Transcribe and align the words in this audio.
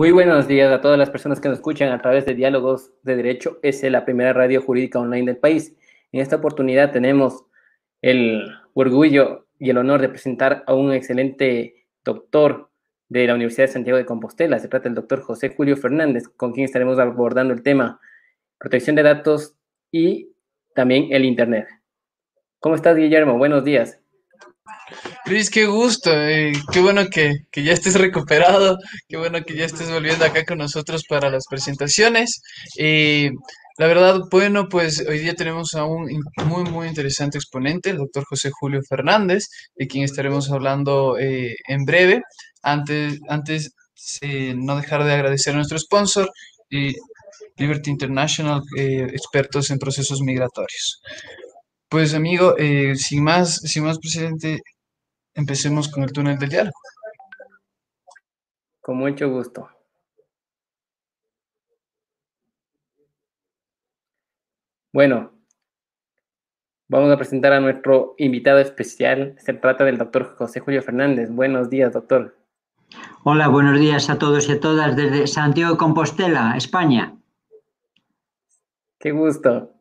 Muy 0.00 0.12
buenos 0.12 0.48
días 0.48 0.72
a 0.72 0.80
todas 0.80 0.98
las 0.98 1.10
personas 1.10 1.42
que 1.42 1.50
nos 1.50 1.58
escuchan 1.58 1.92
a 1.92 2.00
través 2.00 2.24
de 2.24 2.34
Diálogos 2.34 2.90
de 3.02 3.16
Derecho. 3.16 3.58
Es 3.60 3.82
la 3.82 4.06
primera 4.06 4.32
radio 4.32 4.62
jurídica 4.62 4.98
online 4.98 5.26
del 5.26 5.36
país. 5.36 5.76
En 6.10 6.22
esta 6.22 6.36
oportunidad 6.36 6.90
tenemos 6.90 7.44
el 8.00 8.50
orgullo 8.72 9.46
y 9.58 9.68
el 9.68 9.76
honor 9.76 10.00
de 10.00 10.08
presentar 10.08 10.64
a 10.66 10.72
un 10.72 10.94
excelente 10.94 11.84
doctor 12.02 12.70
de 13.10 13.26
la 13.26 13.34
Universidad 13.34 13.66
de 13.66 13.74
Santiago 13.74 13.98
de 13.98 14.06
Compostela. 14.06 14.58
Se 14.58 14.68
trata 14.68 14.84
del 14.84 14.94
doctor 14.94 15.20
José 15.20 15.50
Julio 15.54 15.76
Fernández, 15.76 16.28
con 16.34 16.54
quien 16.54 16.64
estaremos 16.64 16.98
abordando 16.98 17.52
el 17.52 17.62
tema 17.62 18.00
protección 18.56 18.96
de 18.96 19.02
datos 19.02 19.54
y 19.92 20.32
también 20.74 21.08
el 21.10 21.26
Internet. 21.26 21.68
¿Cómo 22.58 22.74
estás, 22.74 22.96
Guillermo? 22.96 23.36
Buenos 23.36 23.64
días. 23.64 23.99
Luis, 25.30 25.48
qué 25.48 25.66
gusto, 25.66 26.10
eh, 26.12 26.52
qué 26.72 26.80
bueno 26.80 27.06
que, 27.08 27.34
que, 27.52 27.62
ya 27.62 27.72
estés 27.72 27.94
recuperado, 27.94 28.78
qué 29.08 29.16
bueno 29.16 29.44
que 29.44 29.54
ya 29.54 29.64
estés 29.64 29.88
volviendo 29.88 30.24
acá 30.24 30.44
con 30.44 30.58
nosotros 30.58 31.04
para 31.08 31.30
las 31.30 31.44
presentaciones. 31.48 32.42
Eh, 32.76 33.30
la 33.78 33.86
verdad, 33.86 34.22
bueno, 34.28 34.68
pues 34.68 35.06
hoy 35.08 35.20
día 35.20 35.34
tenemos 35.34 35.74
a 35.74 35.84
un 35.84 36.08
muy, 36.46 36.64
muy 36.64 36.88
interesante 36.88 37.38
exponente, 37.38 37.90
el 37.90 37.98
doctor 37.98 38.24
José 38.28 38.50
Julio 38.52 38.80
Fernández, 38.88 39.44
de 39.76 39.86
quien 39.86 40.02
estaremos 40.02 40.50
hablando 40.50 41.16
eh, 41.16 41.54
en 41.68 41.84
breve. 41.84 42.22
Antes, 42.62 43.20
antes 43.28 43.70
no 44.56 44.76
dejar 44.78 45.04
de 45.04 45.12
agradecer 45.12 45.52
a 45.52 45.58
nuestro 45.58 45.78
sponsor, 45.78 46.28
Liberty 47.56 47.90
International, 47.90 48.62
expertos 48.76 49.70
en 49.70 49.78
procesos 49.78 50.22
migratorios. 50.22 51.00
Pues 51.88 52.14
amigo, 52.14 52.56
sin 52.96 53.22
más, 53.22 53.60
sin 53.64 53.84
más 53.84 53.98
presidente, 53.98 54.60
empecemos 55.34 55.88
con 55.88 56.02
el 56.02 56.12
túnel 56.12 56.38
del 56.38 56.48
diálogo. 56.48 56.78
Con 58.80 58.96
mucho 58.96 59.28
gusto. 59.30 59.68
Bueno, 64.92 65.32
vamos 66.88 67.12
a 67.12 67.16
presentar 67.16 67.52
a 67.52 67.60
nuestro 67.60 68.14
invitado 68.18 68.58
especial. 68.58 69.36
Se 69.38 69.52
trata 69.52 69.84
del 69.84 69.98
doctor 69.98 70.34
José 70.34 70.58
Julio 70.60 70.82
Fernández. 70.82 71.30
Buenos 71.30 71.70
días, 71.70 71.92
doctor. 71.92 72.36
Hola, 73.22 73.46
buenos 73.46 73.78
días 73.78 74.10
a 74.10 74.18
todos 74.18 74.48
y 74.48 74.52
a 74.52 74.60
todas 74.60 74.96
desde 74.96 75.28
Santiago 75.28 75.72
de 75.72 75.78
Compostela, 75.78 76.56
España. 76.56 77.16
Qué 78.98 79.12
gusto. 79.12 79.72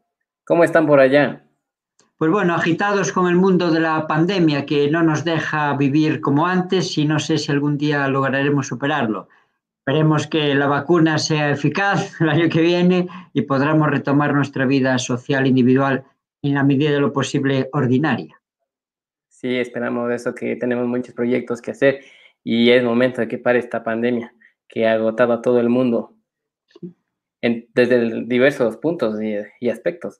¿Cómo 0.46 0.64
están 0.64 0.86
por 0.86 1.00
allá? 1.00 1.49
Pues 2.20 2.32
bueno, 2.32 2.54
agitados 2.54 3.14
con 3.14 3.30
el 3.30 3.38
mundo 3.38 3.72
de 3.72 3.80
la 3.80 4.06
pandemia 4.06 4.66
que 4.66 4.92
no 4.92 5.04
nos 5.04 5.24
deja 5.24 5.74
vivir 5.78 6.20
como 6.20 6.48
antes 6.48 6.98
y 6.98 7.06
no 7.06 7.18
sé 7.18 7.38
si 7.38 7.50
algún 7.50 7.78
día 7.78 8.06
lograremos 8.10 8.68
superarlo. 8.68 9.30
Esperemos 9.78 10.28
que 10.28 10.54
la 10.54 10.68
vacuna 10.68 11.18
sea 11.18 11.50
eficaz 11.50 12.12
el 12.20 12.28
año 12.28 12.50
que 12.50 12.60
viene 12.60 13.08
y 13.32 13.44
podamos 13.44 13.90
retomar 13.90 14.34
nuestra 14.34 14.66
vida 14.66 14.98
social 14.98 15.48
individual 15.48 16.04
en 16.42 16.56
la 16.56 16.66
medida 16.66 16.92
de 16.92 17.00
lo 17.00 17.14
posible 17.14 17.70
ordinaria. 17.72 18.38
Sí, 19.30 19.56
esperamos 19.56 20.12
eso, 20.12 20.36
que 20.36 20.58
tenemos 20.58 20.88
muchos 20.88 21.16
proyectos 21.16 21.62
que 21.62 21.72
hacer 21.72 22.02
y 22.44 22.70
es 22.72 22.84
momento 22.84 23.22
de 23.22 23.30
que 23.30 23.38
pare 23.38 23.60
esta 23.60 23.82
pandemia 23.82 24.34
que 24.68 24.86
ha 24.86 24.96
agotado 24.96 25.32
a 25.32 25.42
todo 25.42 25.62
el 25.62 25.70
mundo 25.70 26.18
en, 27.42 27.70
desde 27.74 28.26
diversos 28.26 28.76
puntos 28.76 29.22
y, 29.22 29.38
y 29.62 29.70
aspectos. 29.70 30.20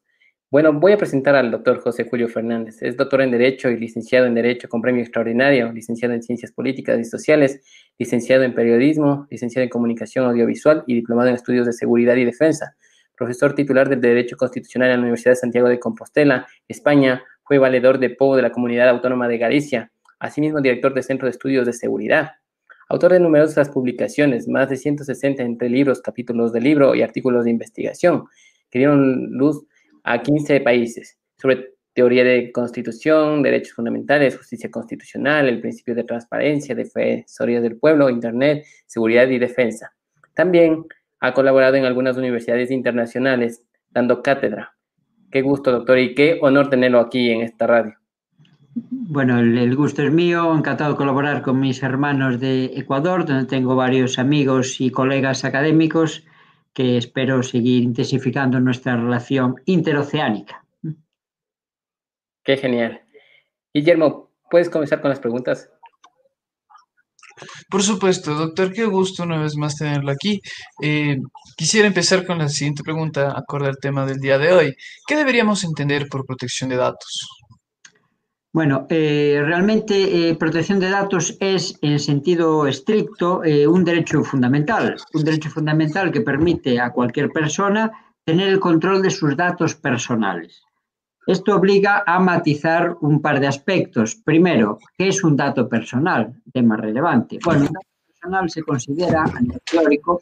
Bueno, 0.52 0.74
voy 0.74 0.94
a 0.94 0.98
presentar 0.98 1.36
al 1.36 1.52
doctor 1.52 1.80
José 1.80 2.06
Julio 2.10 2.28
Fernández. 2.28 2.82
Es 2.82 2.98
doctor 2.98 3.22
en 3.22 3.30
Derecho 3.30 3.70
y 3.70 3.78
licenciado 3.78 4.26
en 4.26 4.34
Derecho 4.34 4.68
con 4.68 4.82
premio 4.82 5.04
extraordinario, 5.04 5.72
licenciado 5.72 6.16
en 6.16 6.24
Ciencias 6.24 6.52
Políticas 6.52 7.00
y 7.00 7.04
Sociales, 7.04 7.62
licenciado 8.00 8.42
en 8.42 8.56
Periodismo, 8.56 9.28
licenciado 9.30 9.66
en 9.66 9.70
Comunicación 9.70 10.26
Audiovisual 10.26 10.84
y 10.88 10.96
diplomado 10.96 11.30
en 11.30 11.36
Estudios 11.36 11.68
de 11.68 11.74
Seguridad 11.74 12.16
y 12.16 12.26
Defensa. 12.26 12.76
Profesor 13.16 13.54
titular 13.54 13.90
del 13.90 14.02
Derecho 14.02 14.38
Constitucional 14.38 14.90
en 14.90 14.96
la 14.96 15.02
Universidad 15.02 15.34
de 15.34 15.36
Santiago 15.36 15.70
de 15.70 15.80
Compostela, 15.80 16.48
España. 16.68 17.22
Fue 17.44 17.60
valedor 17.60 18.00
de 18.00 18.10
PO 18.10 18.36
de 18.36 18.42
la 18.42 18.52
Comunidad 18.52 18.90
Autónoma 18.90 19.28
de 19.28 19.38
Galicia. 19.38 19.92
Asimismo, 20.18 20.62
director 20.62 20.96
del 20.96 21.04
Centro 21.04 21.28
de 21.28 21.32
Estudios 21.32 21.68
de 21.68 21.74
Seguridad. 21.74 22.32
Autor 22.88 23.12
de 23.12 23.20
numerosas 23.20 23.70
publicaciones, 23.70 24.48
más 24.48 24.68
de 24.68 24.78
160 24.78 25.44
entre 25.44 25.70
libros, 25.70 26.02
capítulos 26.02 26.52
de 26.54 26.62
libro 26.62 26.96
y 26.96 27.04
artículos 27.04 27.44
de 27.44 27.52
investigación, 27.52 28.26
que 28.72 28.80
dieron 28.80 29.28
luz 29.30 29.64
a 30.04 30.22
15 30.22 30.62
países 30.62 31.18
sobre 31.38 31.74
teoría 31.94 32.24
de 32.24 32.52
constitución, 32.52 33.42
derechos 33.42 33.74
fundamentales, 33.74 34.38
justicia 34.38 34.72
constitucional, 34.72 35.48
el 35.50 35.60
principio 35.60 35.96
de 35.96 36.04
transparencia, 36.04 36.76
defensoría 36.76 37.62
del 37.62 37.78
pueblo, 37.78 38.10
Internet, 38.10 38.66
seguridad 38.86 39.28
y 39.28 39.40
defensa. 39.40 39.92
También 40.34 40.86
ha 41.20 41.34
colaborado 41.34 41.76
en 41.76 41.86
algunas 41.86 42.18
universidades 42.18 42.72
internacionales 42.72 43.64
dando 43.90 44.22
cátedra. 44.22 44.76
Qué 45.32 45.42
gusto, 45.42 45.72
doctor, 45.72 46.00
y 46.00 46.16
qué 46.16 46.40
honor 46.42 46.70
tenerlo 46.70 47.00
aquí 47.00 47.32
en 47.32 47.42
esta 47.42 47.68
radio. 47.68 47.96
Bueno, 48.76 49.40
el, 49.40 49.76
gusto 49.76 50.04
es 50.04 50.12
mío, 50.12 50.56
encantado 50.56 50.92
de 50.92 50.98
colaborar 50.98 51.42
con 51.42 51.60
mis 51.60 51.84
hermanos 51.84 52.40
de 52.40 52.66
Ecuador, 52.76 53.26
donde 53.26 53.46
tengo 53.46 53.76
varios 53.76 54.20
amigos 54.20 54.80
y 54.80 54.92
colegas 54.92 55.44
académicos 55.44 56.24
que 56.74 56.98
espero 56.98 57.44
seguir 57.44 57.84
intensificando 57.84 58.60
nuestra 58.60 58.96
relación 58.96 59.56
interoceánica. 59.66 60.66
Qué 62.44 62.58
genial. 62.58 63.02
Guillermo, 63.74 64.32
¿puedes 64.50 64.70
comenzar 64.70 65.02
con 65.02 65.10
las 65.10 65.20
preguntas? 65.20 65.70
Por 67.70 67.84
supuesto, 67.84 68.34
doctor, 68.34 68.74
qué 68.74 68.86
gusto 68.86 69.24
una 69.24 69.40
vez 69.40 69.56
más 69.56 69.76
tenerlo 69.76 70.12
aquí. 70.12 70.42
Eh, 70.82 71.18
quisiera 71.56 71.88
empezar 71.88 72.26
con 72.26 72.40
la 72.40 72.50
siguiente 72.50 72.84
pregunta, 72.84 73.34
acorde 73.38 73.68
al 73.68 73.78
tema 73.78 74.06
del 74.06 74.20
día 74.20 74.38
de 74.38 74.52
hoy. 74.52 74.76
¿Qué 75.08 75.16
deberíamos 75.16 75.64
entender 75.64 76.08
por 76.10 76.26
protección 76.26 76.70
de 76.70 76.78
datos? 76.78 77.39
Bueno, 78.52 78.88
eh, 78.90 79.44
realmente 79.46 80.30
eh, 80.30 80.36
protección 80.36 80.80
de 80.80 80.90
datos 80.90 81.38
es, 81.40 81.78
en 81.84 82.00
sentido 82.00 82.66
estricto, 82.66 83.44
eh, 83.44 83.68
un 83.68 83.84
derecho 83.86 84.24
fundamental, 84.24 84.96
un 85.14 85.24
derecho 85.24 85.52
fundamental 85.52 86.12
que 86.12 86.22
permite 86.22 86.80
a 86.80 86.92
cualquier 86.92 87.30
persona 87.30 87.92
tener 88.26 88.50
el 88.50 88.60
control 88.60 89.04
de 89.04 89.12
sus 89.12 89.38
datos 89.38 89.76
personales. 89.76 90.64
Esto 91.28 91.56
obliga 91.56 92.04
a 92.08 92.20
matizar 92.20 92.98
un 93.02 93.22
par 93.22 93.40
de 93.40 93.46
aspectos. 93.46 94.16
Primero, 94.16 94.80
¿qué 94.98 95.10
es 95.10 95.24
un 95.24 95.36
dato 95.36 95.70
personal? 95.70 96.34
Tema 96.52 96.76
relevante. 96.76 97.38
Bueno, 97.46 97.62
un 97.62 97.68
dato 97.68 97.88
personal 98.08 98.50
se 98.50 98.64
considera, 98.64 99.26
a 99.26 99.42
nivel 99.42 99.62
teórico, 99.70 100.20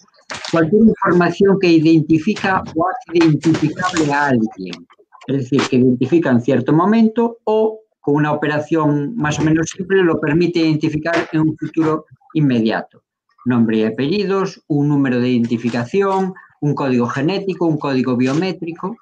cualquier 0.52 0.82
información 0.82 1.58
que 1.62 1.70
identifica 1.70 2.62
o 2.76 2.90
hace 2.90 3.26
identificable 3.26 4.12
a 4.12 4.26
alguien. 4.26 4.86
Es 5.28 5.38
decir, 5.38 5.62
que 5.70 5.78
identifica 5.78 6.30
en 6.30 6.42
cierto 6.42 6.74
momento 6.74 7.38
o 7.46 7.87
con 8.08 8.16
una 8.16 8.32
operación 8.32 9.18
más 9.18 9.38
o 9.38 9.44
menos 9.44 9.70
simple 9.70 10.02
lo 10.02 10.18
permite 10.18 10.60
identificar 10.60 11.28
en 11.34 11.42
un 11.42 11.58
futuro 11.58 12.06
inmediato. 12.36 13.04
Nombre 13.44 13.80
y 13.80 13.84
apellidos, 13.84 14.64
un 14.68 14.88
número 14.88 15.20
de 15.20 15.28
identificación, 15.28 16.34
un 16.62 16.74
código 16.74 17.08
genético, 17.08 17.66
un 17.66 17.78
código 17.78 18.16
biométrico. 18.16 18.96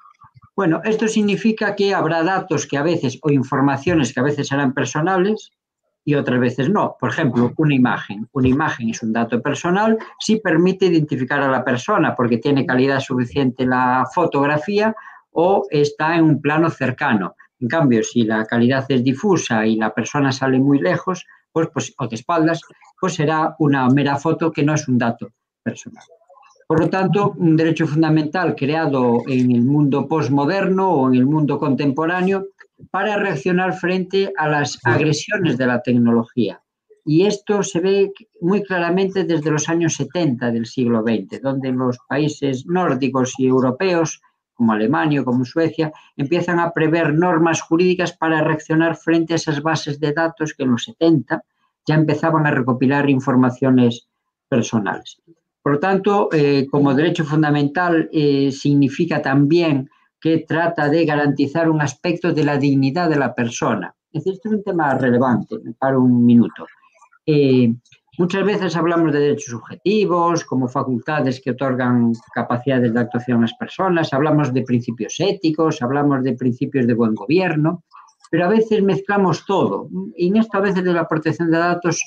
Bueno, 0.56 0.82
esto 0.84 1.08
significa 1.08 1.76
que 1.76 1.94
habrá 1.94 2.24
datos 2.24 2.66
que 2.66 2.78
a 2.78 2.82
veces 2.82 3.20
o 3.22 3.30
informaciones 3.30 4.12
que 4.12 4.22
a 4.22 4.24
veces 4.24 4.48
serán 4.48 4.74
personales 4.74 5.52
y 6.04 6.16
otras 6.16 6.40
veces 6.40 6.72
no. 6.72 6.98
Por 7.00 7.12
ejemplo, 7.12 7.54
una 7.58 7.76
imagen. 7.76 8.28
Una 8.32 8.48
imagen 8.48 8.90
es 8.90 9.04
un 9.04 9.14
dato 9.14 9.40
personal 9.40 10.00
si 10.20 10.38
permite 10.38 10.88
identificar 10.88 11.42
a 11.42 11.52
la 11.52 11.64
persona 11.64 12.16
porque 12.16 12.40
tiene 12.40 12.66
calidad 12.66 13.02
suficiente 13.02 13.68
la 13.68 14.08
fotografía 14.16 14.96
o 15.30 15.68
está 15.70 16.16
en 16.16 16.24
un 16.24 16.42
plano 16.42 16.72
cercano. 16.72 17.36
En 17.66 17.70
cambio, 17.70 18.04
si 18.04 18.22
la 18.22 18.46
calidad 18.46 18.86
es 18.90 19.04
difusa 19.04 19.66
y 19.66 19.76
la 19.76 19.92
persona 19.92 20.32
sale 20.32 20.60
muy 20.60 20.78
lejos, 20.78 21.26
pues, 21.52 21.68
pues, 21.74 21.96
o 21.98 22.08
de 22.08 22.16
espaldas, 22.16 22.62
pues 23.02 23.16
será 23.16 23.56
una 23.58 23.90
mera 23.90 24.18
foto 24.18 24.52
que 24.52 24.62
no 24.62 24.76
es 24.76 24.88
un 24.88 25.00
dato 25.00 25.32
personal. 25.64 26.04
Por 26.68 26.80
lo 26.80 26.90
tanto, 26.92 27.34
un 27.36 27.58
derecho 27.58 27.88
fundamental 27.88 28.54
creado 28.54 29.24
en 29.26 29.50
el 29.50 29.64
mundo 29.64 30.08
postmoderno 30.08 30.92
o 30.92 31.08
en 31.10 31.16
el 31.16 31.26
mundo 31.26 31.58
contemporáneo 31.58 32.50
para 32.92 33.18
reaccionar 33.18 33.74
frente 33.74 34.32
a 34.38 34.48
las 34.48 34.80
agresiones 34.84 35.58
de 35.58 35.66
la 35.66 35.82
tecnología. 35.82 36.62
Y 37.04 37.26
esto 37.26 37.64
se 37.64 37.80
ve 37.80 38.12
muy 38.42 38.62
claramente 38.62 39.24
desde 39.24 39.50
los 39.50 39.70
años 39.70 39.96
70 39.96 40.52
del 40.52 40.68
siglo 40.68 41.02
XX, 41.02 41.42
donde 41.42 41.72
los 41.72 41.98
países 42.08 42.68
nórdicos 42.68 43.34
y 43.40 43.48
europeos 43.48 44.22
como 44.56 44.74
Alemania 44.74 45.22
o 45.22 45.26
como 45.26 45.46
Suecia, 45.46 45.92
empiezan 46.18 46.60
a 46.60 46.72
prever 46.72 47.14
normas 47.14 47.62
jurídicas 47.62 48.14
para 48.14 48.42
reaccionar 48.42 48.96
frente 48.96 49.34
a 49.34 49.36
esas 49.36 49.62
bases 49.62 50.00
de 50.00 50.14
datos 50.14 50.54
que 50.54 50.64
en 50.64 50.72
los 50.72 50.86
70 50.86 51.44
ya 51.86 51.96
empezaban 51.96 52.48
a 52.48 52.52
recopilar 52.52 53.10
informaciones 53.10 54.08
personales. 54.50 55.22
Por 55.62 55.74
lo 55.74 55.80
tanto, 55.80 56.30
eh, 56.32 56.68
como 56.70 56.94
derecho 56.94 57.26
fundamental 57.26 58.10
eh, 58.12 58.52
significa 58.52 59.22
también 59.22 59.90
que 60.20 60.40
trata 60.40 60.90
de 60.90 61.06
garantizar 61.06 61.70
un 61.70 61.82
aspecto 61.82 62.34
de 62.34 62.44
la 62.44 62.58
dignidad 62.58 63.10
de 63.10 63.18
la 63.18 63.34
persona. 63.34 63.94
Es 64.12 64.24
decir, 64.24 64.34
esto 64.34 64.50
es 64.50 64.56
un 64.56 64.64
tema 64.64 64.96
relevante, 64.96 65.58
me 65.64 65.74
paro 65.74 66.02
un 66.02 66.26
minuto. 66.26 66.66
Eh, 67.26 67.74
Muchas 68.18 68.46
veces 68.46 68.78
hablamos 68.78 69.12
de 69.12 69.20
derechos 69.20 69.52
subjetivos 69.52 70.46
como 70.46 70.70
facultades 70.70 71.42
que 71.42 71.52
otorgan 71.52 72.14
capacidades 72.34 72.94
de 72.94 73.00
actuación 73.00 73.40
a 73.40 73.42
las 73.42 73.54
personas, 73.56 74.14
hablamos 74.14 74.54
de 74.54 74.62
principios 74.62 75.16
éticos, 75.20 75.82
hablamos 75.82 76.24
de 76.24 76.34
principios 76.34 76.88
de 76.88 76.94
buen 76.94 77.14
gobierno, 77.14 77.84
pero 78.32 78.46
a 78.46 78.50
veces 78.50 78.82
mezclamos 78.82 79.46
todo. 79.46 79.90
Y 80.16 80.30
en 80.30 80.38
esto 80.38 80.58
a 80.58 80.62
veces 80.62 80.84
de 80.86 80.94
la 80.94 81.08
protección 81.08 81.52
de 81.52 81.58
datos 81.58 82.00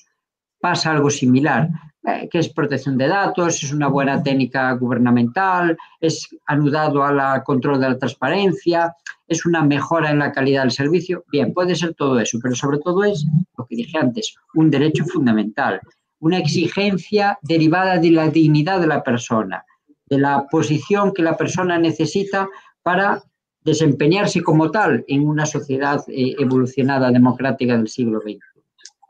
pasa 0.58 0.92
algo 0.92 1.10
similar, 1.10 1.68
eh, 2.06 2.26
que 2.30 2.38
es 2.38 2.48
protección 2.48 2.96
de 2.96 3.08
datos, 3.08 3.62
es 3.62 3.70
una 3.70 3.88
buena 3.88 4.22
técnica 4.22 4.72
gubernamental, 4.72 5.76
es 6.00 6.26
anudado 6.46 7.04
al 7.04 7.44
control 7.44 7.80
de 7.80 7.90
la 7.90 7.98
transparencia, 7.98 8.94
es 9.26 9.44
una 9.44 9.62
mejora 9.62 10.10
en 10.10 10.20
la 10.20 10.32
calidad 10.32 10.62
del 10.62 10.70
servicio. 10.70 11.24
Bien, 11.30 11.52
puede 11.52 11.76
ser 11.76 11.92
todo 11.92 12.18
eso, 12.18 12.38
pero 12.42 12.54
sobre 12.54 12.78
todo 12.78 13.04
es 13.04 13.26
lo 13.58 13.66
que 13.66 13.76
dije 13.76 13.98
antes, 13.98 14.34
un 14.54 14.70
derecho 14.70 15.04
fundamental 15.04 15.82
una 16.20 16.38
exigencia 16.38 17.38
derivada 17.42 17.98
de 17.98 18.10
la 18.10 18.28
dignidad 18.28 18.80
de 18.80 18.86
la 18.86 19.02
persona, 19.02 19.64
de 20.06 20.18
la 20.18 20.46
posición 20.50 21.12
que 21.12 21.22
la 21.22 21.36
persona 21.36 21.78
necesita 21.78 22.48
para 22.82 23.22
desempeñarse 23.62 24.42
como 24.42 24.70
tal 24.70 25.04
en 25.08 25.28
una 25.28 25.46
sociedad 25.46 26.02
eh, 26.08 26.34
evolucionada 26.38 27.10
democrática 27.10 27.76
del 27.76 27.88
siglo 27.88 28.20
XX. 28.20 28.38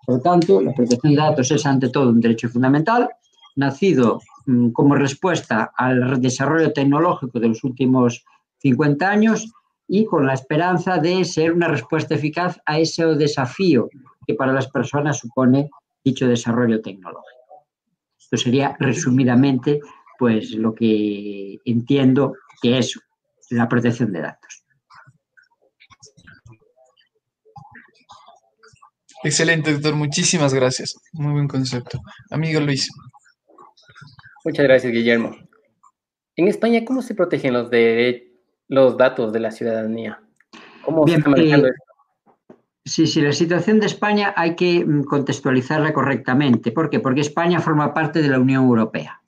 Por 0.05 0.17
lo 0.17 0.23
tanto, 0.23 0.61
la 0.61 0.73
protección 0.73 1.15
de 1.15 1.21
datos 1.21 1.51
es 1.51 1.65
ante 1.67 1.91
todo 1.91 2.11
un 2.11 2.21
derecho 2.21 2.49
fundamental, 2.49 3.09
nacido 3.57 4.21
mm, 4.47 4.71
como 4.71 4.95
respuesta 4.95 5.71
al 5.77 6.21
desarrollo 6.21 6.73
tecnológico 6.73 7.39
de 7.39 7.49
los 7.49 7.63
últimos 7.63 8.25
50 8.59 9.09
años 9.09 9.53
y 9.87 10.05
con 10.05 10.27
la 10.27 10.35
esperanza 10.35 10.99
de 10.99 11.25
ser 11.25 11.53
una 11.53 11.69
respuesta 11.69 12.15
eficaz 12.15 12.59
a 12.67 12.79
ese 12.79 13.05
desafío 13.17 13.89
que 14.27 14.35
para 14.35 14.53
las 14.53 14.69
personas 14.69 15.19
supone 15.19 15.71
dicho 16.09 16.29
desarrollo 16.29 16.81
tecnológico. 16.81 17.67
Esto 18.19 18.37
sería 18.37 18.77
resumidamente 18.79 19.81
pues 20.19 20.51
lo 20.51 20.75
que 20.75 21.59
entiendo 21.65 22.35
que 22.61 22.79
es 22.79 22.99
la 23.51 23.69
protección 23.69 24.13
de 24.13 24.21
datos. 24.21 24.65
Excelente, 29.25 29.73
doctor. 29.73 29.95
Muchísimas 29.95 30.55
gracias. 30.55 30.97
Muy 31.13 31.33
buen 31.33 31.49
concepto. 31.49 32.01
Amigo 32.31 32.61
Luis. 32.61 32.89
Muchas 34.45 34.65
gracias, 34.65 34.93
Guillermo. 34.93 35.37
En 36.37 36.47
España, 36.47 36.85
¿cómo 36.85 37.03
se 37.03 37.15
protegen 37.15 37.53
los, 37.53 37.69
de, 37.71 38.33
los 38.69 38.97
datos 38.97 39.33
de 39.33 39.41
la 39.41 39.51
ciudadanía? 39.51 40.21
¿Cómo 40.85 41.07
se 41.07 41.17
está 41.17 41.31
manejando 41.31 41.67
eh, 41.67 41.73
Sí, 42.89 43.07
sí, 43.07 43.21
la 43.21 43.33
situación 43.33 43.81
de 43.81 43.87
España 43.87 44.33
hay 44.35 44.57
que 44.57 44.85
mm, 44.85 45.03
contextualizarla 45.05 45.93
correctamente. 45.93 46.73
¿Por 46.73 46.89
qué? 46.89 47.01
Porque 47.01 47.21
España 47.21 47.61
forma 47.61 47.93
parte 47.93 48.23
de 48.23 48.29
la 48.29 48.41
Unión 48.41 48.65
Europea. 48.65 49.21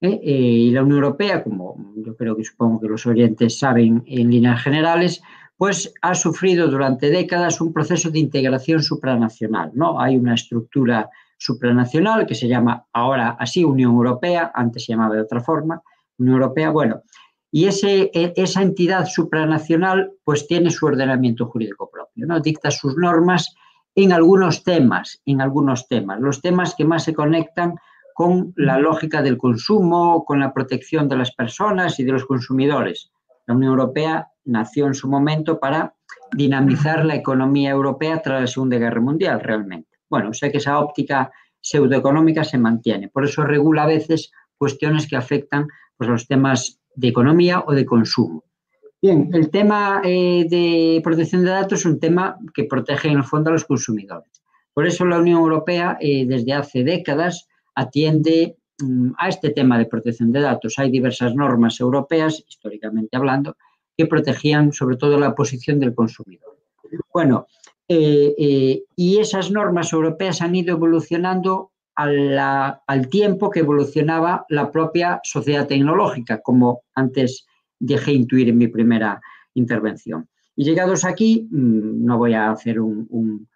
¿eh? 0.00 0.20
Eh, 0.22 0.32
y 0.32 0.70
la 0.70 0.82
Unión 0.82 0.98
Europea, 0.98 1.42
como 1.42 1.92
yo 1.96 2.14
creo 2.14 2.36
que 2.36 2.44
supongo 2.44 2.80
que 2.80 2.88
los 2.88 3.04
oyentes 3.06 3.58
saben 3.58 4.04
en 4.06 4.30
líneas 4.30 4.62
generales, 4.62 5.22
pues 5.56 5.92
ha 6.02 6.14
sufrido 6.14 6.68
durante 6.68 7.10
décadas 7.10 7.60
un 7.60 7.72
proceso 7.72 8.10
de 8.10 8.20
integración 8.20 8.80
supranacional. 8.80 9.72
¿no? 9.74 10.00
Hay 10.00 10.16
una 10.16 10.34
estructura 10.34 11.10
supranacional 11.36 12.26
que 12.26 12.36
se 12.36 12.46
llama 12.46 12.86
ahora 12.92 13.36
así 13.40 13.64
Unión 13.64 13.92
Europea, 13.92 14.52
antes 14.54 14.84
se 14.84 14.92
llamaba 14.92 15.16
de 15.16 15.22
otra 15.22 15.40
forma, 15.40 15.82
Unión 16.16 16.36
Europea. 16.36 16.70
Bueno, 16.70 17.02
y 17.52 17.66
ese, 17.66 18.10
e, 18.14 18.32
esa 18.36 18.62
entidad 18.62 19.06
supranacional 19.06 20.12
pues 20.24 20.46
tiene 20.46 20.70
su 20.70 20.86
ordenamiento 20.86 21.46
jurídico 21.46 21.90
propio, 21.90 22.26
¿no? 22.26 22.40
dicta 22.40 22.70
sus 22.70 22.96
normas 22.96 23.54
en 23.94 24.12
algunos 24.12 24.62
temas, 24.62 25.20
en 25.26 25.40
algunos 25.40 25.88
temas, 25.88 26.20
los 26.20 26.40
temas 26.40 26.74
que 26.76 26.84
más 26.84 27.04
se 27.04 27.14
conectan 27.14 27.74
con 28.14 28.52
la 28.56 28.78
lógica 28.78 29.22
del 29.22 29.38
consumo, 29.38 30.24
con 30.24 30.40
la 30.40 30.52
protección 30.52 31.08
de 31.08 31.16
las 31.16 31.32
personas 31.32 31.98
y 31.98 32.04
de 32.04 32.12
los 32.12 32.26
consumidores. 32.26 33.10
La 33.46 33.54
Unión 33.54 33.72
Europea 33.72 34.28
nació 34.44 34.86
en 34.86 34.94
su 34.94 35.08
momento 35.08 35.58
para 35.58 35.94
dinamizar 36.32 37.04
la 37.04 37.14
economía 37.14 37.70
europea 37.70 38.20
tras 38.22 38.40
la 38.42 38.46
Segunda 38.46 38.78
Guerra 38.78 39.00
Mundial, 39.00 39.40
realmente. 39.40 39.98
Bueno, 40.08 40.30
o 40.30 40.34
sea 40.34 40.50
que 40.50 40.58
esa 40.58 40.78
óptica 40.78 41.30
pseudoeconómica 41.60 42.44
se 42.44 42.58
mantiene. 42.58 43.08
Por 43.08 43.24
eso 43.24 43.44
regula 43.44 43.84
a 43.84 43.88
veces 43.88 44.30
cuestiones 44.56 45.08
que 45.08 45.16
afectan 45.16 45.68
pues, 45.96 46.10
los 46.10 46.26
temas 46.26 46.79
de 46.94 47.08
economía 47.08 47.64
o 47.66 47.72
de 47.72 47.86
consumo. 47.86 48.44
Bien, 49.02 49.30
el 49.32 49.50
tema 49.50 50.02
eh, 50.04 50.44
de 50.48 51.00
protección 51.02 51.42
de 51.42 51.50
datos 51.50 51.80
es 51.80 51.86
un 51.86 51.98
tema 51.98 52.38
que 52.52 52.64
protege 52.64 53.08
en 53.08 53.16
el 53.16 53.24
fondo 53.24 53.48
a 53.48 53.54
los 53.54 53.64
consumidores. 53.64 54.42
Por 54.74 54.86
eso 54.86 55.06
la 55.06 55.18
Unión 55.18 55.40
Europea 55.40 55.96
eh, 56.00 56.26
desde 56.26 56.52
hace 56.52 56.84
décadas 56.84 57.48
atiende 57.74 58.56
mm, 58.82 59.12
a 59.16 59.28
este 59.28 59.50
tema 59.50 59.78
de 59.78 59.86
protección 59.86 60.32
de 60.32 60.40
datos. 60.40 60.78
Hay 60.78 60.90
diversas 60.90 61.34
normas 61.34 61.80
europeas, 61.80 62.44
históricamente 62.46 63.16
hablando, 63.16 63.56
que 63.96 64.06
protegían 64.06 64.72
sobre 64.72 64.96
todo 64.96 65.18
la 65.18 65.34
posición 65.34 65.80
del 65.80 65.94
consumidor. 65.94 66.58
Bueno, 67.12 67.46
eh, 67.88 68.82
y 68.96 69.18
esas 69.18 69.50
normas 69.50 69.92
europeas 69.92 70.42
han 70.42 70.54
ido 70.54 70.76
evolucionando 70.76 71.72
al 72.02 73.08
tiempo 73.08 73.50
que 73.50 73.60
evolucionaba 73.60 74.44
la 74.48 74.70
propia 74.70 75.20
sociedad 75.22 75.66
tecnológica, 75.66 76.40
como 76.40 76.82
antes 76.94 77.46
dejé 77.78 78.12
intuir 78.12 78.48
en 78.48 78.58
mi 78.58 78.68
primera 78.68 79.20
intervención. 79.54 80.28
Y 80.54 80.64
llegados 80.64 81.04
aquí, 81.04 81.48
mm, 81.50 82.04
no 82.04 82.18
voy 82.18 82.34
a 82.34 82.50
hacer 82.50 82.80
un, 82.80 83.48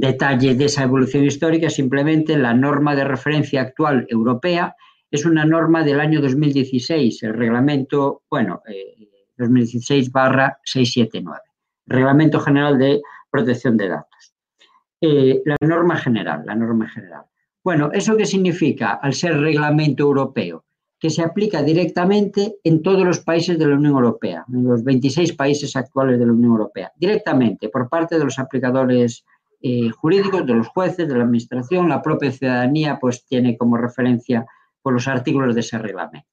detalle 0.00 0.54
de 0.54 0.66
esa 0.66 0.82
evolución 0.82 1.24
histórica, 1.24 1.70
simplemente 1.70 2.36
la 2.36 2.54
norma 2.54 2.94
de 2.94 3.04
referencia 3.04 3.62
actual 3.62 4.06
europea 4.10 4.74
es 5.10 5.24
una 5.24 5.44
norma 5.44 5.84
del 5.84 6.00
año 6.00 6.20
2016, 6.20 7.22
el 7.22 7.34
reglamento, 7.34 8.22
bueno, 8.28 8.62
2016 9.36 10.06
eh, 10.06 10.10
barra 10.12 10.58
679, 10.64 11.40
Reglamento 11.86 12.40
General 12.40 12.76
de 12.78 13.00
Protección 13.30 13.76
de 13.76 13.88
Datos. 13.88 14.34
Eh, 15.00 15.42
la 15.44 15.56
norma 15.60 15.96
general, 15.96 16.42
la 16.44 16.54
norma 16.54 16.88
general. 16.88 17.24
Bueno, 17.64 17.90
¿eso 17.92 18.16
qué 18.16 18.26
significa 18.26 18.94
al 18.94 19.14
ser 19.14 19.38
reglamento 19.38 20.02
europeo? 20.02 20.64
Que 20.98 21.10
se 21.10 21.22
aplica 21.22 21.62
directamente 21.62 22.56
en 22.64 22.82
todos 22.82 23.04
los 23.04 23.20
países 23.20 23.56
de 23.58 23.66
la 23.66 23.76
Unión 23.76 23.94
Europea, 23.94 24.44
en 24.52 24.64
los 24.64 24.82
26 24.82 25.34
países 25.34 25.76
actuales 25.76 26.18
de 26.18 26.26
la 26.26 26.32
Unión 26.32 26.52
Europea, 26.52 26.92
directamente 26.96 27.68
por 27.68 27.88
parte 27.88 28.18
de 28.18 28.24
los 28.24 28.38
aplicadores 28.40 29.24
eh, 29.60 29.90
jurídicos, 29.90 30.44
de 30.44 30.54
los 30.54 30.66
jueces, 30.68 31.06
de 31.06 31.16
la 31.16 31.22
administración, 31.22 31.88
la 31.88 32.02
propia 32.02 32.32
ciudadanía 32.32 32.98
pues 33.00 33.24
tiene 33.26 33.56
como 33.56 33.76
referencia 33.76 34.44
por 34.82 34.92
los 34.92 35.06
artículos 35.06 35.54
de 35.54 35.60
ese 35.60 35.78
reglamento. 35.78 36.28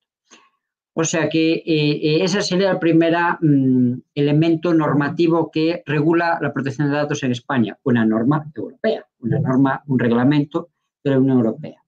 O 0.93 1.03
sea 1.03 1.29
que 1.29 1.53
eh, 1.53 1.63
eh, 1.65 2.23
ese 2.23 2.41
sería 2.41 2.71
el 2.71 2.79
primer 2.79 3.15
mm, 3.39 4.01
elemento 4.15 4.73
normativo 4.73 5.51
que 5.51 5.83
regula 5.85 6.39
la 6.41 6.51
protección 6.51 6.89
de 6.89 6.95
datos 6.95 7.21
en 7.21 7.31
España, 7.31 7.77
una 7.83 8.03
norma 8.03 8.51
europea, 8.55 9.05
una 9.19 9.39
norma, 9.39 9.83
un 9.85 9.99
reglamento 9.99 10.69
de 11.03 11.11
la 11.11 11.19
Unión 11.19 11.37
Europea. 11.37 11.83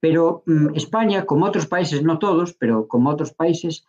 Pero 0.00 0.42
mm, 0.46 0.74
España, 0.74 1.24
como 1.24 1.46
otros 1.46 1.66
países, 1.66 2.02
no 2.02 2.18
todos, 2.18 2.54
pero 2.54 2.86
como 2.88 3.10
otros 3.10 3.32
países, 3.32 3.86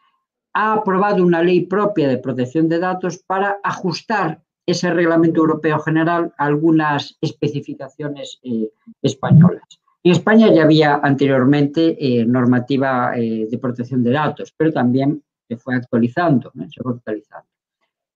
ha 0.53 0.73
aprobado 0.73 1.23
una 1.23 1.43
ley 1.43 1.65
propia 1.65 2.07
de 2.07 2.17
protección 2.17 2.69
de 2.69 2.79
datos 2.79 3.17
para 3.17 3.57
ajustar 3.63 4.41
ese 4.65 4.89
reglamento 4.91 5.41
europeo 5.41 5.79
general 5.79 6.33
a 6.37 6.45
algunas 6.45 7.17
especificaciones 7.21 8.39
eh, 8.43 8.69
españolas. 9.01 9.63
En 10.03 10.11
España 10.11 10.53
ya 10.53 10.63
había 10.63 10.95
anteriormente 10.95 11.97
eh, 11.99 12.25
normativa 12.25 13.17
eh, 13.17 13.47
de 13.49 13.57
protección 13.57 14.03
de 14.03 14.11
datos, 14.11 14.53
pero 14.55 14.71
también 14.71 15.21
se 15.47 15.57
fue 15.57 15.75
actualizando, 15.75 16.51
se 16.69 16.81
fue 16.81 16.93
actualizando. 16.93 17.47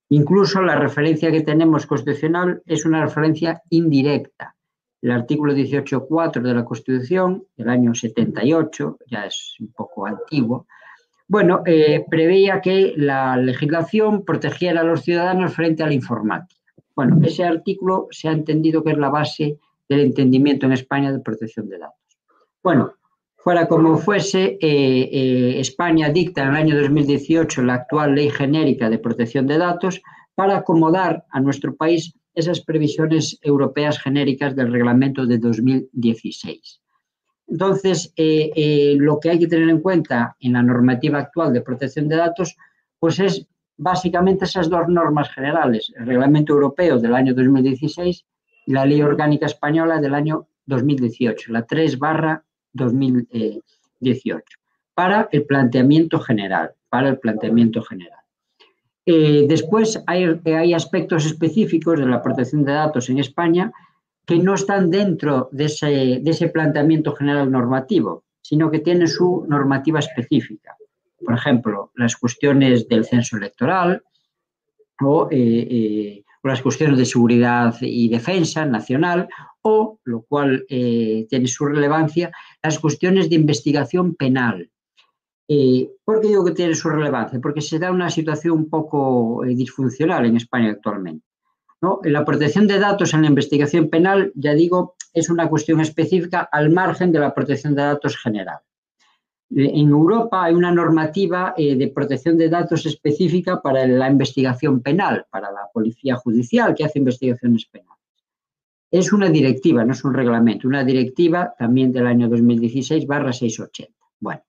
Incluso 0.08 0.62
la 0.62 0.76
referencia 0.76 1.30
que 1.30 1.42
tenemos 1.42 1.86
constitucional 1.86 2.62
es 2.66 2.84
una 2.84 3.04
referencia 3.04 3.62
indirecta 3.70 4.56
el 5.02 5.10
artículo 5.10 5.54
18.4 5.54 6.42
de 6.42 6.54
la 6.54 6.64
Constitución, 6.64 7.44
del 7.56 7.68
año 7.68 7.94
78, 7.94 8.98
ya 9.06 9.26
es 9.26 9.56
un 9.60 9.72
poco 9.72 10.06
antiguo, 10.06 10.66
bueno, 11.30 11.62
eh, 11.64 12.04
preveía 12.10 12.60
que 12.60 12.92
la 12.96 13.36
legislación 13.36 14.24
protegiera 14.24 14.80
a 14.80 14.84
los 14.84 15.02
ciudadanos 15.02 15.54
frente 15.54 15.84
a 15.84 15.86
la 15.86 15.94
informática. 15.94 16.60
Bueno, 16.96 17.20
ese 17.24 17.44
artículo 17.44 18.08
se 18.10 18.28
ha 18.28 18.32
entendido 18.32 18.82
que 18.82 18.90
es 18.90 18.98
la 18.98 19.10
base 19.10 19.58
del 19.88 20.00
entendimiento 20.00 20.66
en 20.66 20.72
España 20.72 21.12
de 21.12 21.20
protección 21.20 21.68
de 21.68 21.78
datos. 21.78 22.18
Bueno, 22.64 22.94
fuera 23.36 23.68
como 23.68 23.96
fuese, 23.96 24.58
eh, 24.60 25.08
eh, 25.12 25.60
España 25.60 26.08
dicta 26.10 26.42
en 26.42 26.48
el 26.48 26.56
año 26.56 26.80
2018 26.80 27.62
la 27.62 27.74
actual 27.74 28.16
ley 28.16 28.28
genérica 28.28 28.90
de 28.90 28.98
protección 28.98 29.46
de 29.46 29.58
datos 29.58 30.02
para 30.34 30.58
acomodar 30.58 31.26
a 31.30 31.40
nuestro 31.40 31.76
país 31.76 32.12
esas 32.34 32.60
previsiones 32.60 33.38
europeas 33.42 33.98
genéricas 34.00 34.54
del 34.54 34.72
reglamento 34.72 35.26
de 35.26 35.38
2016. 35.38 36.80
Entonces, 37.48 38.12
eh, 38.16 38.50
eh, 38.54 38.96
lo 38.98 39.18
que 39.18 39.30
hay 39.30 39.38
que 39.38 39.48
tener 39.48 39.68
en 39.68 39.80
cuenta 39.80 40.36
en 40.38 40.52
la 40.52 40.62
normativa 40.62 41.18
actual 41.18 41.52
de 41.52 41.62
protección 41.62 42.06
de 42.08 42.16
datos, 42.16 42.56
pues 42.98 43.18
es 43.18 43.46
básicamente 43.76 44.44
esas 44.44 44.70
dos 44.70 44.88
normas 44.88 45.30
generales, 45.34 45.92
el 45.96 46.06
reglamento 46.06 46.52
europeo 46.52 46.98
del 46.98 47.14
año 47.14 47.34
2016 47.34 48.24
y 48.66 48.72
la 48.72 48.86
ley 48.86 49.02
orgánica 49.02 49.46
española 49.46 50.00
del 50.00 50.14
año 50.14 50.46
2018, 50.66 51.52
la 51.52 51.66
3 51.66 51.98
barra 51.98 52.44
2018, 52.72 54.44
para 54.94 55.28
el 55.32 55.44
planteamiento 55.44 56.20
general, 56.20 56.72
para 56.88 57.08
el 57.08 57.18
planteamiento 57.18 57.82
general. 57.82 58.19
Eh, 59.12 59.46
después 59.48 60.00
hay, 60.06 60.40
hay, 60.44 60.72
aspectos 60.72 61.26
específicos 61.26 61.98
de 61.98 62.06
la 62.06 62.22
protección 62.22 62.62
de 62.64 62.74
datos 62.74 63.10
en 63.10 63.18
España 63.18 63.72
que 64.24 64.38
no 64.38 64.54
están 64.54 64.88
dentro 64.88 65.48
de 65.50 65.64
ese, 65.64 66.48
planteamiento 66.48 67.16
general 67.16 67.50
normativo, 67.50 68.22
sino 68.40 68.70
que 68.70 68.78
tienen 68.78 69.08
su 69.08 69.44
normativa 69.48 69.98
específica. 69.98 70.76
Por 71.24 71.34
ejemplo, 71.34 71.90
las 71.96 72.14
cuestiones 72.14 72.86
del 72.86 73.04
censo 73.04 73.36
electoral 73.36 74.04
o, 75.02 75.26
eh, 75.28 75.66
eh, 75.68 76.24
las 76.44 76.62
cuestiones 76.62 76.96
de 76.96 77.04
seguridad 77.04 77.74
y 77.80 78.08
defensa 78.08 78.64
nacional 78.64 79.28
o, 79.62 79.98
lo 80.04 80.22
cual 80.22 80.64
eh, 80.68 81.26
tiene 81.28 81.48
su 81.48 81.66
relevancia, 81.66 82.30
las 82.62 82.78
cuestiones 82.78 83.28
de 83.28 83.34
investigación 83.34 84.14
penal. 84.14 84.70
Eh, 85.52 85.96
¿Por 86.04 86.20
qué 86.20 86.28
digo 86.28 86.44
que 86.44 86.52
tiene 86.52 86.76
su 86.76 86.88
relevancia? 86.88 87.40
Porque 87.40 87.60
se 87.60 87.80
da 87.80 87.90
una 87.90 88.08
situación 88.08 88.56
un 88.56 88.70
poco 88.70 89.44
eh, 89.44 89.48
disfuncional 89.56 90.24
en 90.24 90.36
España 90.36 90.70
actualmente. 90.70 91.26
¿no? 91.82 91.98
La 92.04 92.24
protección 92.24 92.68
de 92.68 92.78
datos 92.78 93.14
en 93.14 93.22
la 93.22 93.26
investigación 93.26 93.90
penal, 93.90 94.30
ya 94.36 94.54
digo, 94.54 94.94
es 95.12 95.28
una 95.28 95.48
cuestión 95.48 95.80
específica 95.80 96.48
al 96.52 96.70
margen 96.70 97.10
de 97.10 97.18
la 97.18 97.34
protección 97.34 97.74
de 97.74 97.82
datos 97.82 98.16
general. 98.16 98.60
En 99.50 99.88
Europa 99.88 100.44
hay 100.44 100.54
una 100.54 100.70
normativa 100.70 101.52
de 101.56 101.92
protección 101.92 102.38
de 102.38 102.48
datos 102.48 102.86
específica 102.86 103.60
para 103.60 103.84
la 103.88 104.08
investigación 104.08 104.80
penal, 104.80 105.26
para 105.28 105.50
la 105.50 105.68
policía 105.74 106.14
judicial 106.14 106.76
que 106.76 106.84
hace 106.84 107.00
investigaciones 107.00 107.66
penales. 107.66 107.98
Es 108.92 109.12
una 109.12 109.28
directiva, 109.28 109.84
no 109.84 109.94
es 109.94 110.04
un 110.04 110.14
reglamento, 110.14 110.68
una 110.68 110.84
directiva 110.84 111.52
también 111.58 111.90
del 111.90 112.06
año 112.06 112.28
2016 112.28 113.04
barra 113.08 113.32
680. 113.32 113.92
Bueno, 114.20 114.42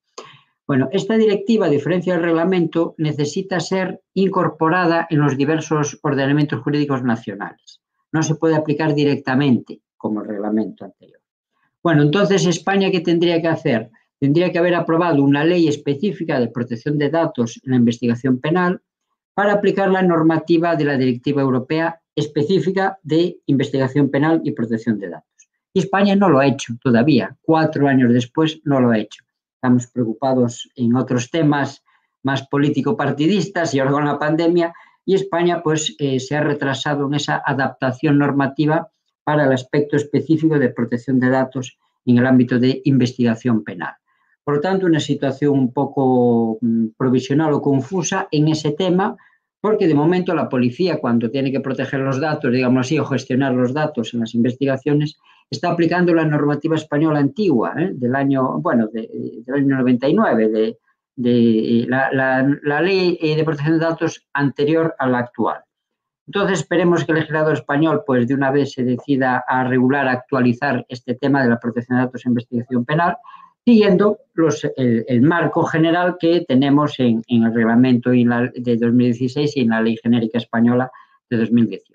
bueno, 0.72 0.88
esta 0.94 1.18
directiva, 1.18 1.66
a 1.66 1.70
diferencia 1.70 2.14
del 2.14 2.24
reglamento, 2.24 2.96
necesita 2.98 3.60
ser 3.60 4.00
incorporada 4.14 5.06
en 5.10 5.20
los 5.20 5.36
diversos 5.36 6.00
ordenamientos 6.02 6.62
jurídicos 6.62 7.04
nacionales. 7.04 7.82
No 8.14 8.24
se 8.24 8.36
puede 8.36 8.56
aplicar 8.56 8.96
directamente 8.96 9.82
como 9.98 10.22
el 10.22 10.30
reglamento 10.30 10.86
anterior. 10.86 11.20
Bueno, 11.84 12.04
entonces 12.04 12.46
España, 12.46 12.90
¿qué 12.90 13.02
tendría 13.02 13.42
que 13.42 13.50
hacer? 13.50 13.90
Tendría 14.18 14.50
que 14.50 14.60
haber 14.60 14.76
aprobado 14.76 15.22
una 15.22 15.44
ley 15.44 15.68
específica 15.68 16.40
de 16.40 16.48
protección 16.48 16.98
de 16.98 17.10
datos 17.10 17.60
en 17.66 17.72
la 17.72 17.76
investigación 17.76 18.40
penal 18.40 18.82
para 19.34 19.52
aplicar 19.52 19.92
la 19.92 20.04
normativa 20.04 20.78
de 20.78 20.86
la 20.86 20.98
Directiva 20.98 21.42
Europea 21.42 22.00
específica 22.16 22.98
de 23.04 23.42
investigación 23.48 24.10
penal 24.10 24.40
y 24.46 24.54
protección 24.54 24.98
de 25.00 25.10
datos. 25.10 25.50
Y 25.74 25.80
España 25.80 26.16
no 26.16 26.30
lo 26.30 26.40
ha 26.40 26.48
hecho 26.48 26.76
todavía, 26.82 27.36
cuatro 27.42 27.90
años 27.90 28.14
después 28.14 28.62
no 28.64 28.80
lo 28.80 28.92
ha 28.92 29.00
hecho. 29.00 29.26
Estamos 29.62 29.86
preocupados 29.86 30.72
en 30.76 30.96
otros 30.96 31.30
temas 31.30 31.84
más 32.24 32.48
político-partidistas 32.48 33.76
y 33.76 33.80
ahora 33.80 33.92
con 33.92 34.06
la 34.06 34.18
pandemia 34.18 34.74
y 35.06 35.14
España 35.14 35.62
pues 35.62 35.96
eh, 36.00 36.20
se 36.20 36.36
ha 36.36 36.42
retrasado 36.42 37.06
en 37.06 37.14
esa 37.14 37.44
adaptación 37.46 38.18
normativa 38.18 38.90
para 39.24 39.46
el 39.46 39.52
aspecto 39.52 39.98
específico 39.98 40.58
de 40.58 40.70
protección 40.70 41.20
de 41.20 41.30
datos 41.30 41.78
en 42.08 42.18
el 42.18 42.26
ámbito 42.26 42.58
de 42.58 42.82
investigación 42.86 43.64
penal. 43.64 43.94
Por 44.44 44.56
lo 44.56 44.62
tanto, 44.62 44.88
una 44.88 45.00
situación 45.00 45.54
un 45.54 45.72
poco 45.72 46.58
mm, 46.60 46.88
provisional 46.98 47.54
o 47.54 47.62
confusa 47.62 48.28
en 48.32 48.48
ese 48.48 48.72
tema, 48.72 49.16
porque 49.60 49.88
de 49.88 49.94
momento 49.94 50.34
la 50.34 50.50
policía, 50.50 51.00
cuando 51.00 51.30
tiene 51.30 51.52
que 51.52 51.60
proteger 51.60 52.00
los 52.00 52.20
datos, 52.20 52.52
digamos 52.52 52.88
así, 52.88 52.98
o 52.98 53.06
gestionar 53.06 53.54
los 53.54 53.76
datos 53.76 54.16
en 54.16 54.22
las 54.22 54.34
investigaciones, 54.34 55.20
está 55.52 55.72
aplicando 55.72 56.14
la 56.14 56.26
normativa 56.26 56.76
española 56.76 57.20
antigua, 57.20 57.74
¿eh? 57.78 57.92
del 57.94 58.16
año, 58.16 58.60
bueno, 58.60 58.88
de, 58.88 59.10
del 59.46 59.56
año 59.56 59.78
99, 59.78 60.48
de, 60.48 60.78
de 61.16 61.86
la, 61.88 62.10
la, 62.12 62.58
la, 62.64 62.82
ley 62.82 63.18
de 63.22 63.44
protección 63.44 63.78
de 63.78 63.86
datos 63.86 64.28
anterior 64.34 64.96
a 64.98 65.08
la 65.08 65.20
actual. 65.20 65.62
Entonces 66.26 66.60
esperemos 66.60 67.04
que 67.04 67.12
el 67.12 67.20
legislador 67.20 67.54
español, 67.54 68.04
pues 68.08 68.28
de 68.28 68.34
una 68.34 68.52
vez 68.52 68.72
se 68.72 68.84
decida 68.84 69.44
a 69.46 69.66
regular, 69.66 70.08
a 70.08 70.14
actualizar 70.14 70.86
este 70.88 71.16
tema 71.16 71.44
de 71.44 71.50
la 71.50 71.60
protección 71.60 71.98
de 71.98 72.06
datos 72.06 72.26
en 72.26 72.32
investigación 72.32 72.86
penal 72.86 73.18
siguiendo 73.66 74.20
los, 74.34 74.64
el, 74.76 75.06
el, 75.08 75.22
marco 75.22 75.64
general 75.64 76.18
que 76.20 76.46
tenemos 76.48 77.00
en, 77.00 77.22
en 77.28 77.44
el 77.44 77.54
reglamento 77.54 78.14
y 78.14 78.24
la, 78.24 78.50
de 78.56 78.78
2016 78.78 79.56
y 79.58 79.62
en 79.62 79.70
la 79.70 79.82
ley 79.82 79.98
genérica 80.02 80.40
española 80.40 80.90
de 81.30 81.38
2018. 81.38 81.94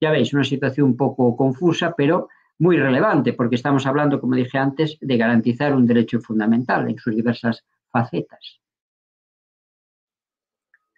Ya 0.00 0.10
veis, 0.10 0.32
una 0.32 0.44
situación 0.44 0.88
un 0.88 0.96
poco 0.96 1.36
confusa, 1.36 1.94
pero 1.96 2.28
muy 2.58 2.76
relevante, 2.76 3.32
porque 3.32 3.56
estamos 3.56 3.86
hablando, 3.86 4.20
como 4.20 4.34
dije 4.36 4.58
antes, 4.58 4.96
de 5.00 5.16
garantizar 5.16 5.74
un 5.74 5.86
derecho 5.86 6.20
fundamental 6.20 6.88
en 6.88 6.98
sus 6.98 7.14
diversas 7.14 7.64
facetas. 7.90 8.60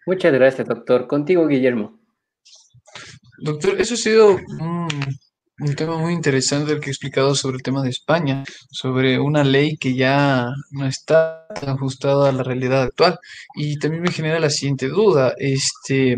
Muchas 0.05 0.33
gracias, 0.33 0.67
doctor. 0.67 1.07
Contigo, 1.07 1.47
Guillermo. 1.47 1.99
Doctor, 3.39 3.79
eso 3.79 3.95
ha 3.95 3.97
sido 3.97 4.35
un 4.59 4.87
un 5.59 5.75
tema 5.75 5.97
muy 5.97 6.13
interesante 6.13 6.71
el 6.71 6.79
que 6.79 6.87
he 6.87 6.91
explicado 6.91 7.33
sobre 7.33 7.57
el 7.57 7.63
tema 7.63 7.81
de 7.81 7.89
España, 7.89 8.43
sobre 8.69 9.19
una 9.19 9.43
ley 9.43 9.77
que 9.77 9.95
ya 9.95 10.49
no 10.71 10.85
está 10.85 11.47
ajustada 11.49 12.29
a 12.29 12.31
la 12.31 12.43
realidad 12.43 12.83
actual. 12.83 13.19
Y 13.55 13.79
también 13.79 14.03
me 14.03 14.11
genera 14.11 14.39
la 14.39 14.51
siguiente 14.51 14.87
duda. 14.87 15.33
Este, 15.37 16.17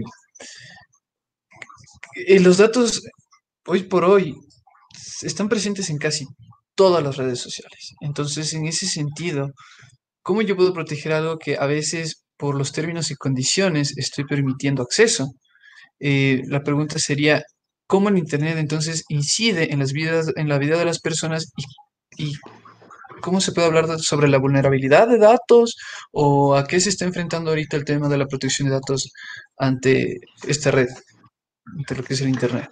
eh, 2.15 2.39
los 2.41 2.57
datos 2.57 3.01
hoy 3.65 3.83
por 3.83 4.03
hoy 4.03 4.35
están 5.21 5.49
presentes 5.49 5.89
en 5.89 5.97
casi 5.97 6.25
todas 6.75 7.03
las 7.03 7.17
redes 7.17 7.39
sociales. 7.39 7.93
Entonces, 8.01 8.53
en 8.53 8.65
ese 8.65 8.87
sentido, 8.87 9.51
¿cómo 10.21 10.41
yo 10.41 10.55
puedo 10.55 10.73
proteger 10.73 11.13
algo 11.13 11.37
que 11.37 11.57
a 11.57 11.65
veces 11.65 12.23
por 12.37 12.55
los 12.55 12.71
términos 12.71 13.11
y 13.11 13.15
condiciones 13.15 13.97
estoy 13.97 14.25
permitiendo 14.25 14.83
acceso? 14.83 15.31
Eh, 15.99 16.43
la 16.47 16.63
pregunta 16.63 16.99
sería, 16.99 17.43
cómo 17.89 18.09
el 18.09 18.19
Internet 18.19 18.57
entonces 18.59 19.03
incide 19.09 19.73
en, 19.73 19.79
las 19.79 19.93
vidas, 19.93 20.31
en 20.35 20.47
la 20.47 20.59
vida 20.59 20.77
de 20.77 20.85
las 20.85 20.99
personas 20.99 21.51
y, 22.17 22.23
y 22.23 22.33
cómo 23.19 23.41
se 23.41 23.51
puede 23.51 23.67
hablar 23.67 23.99
sobre 23.99 24.27
la 24.27 24.37
vulnerabilidad 24.37 25.07
de 25.07 25.17
datos 25.17 25.75
o 26.11 26.55
a 26.55 26.67
qué 26.67 26.79
se 26.79 26.89
está 26.89 27.05
enfrentando 27.05 27.49
ahorita 27.49 27.77
el 27.77 27.85
tema 27.85 28.07
de 28.07 28.17
la 28.19 28.27
protección 28.27 28.67
de 28.67 28.75
datos 28.75 29.11
ante 29.57 30.19
esta 30.47 30.69
red, 30.69 30.87
ante 31.77 31.95
lo 31.95 32.03
que 32.03 32.13
es 32.13 32.21
el 32.21 32.29
Internet. 32.29 32.69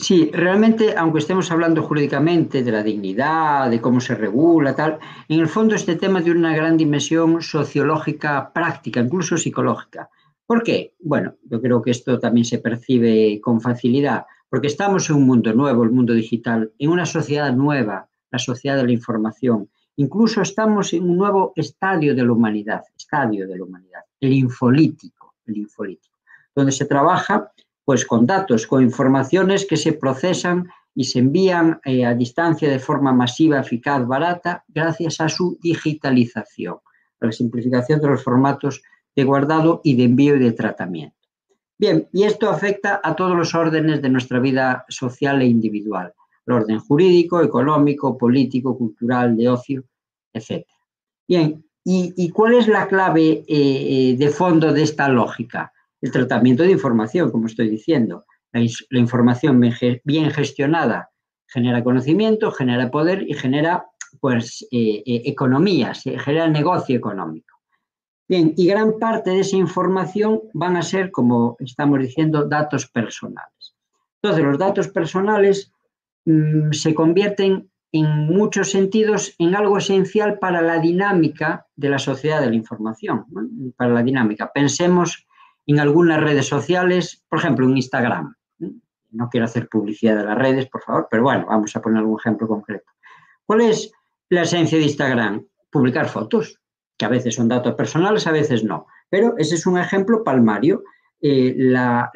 Sí. 0.00 0.30
Realmente, 0.32 0.94
aunque 0.96 1.18
estemos 1.18 1.50
hablando 1.50 1.82
jurídicamente 1.82 2.62
de 2.62 2.72
la 2.72 2.82
dignidad, 2.82 3.70
de 3.70 3.80
cómo 3.80 4.00
se 4.00 4.14
regula, 4.14 4.74
tal, 4.74 4.98
en 5.28 5.40
el 5.40 5.48
fondo 5.48 5.74
este 5.74 5.96
tema 5.96 6.22
tiene 6.22 6.38
una 6.38 6.54
gran 6.54 6.76
dimensión 6.76 7.42
sociológica, 7.42 8.52
práctica, 8.52 9.00
incluso 9.00 9.36
psicológica. 9.36 10.08
¿Por 10.46 10.62
qué? 10.62 10.94
Bueno, 11.00 11.34
yo 11.42 11.60
creo 11.60 11.82
que 11.82 11.90
esto 11.90 12.18
también 12.18 12.44
se 12.44 12.58
percibe 12.58 13.40
con 13.40 13.60
facilidad, 13.60 14.24
porque 14.48 14.68
estamos 14.68 15.10
en 15.10 15.16
un 15.16 15.26
mundo 15.26 15.52
nuevo, 15.52 15.82
el 15.82 15.90
mundo 15.90 16.14
digital, 16.14 16.72
en 16.78 16.90
una 16.90 17.04
sociedad 17.04 17.52
nueva, 17.52 18.08
la 18.30 18.38
sociedad 18.38 18.76
de 18.76 18.84
la 18.84 18.92
información. 18.92 19.68
Incluso 19.96 20.40
estamos 20.42 20.92
en 20.92 21.10
un 21.10 21.18
nuevo 21.18 21.52
estadio 21.56 22.14
de 22.14 22.24
la 22.24 22.32
humanidad, 22.32 22.82
estadio 22.96 23.48
de 23.48 23.58
la 23.58 23.64
humanidad, 23.64 24.02
el 24.20 24.32
infolítico, 24.32 25.34
el 25.44 25.56
infolítico, 25.56 26.18
donde 26.54 26.72
se 26.72 26.84
trabaja 26.86 27.50
pues 27.88 28.04
con 28.04 28.26
datos, 28.26 28.66
con 28.66 28.82
informaciones 28.82 29.64
que 29.64 29.78
se 29.78 29.94
procesan 29.94 30.68
y 30.94 31.04
se 31.04 31.20
envían 31.20 31.80
eh, 31.86 32.04
a 32.04 32.12
distancia 32.12 32.68
de 32.68 32.78
forma 32.78 33.14
masiva, 33.14 33.60
eficaz, 33.60 34.06
barata, 34.06 34.62
gracias 34.68 35.22
a 35.22 35.30
su 35.30 35.58
digitalización, 35.62 36.76
a 37.18 37.24
la 37.24 37.32
simplificación 37.32 37.98
de 38.02 38.08
los 38.08 38.22
formatos 38.22 38.82
de 39.16 39.24
guardado 39.24 39.80
y 39.82 39.96
de 39.96 40.04
envío 40.04 40.36
y 40.36 40.38
de 40.38 40.52
tratamiento. 40.52 41.16
Bien, 41.78 42.06
y 42.12 42.24
esto 42.24 42.50
afecta 42.50 43.00
a 43.02 43.16
todos 43.16 43.34
los 43.34 43.54
órdenes 43.54 44.02
de 44.02 44.10
nuestra 44.10 44.38
vida 44.38 44.84
social 44.90 45.40
e 45.40 45.46
individual, 45.46 46.12
el 46.46 46.52
orden 46.52 46.80
jurídico, 46.80 47.40
económico, 47.40 48.18
político, 48.18 48.76
cultural, 48.76 49.34
de 49.34 49.48
ocio, 49.48 49.84
etc. 50.34 50.66
Bien, 51.26 51.64
¿y, 51.84 52.28
cuál 52.32 52.52
es 52.52 52.68
la 52.68 52.86
clave 52.86 53.44
eh, 53.48 54.14
de 54.18 54.28
fondo 54.28 54.74
de 54.74 54.82
esta 54.82 55.08
lógica? 55.08 55.72
El 56.00 56.12
tratamiento 56.12 56.62
de 56.62 56.72
información, 56.72 57.30
como 57.30 57.46
estoy 57.46 57.68
diciendo. 57.68 58.24
La, 58.52 58.60
información 58.98 59.60
bien 60.04 60.30
gestionada 60.30 61.10
genera 61.46 61.84
conocimiento, 61.84 62.50
genera 62.50 62.90
poder 62.90 63.22
y 63.28 63.34
genera 63.34 63.86
pues, 64.20 64.66
eh, 64.70 65.02
eh, 65.04 65.22
economía, 65.26 65.92
genera 65.94 66.48
negocio 66.48 66.96
económico. 66.96 67.58
Bien, 68.28 68.52
y 68.56 68.66
gran 68.66 68.98
parte 68.98 69.30
de 69.30 69.40
esa 69.40 69.56
información 69.56 70.42
van 70.52 70.76
a 70.76 70.82
ser, 70.82 71.10
como 71.10 71.56
estamos 71.60 71.98
diciendo, 72.00 72.46
datos 72.46 72.86
personales. 72.86 73.74
Entonces, 74.22 74.44
los 74.44 74.58
datos 74.58 74.88
personales 74.88 75.72
mmm, 76.26 76.72
se 76.72 76.94
convierten 76.94 77.70
en 77.92 78.26
muchos 78.26 78.70
sentidos 78.70 79.34
en 79.38 79.54
algo 79.54 79.78
esencial 79.78 80.38
para 80.38 80.60
la 80.60 80.78
dinámica 80.78 81.66
de 81.74 81.88
la 81.88 81.98
sociedad 81.98 82.40
de 82.40 82.50
la 82.50 82.54
información, 82.54 83.24
para 83.76 83.94
la 83.94 84.02
dinámica. 84.02 84.50
Pensemos 84.52 85.26
en 85.68 85.78
algunas 85.78 86.20
redes 86.20 86.46
sociales, 86.46 87.22
por 87.28 87.38
ejemplo, 87.38 87.66
en 87.66 87.76
Instagram. 87.76 88.34
no 89.10 89.28
quiero 89.28 89.44
hacer 89.44 89.68
publicidad 89.68 90.16
de 90.16 90.24
las 90.24 90.36
redes, 90.36 90.66
por 90.66 90.82
favor, 90.82 91.08
pero 91.10 91.22
bueno, 91.22 91.46
vamos 91.46 91.76
a 91.76 91.82
poner 91.82 91.98
algún 91.98 92.18
ejemplo 92.18 92.48
concreto. 92.48 92.90
¿Cuál 93.44 93.60
es 93.60 93.92
la 94.30 94.42
esencia 94.42 94.78
de 94.78 94.84
Instagram? 94.84 95.46
Publicar 95.70 96.08
fotos, 96.08 96.58
que 96.96 97.04
a 97.04 97.08
veces 97.08 97.34
son 97.34 97.48
datos 97.48 97.74
personales, 97.74 98.26
a 98.26 98.32
veces 98.32 98.64
no. 98.64 98.86
Pero 99.10 99.34
ese 99.36 99.56
es 99.56 99.66
un 99.66 99.78
ejemplo 99.78 100.24
palmario. 100.24 100.84
Eh, 101.20 101.54
la, 101.56 102.10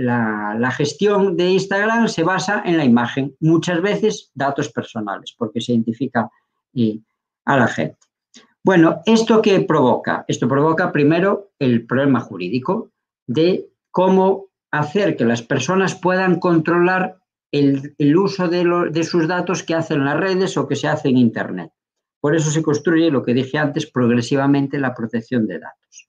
gestión 0.75 1.37
de 1.37 1.51
Instagram 1.51 2.09
se 2.09 2.23
basa 2.23 2.63
en 2.65 2.79
la 2.79 2.85
imagen, 2.85 3.37
muchas 3.41 3.83
veces 3.83 4.31
datos 4.35 4.71
personales, 4.71 5.35
porque 5.37 5.61
se 5.61 5.73
identifica 5.73 6.31
eh, 6.75 6.99
a 7.45 7.59
la 7.59 7.69
gente. 7.69 7.99
Bueno, 8.65 9.03
¿esto 9.05 9.43
qué 9.43 9.61
provoca? 9.61 10.25
Esto 10.27 10.49
provoca 10.49 10.91
primero 10.91 11.51
el 11.59 11.85
problema 11.87 12.21
jurídico 12.21 12.92
de 13.27 13.69
cómo 13.91 14.47
hacer 14.71 15.17
que 15.17 15.25
las 15.25 15.43
personas 15.43 15.95
puedan 15.95 16.39
controlar 16.39 17.19
el, 17.51 18.17
uso 18.17 18.49
de, 18.49 18.65
de, 18.91 19.05
sus 19.05 19.29
datos 19.29 19.63
que 19.63 19.75
hacen 19.75 20.05
las 20.05 20.19
redes 20.19 20.57
o 20.57 20.67
que 20.67 20.77
se 20.77 20.89
hace 20.89 21.11
en 21.11 21.19
Internet. 21.19 21.71
Por 22.21 22.35
eso 22.35 22.51
se 22.51 22.63
construye, 22.63 23.11
lo 23.11 23.23
que 23.23 23.35
dije 23.35 23.59
antes, 23.59 23.91
progresivamente 23.91 24.79
la 24.79 24.95
protección 24.95 25.47
de 25.47 25.59
datos. 25.59 26.09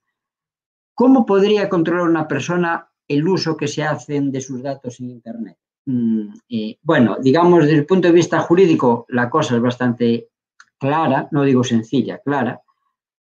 ¿Cómo 0.93 1.25
podría 1.25 1.67
controlar 1.67 2.07
una 2.07 2.27
persona 2.27 2.87
el 3.07 3.27
uso 3.27 3.57
que 3.57 3.67
se 3.67 3.83
hacen 3.83 4.31
de 4.31 4.39
sus 4.39 4.61
datos 4.61 4.99
en 4.99 5.09
Internet? 5.09 5.57
Mm, 5.85 6.33
eh, 6.49 6.77
bueno, 6.81 7.17
digamos, 7.19 7.63
desde 7.63 7.79
el 7.79 7.85
punto 7.85 8.07
de 8.07 8.13
vista 8.13 8.39
jurídico, 8.39 9.05
la 9.09 9.29
cosa 9.29 9.55
es 9.55 9.61
bastante 9.61 10.29
clara, 10.77 11.27
no 11.31 11.43
digo 11.43 11.63
sencilla, 11.63 12.19
clara, 12.19 12.61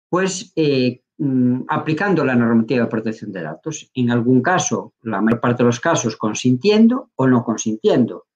pues 0.09 0.53
eh, 0.57 1.02
mm, 1.23 1.65
aplicando 1.69 2.25
la 2.25 2.35
normativa 2.35 2.85
de 2.85 2.91
protección 2.91 3.33
de 3.33 3.43
datos. 3.43 3.91
En 3.95 4.11
algún 4.11 4.43
caso, 4.43 4.95
la 5.03 5.21
mayor 5.21 5.41
parte 5.41 5.63
de 5.63 5.69
los 5.69 5.81
casos, 5.81 6.17
consintiendo 6.17 7.11
o 7.17 7.27
no 7.27 7.45
consintiendo. 7.45 8.27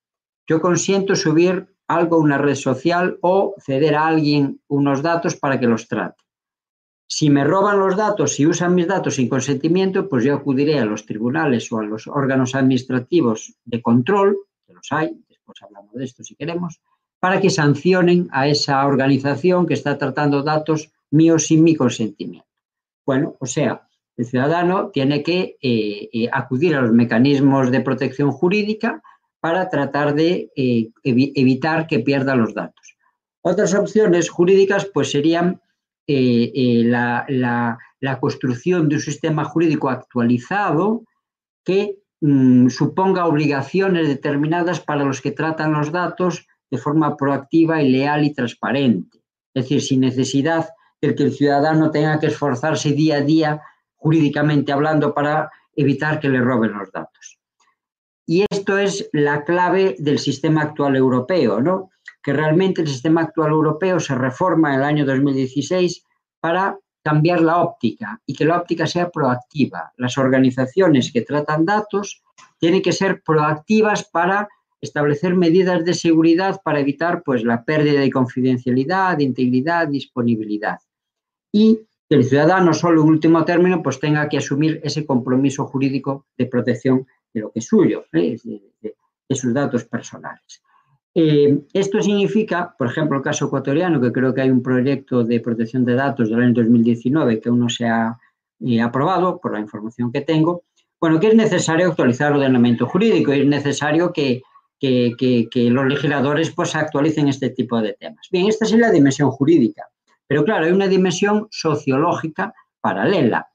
Yo 0.47 0.61
consiento 0.61 1.17
subir 1.17 1.67
algo 1.89 2.17
a 2.17 2.21
una 2.21 2.39
red 2.39 2.55
social 2.55 3.19
o 3.21 3.55
ceder 3.59 3.95
a 3.95 4.07
alguien 4.07 4.61
unos 4.69 5.03
datos 5.03 5.37
para 5.37 5.59
que 5.59 5.67
los 5.67 5.89
trate. 5.89 6.23
Si 7.09 7.31
me 7.31 7.45
roban 7.45 7.79
los 7.79 7.97
datos 7.97 8.39
y 8.41 8.47
usan 8.47 8.75
mis 8.75 8.89
datos 8.89 9.15
sin 9.15 9.29
consentimiento, 9.29 10.09
pues 10.09 10.25
yo 10.25 10.35
acudiré 10.35 10.81
a 10.81 10.85
los 10.85 11.07
tribunales 11.07 11.71
o 11.71 11.79
a 11.79 11.85
los 11.85 12.09
órganos 12.09 12.57
administrativos 12.57 13.55
de 13.65 13.81
control, 13.81 14.37
que 14.67 14.75
los 14.75 14.89
hay, 14.91 15.17
después 15.29 15.63
hablamos 15.63 15.95
de 15.95 16.05
esto 16.05 16.25
si 16.25 16.35
queremos, 16.35 16.81
para 17.21 17.41
que 17.41 17.51
sancionen 17.51 18.29
a 18.33 18.49
esa 18.49 18.85
organización 18.85 19.67
que 19.67 19.75
está 19.75 19.97
tratando 19.97 20.43
datos 20.43 20.93
míos 21.11 21.47
sin 21.47 21.63
mi 21.63 21.77
consentimiento. 21.77 22.47
Bueno, 23.07 23.37
o 23.39 23.47
sea, 23.47 23.87
el 24.17 24.27
ciudadano 24.27 24.91
tiene 24.91 25.23
que 25.23 25.57
eh, 25.63 26.09
eh, 26.13 26.29
acudir 26.33 26.75
a 26.75 26.83
los 26.83 26.93
mecanismos 26.93 27.71
de 27.71 27.81
protección 27.81 28.33
jurídica 28.33 29.03
para 29.41 29.69
tratar 29.69 30.15
de 30.15 30.51
eh, 30.57 30.91
evitar 31.05 31.87
que 31.87 32.01
pierda 32.01 32.35
los 32.35 32.53
datos. 32.53 32.97
Otras 33.43 33.75
opciones 33.75 34.29
jurídicas 34.29 34.87
pues 34.93 35.13
serían 35.13 35.61
eh, 36.09 36.83
la, 36.85 37.79
construcción 38.21 38.89
de 38.89 38.97
un 38.97 39.01
sistema 39.01 39.45
jurídico 39.45 39.89
actualizado 39.89 41.05
que 41.65 41.99
mm, 42.21 42.69
suponga 42.69 43.27
obligaciones 43.27 44.09
determinadas 44.09 44.81
para 44.81 45.05
los 45.05 45.21
que 45.21 45.33
tratan 45.33 45.73
los 45.73 45.93
datos 45.93 46.47
de 46.71 46.79
forma 46.79 47.17
proactiva 47.17 47.83
y 47.83 47.91
leal 47.91 48.25
y 48.25 48.35
transparente. 48.35 49.19
Es 49.55 49.65
decir, 49.65 49.81
sin 49.81 50.01
necesidad 50.01 50.69
de 51.01 51.15
que 51.15 51.23
el 51.25 51.33
ciudadano 51.33 51.91
tenga 51.91 52.19
que 52.19 52.29
esforzarse 52.29 52.93
día 52.93 53.17
a 53.17 53.21
día 53.21 53.63
jurídicamente 53.97 54.73
hablando 54.73 55.15
para 55.15 55.51
evitar 55.75 56.21
que 56.21 56.29
le 56.29 56.41
roben 56.41 56.73
los 56.73 56.91
datos. 56.93 57.39
Y 58.27 58.45
esto 58.51 58.77
es 58.79 59.09
la 59.13 59.45
clave 59.45 59.97
del 59.99 60.19
sistema 60.19 60.63
actual 60.63 60.97
europeo, 60.97 61.61
¿no? 61.61 61.91
que 62.23 62.33
realmente 62.33 62.83
el 62.83 62.89
sistema 62.89 63.23
actual 63.23 63.53
europeo 63.53 64.01
se 64.01 64.17
reforma 64.17 64.75
en 64.75 64.81
el 64.81 64.85
año 64.85 65.07
2016 65.07 66.03
para 66.41 66.77
cambiar 67.05 67.41
la 67.41 67.59
óptica 67.59 68.21
y 68.27 68.35
que 68.35 68.45
la 68.45 68.59
óptica 68.59 68.85
sea 68.89 69.11
proactiva. 69.11 69.93
Las 69.97 70.19
organizaciones 70.19 71.13
que 71.13 71.23
tratan 71.23 71.65
datos 71.65 72.25
tienen 72.59 72.83
que 72.83 72.91
ser 72.91 73.23
proactivas 73.23 74.09
para 74.09 74.49
establecer 74.81 75.37
medidas 75.37 75.85
de 75.85 75.95
seguridad 75.95 76.61
para 76.65 76.81
evitar 76.81 77.23
pues, 77.23 77.45
la 77.45 77.65
pérdida 77.65 78.01
de 78.01 78.11
confidencialidad, 78.11 79.19
de 79.19 79.23
integridad, 79.25 79.87
disponibilidad. 79.87 80.79
Y 81.57 81.87
que 82.07 82.17
el 82.17 82.25
ciudadano, 82.25 82.75
solo 82.75 83.01
en 83.01 83.09
último 83.09 83.43
término, 83.47 83.83
pues 83.83 83.99
tenga 83.99 84.29
que 84.29 84.37
asumir 84.37 84.79
ese 84.85 85.07
compromiso 85.07 85.65
jurídico 85.65 86.27
de 86.37 86.45
protección 86.45 87.07
de 87.33 87.41
lo 87.41 87.51
que 87.51 87.61
es 87.61 87.67
suyo, 87.67 88.05
¿eh? 88.13 88.37
de 89.29 89.35
sus 89.35 89.55
datos 89.55 89.85
personales. 89.85 90.63
Eh, 91.15 91.61
esto 91.73 92.03
significa, 92.03 92.75
por 92.77 92.89
ejemplo, 92.89 93.17
el 93.17 93.23
caso 93.23 93.47
ecuatoriano, 93.47 94.03
que 94.03 94.13
creo 94.13 94.35
que 94.35 94.43
hay 94.43 94.51
un 94.51 94.63
proyecto 94.63 95.25
de 95.25 95.41
protección 95.41 95.83
de 95.87 95.95
datos 95.95 96.29
del 96.29 96.43
año 96.43 96.53
2019 96.53 97.41
que 97.41 97.49
aún 97.49 97.61
no 97.61 97.71
se 97.71 97.87
ha 97.87 98.19
eh, 98.61 98.83
aprobado, 98.83 99.41
por 99.41 99.55
la 99.55 99.61
información 99.61 100.13
que 100.13 100.21
tengo, 100.21 100.65
bueno, 101.01 101.19
que 101.19 101.29
es 101.29 101.35
necesario 101.35 101.89
actualizar 101.89 102.33
el 102.33 102.39
ordenamiento 102.39 102.87
jurídico 102.87 103.33
es 103.33 103.47
necesario 103.47 104.13
que, 104.13 104.43
los 104.79 105.87
legisladores 105.87 106.51
pues, 106.51 106.77
actualicen 106.77 107.29
este 107.29 107.49
tipo 107.49 107.81
de 107.81 107.95
temas. 107.95 108.29
Bien, 108.31 108.47
esta 108.47 108.67
es 108.67 108.73
la 108.73 108.91
dimensión 108.91 109.31
jurídica, 109.31 109.89
pero 110.27 110.45
claro, 110.45 110.67
hay 110.67 110.73
una 110.73 110.89
dimensión 110.89 111.49
sociológica 111.51 112.55
paralela. 112.81 113.49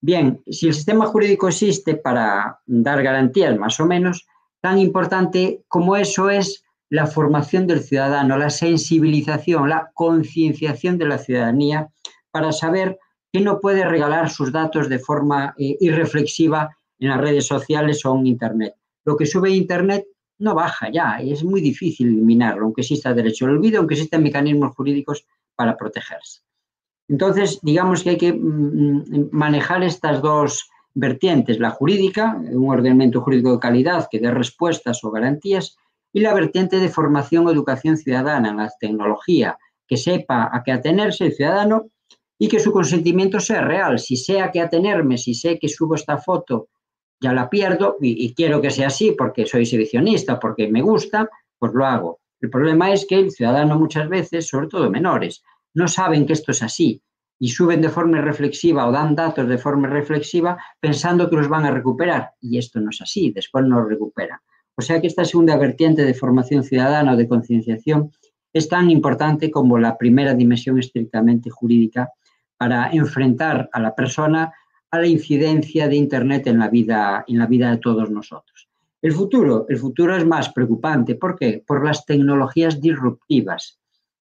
Bien, 0.00 0.42
si 0.50 0.68
el 0.68 0.74
sistema 0.74 1.06
jurídico 1.06 1.48
existe 1.48 1.94
para 1.94 2.58
dar 2.66 3.02
garantías 3.02 3.56
más 3.56 3.78
o 3.78 3.86
menos, 3.86 4.26
tan 4.60 4.78
importante 4.78 5.64
como 5.68 5.96
eso 5.96 6.30
es 6.30 6.64
la 6.88 7.06
formación 7.06 7.66
del 7.66 7.80
ciudadano, 7.80 8.36
la 8.36 8.50
sensibilización, 8.50 9.68
la 9.68 9.90
concienciación 9.94 10.98
de 10.98 11.06
la 11.06 11.18
ciudadanía 11.18 11.88
para 12.30 12.52
saber 12.52 12.98
que 13.32 13.40
no 13.40 13.60
puede 13.60 13.84
regalar 13.84 14.28
sus 14.28 14.52
datos 14.52 14.88
de 14.88 14.98
forma 14.98 15.54
eh, 15.56 15.76
irreflexiva 15.80 16.76
en 16.98 17.08
las 17.08 17.20
redes 17.20 17.46
sociales 17.46 18.04
o 18.04 18.14
en 18.16 18.26
Internet. 18.26 18.74
Lo 19.04 19.16
que 19.16 19.26
sube 19.26 19.50
Internet 19.50 20.04
no 20.42 20.54
baja 20.54 20.90
ya, 20.90 21.18
es 21.20 21.44
muy 21.44 21.60
difícil 21.60 22.08
eliminarlo, 22.08 22.64
aunque 22.64 22.82
exista 22.82 23.14
derecho 23.14 23.46
al 23.46 23.52
olvido, 23.52 23.78
aunque 23.78 23.94
existan 23.94 24.22
mecanismos 24.22 24.74
jurídicos 24.74 25.24
para 25.54 25.76
protegerse. 25.76 26.40
Entonces, 27.08 27.60
digamos 27.62 28.02
que 28.02 28.10
hay 28.10 28.16
que 28.16 28.32
mm, 28.32 28.38
mm, 28.38 29.28
manejar 29.32 29.82
estas 29.84 30.20
dos 30.20 30.68
vertientes, 30.94 31.58
la 31.58 31.70
jurídica, 31.70 32.36
un 32.36 32.70
ordenamiento 32.70 33.20
jurídico 33.20 33.52
de 33.52 33.60
calidad 33.60 34.08
que 34.10 34.18
dé 34.18 34.30
respuestas 34.30 35.02
o 35.04 35.10
garantías, 35.10 35.76
y 36.12 36.20
la 36.20 36.34
vertiente 36.34 36.78
de 36.78 36.88
formación 36.88 37.46
o 37.46 37.50
educación 37.50 37.96
ciudadana 37.96 38.50
en 38.50 38.56
la 38.58 38.70
tecnología, 38.80 39.56
que 39.86 39.96
sepa 39.96 40.50
a 40.52 40.62
qué 40.64 40.72
atenerse 40.72 41.26
el 41.26 41.32
ciudadano 41.32 41.86
y 42.38 42.48
que 42.48 42.60
su 42.60 42.72
consentimiento 42.72 43.40
sea 43.40 43.62
real. 43.62 43.98
Si 43.98 44.16
sé 44.16 44.40
a 44.40 44.50
qué 44.50 44.60
atenerme, 44.60 45.16
si 45.16 45.34
sé 45.34 45.58
que 45.58 45.68
subo 45.68 45.94
esta 45.94 46.18
foto, 46.18 46.68
ya 47.22 47.32
la 47.32 47.48
pierdo 47.48 47.96
y, 48.00 48.34
quiero 48.34 48.60
que 48.60 48.70
sea 48.70 48.88
así 48.88 49.12
porque 49.16 49.46
soy 49.46 49.62
exhibicionista, 49.62 50.38
porque 50.40 50.68
me 50.68 50.82
gusta, 50.82 51.30
pues 51.58 51.72
lo 51.72 51.86
hago. 51.86 52.20
El 52.40 52.50
problema 52.50 52.92
es 52.92 53.06
que 53.06 53.18
el 53.18 53.30
ciudadano 53.30 53.78
muchas 53.78 54.08
veces, 54.08 54.48
sobre 54.48 54.66
todo 54.66 54.90
menores, 54.90 55.42
no 55.74 55.86
saben 55.86 56.26
que 56.26 56.32
esto 56.32 56.50
es 56.50 56.62
así 56.62 57.00
y 57.38 57.48
suben 57.48 57.80
de 57.80 57.88
forma 57.88 58.20
reflexiva 58.20 58.86
o 58.86 58.92
dan 58.92 59.14
datos 59.14 59.48
de 59.48 59.58
forma 59.58 59.88
reflexiva 59.88 60.58
pensando 60.80 61.30
que 61.30 61.36
los 61.36 61.48
van 61.48 61.64
a 61.64 61.70
recuperar. 61.70 62.32
Y 62.40 62.58
esto 62.58 62.80
no 62.80 62.90
es 62.90 63.00
así, 63.00 63.30
después 63.30 63.64
no 63.64 63.80
lo 63.80 63.88
recuperan. 63.88 64.40
O 64.74 64.82
sea 64.82 65.00
que 65.00 65.06
esta 65.06 65.24
segunda 65.24 65.56
vertiente 65.56 66.04
de 66.04 66.14
formación 66.14 66.64
ciudadana 66.64 67.12
o 67.12 67.16
de 67.16 67.28
concienciación 67.28 68.10
es 68.52 68.68
tan 68.68 68.90
importante 68.90 69.50
como 69.50 69.78
la 69.78 69.96
primera 69.96 70.34
dimensión 70.34 70.78
estrictamente 70.78 71.50
jurídica 71.50 72.10
para 72.56 72.90
enfrentar 72.90 73.68
a 73.72 73.80
la 73.80 73.94
persona 73.94 74.52
a 74.92 75.00
la 75.00 75.06
incidencia 75.06 75.88
de 75.88 75.96
Internet 75.96 76.46
en 76.46 76.58
la 76.58 76.68
vida, 76.68 77.24
en 77.26 77.38
la 77.38 77.46
vida 77.46 77.70
de 77.70 77.78
todos 77.78 78.10
nosotros. 78.10 78.68
El 79.00 79.12
futuro, 79.12 79.66
el 79.68 79.78
futuro 79.78 80.16
es 80.16 80.24
más 80.24 80.52
preocupante. 80.52 81.16
¿Por 81.16 81.36
qué? 81.36 81.64
Por 81.66 81.84
las 81.84 82.04
tecnologías 82.04 82.80
disruptivas. 82.80 83.80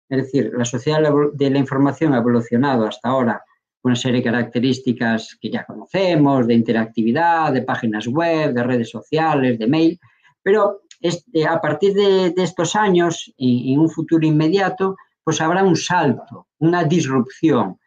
Es 0.08 0.24
decir, 0.24 0.52
la 0.54 0.64
sociedad 0.64 1.00
de 1.32 1.50
la 1.50 1.58
información 1.58 2.12
ha 2.12 2.18
evolucionado 2.18 2.86
hasta 2.86 3.08
ahora 3.08 3.42
con 3.80 3.90
una 3.90 3.96
serie 3.96 4.18
de 4.18 4.24
características 4.24 5.38
que 5.40 5.50
ya 5.50 5.64
conocemos, 5.64 6.46
de 6.46 6.54
interactividad, 6.54 7.52
de 7.52 7.62
páginas 7.62 8.06
web, 8.08 8.52
de 8.52 8.62
redes 8.62 8.90
sociales, 8.90 9.58
de 9.58 9.66
mail, 9.68 10.00
pero 10.42 10.82
este, 11.00 11.46
a 11.46 11.60
partir 11.60 11.94
de, 11.94 12.34
estos 12.36 12.74
años, 12.74 13.32
y 13.36 13.72
en 13.72 13.80
un 13.80 13.90
futuro 13.90 14.26
inmediato, 14.26 14.96
pues 15.22 15.40
habrá 15.40 15.62
un 15.62 15.76
salto, 15.76 16.48
una 16.58 16.84
disrupción. 16.84 17.78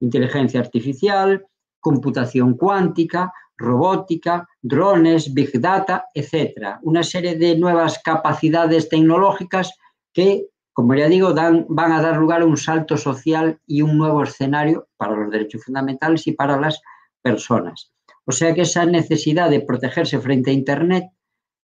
Inteligencia 0.00 0.60
artificial, 0.60 1.44
computación 1.80 2.54
cuántica, 2.56 3.32
robótica, 3.56 4.48
drones, 4.62 5.34
big 5.34 5.60
data, 5.60 6.06
etcétera. 6.14 6.78
Una 6.82 7.02
serie 7.02 7.36
de 7.36 7.58
nuevas 7.58 8.00
capacidades 8.04 8.88
tecnológicas 8.88 9.72
que, 10.12 10.46
como 10.72 10.94
ya 10.94 11.08
digo, 11.08 11.34
van 11.34 11.92
a 11.92 12.02
dar 12.02 12.16
lugar 12.16 12.42
a 12.42 12.46
un 12.46 12.56
salto 12.56 12.96
social 12.96 13.58
y 13.66 13.82
un 13.82 13.98
nuevo 13.98 14.22
escenario 14.22 14.88
para 14.96 15.16
los 15.16 15.30
derechos 15.30 15.64
fundamentales 15.64 16.26
y 16.26 16.32
para 16.32 16.58
las 16.58 16.80
personas. 17.20 17.92
O 18.24 18.32
sea 18.32 18.54
que 18.54 18.62
esa 18.62 18.84
necesidad 18.84 19.50
de 19.50 19.60
protegerse 19.60 20.20
frente 20.20 20.50
a 20.50 20.54
Internet 20.54 21.04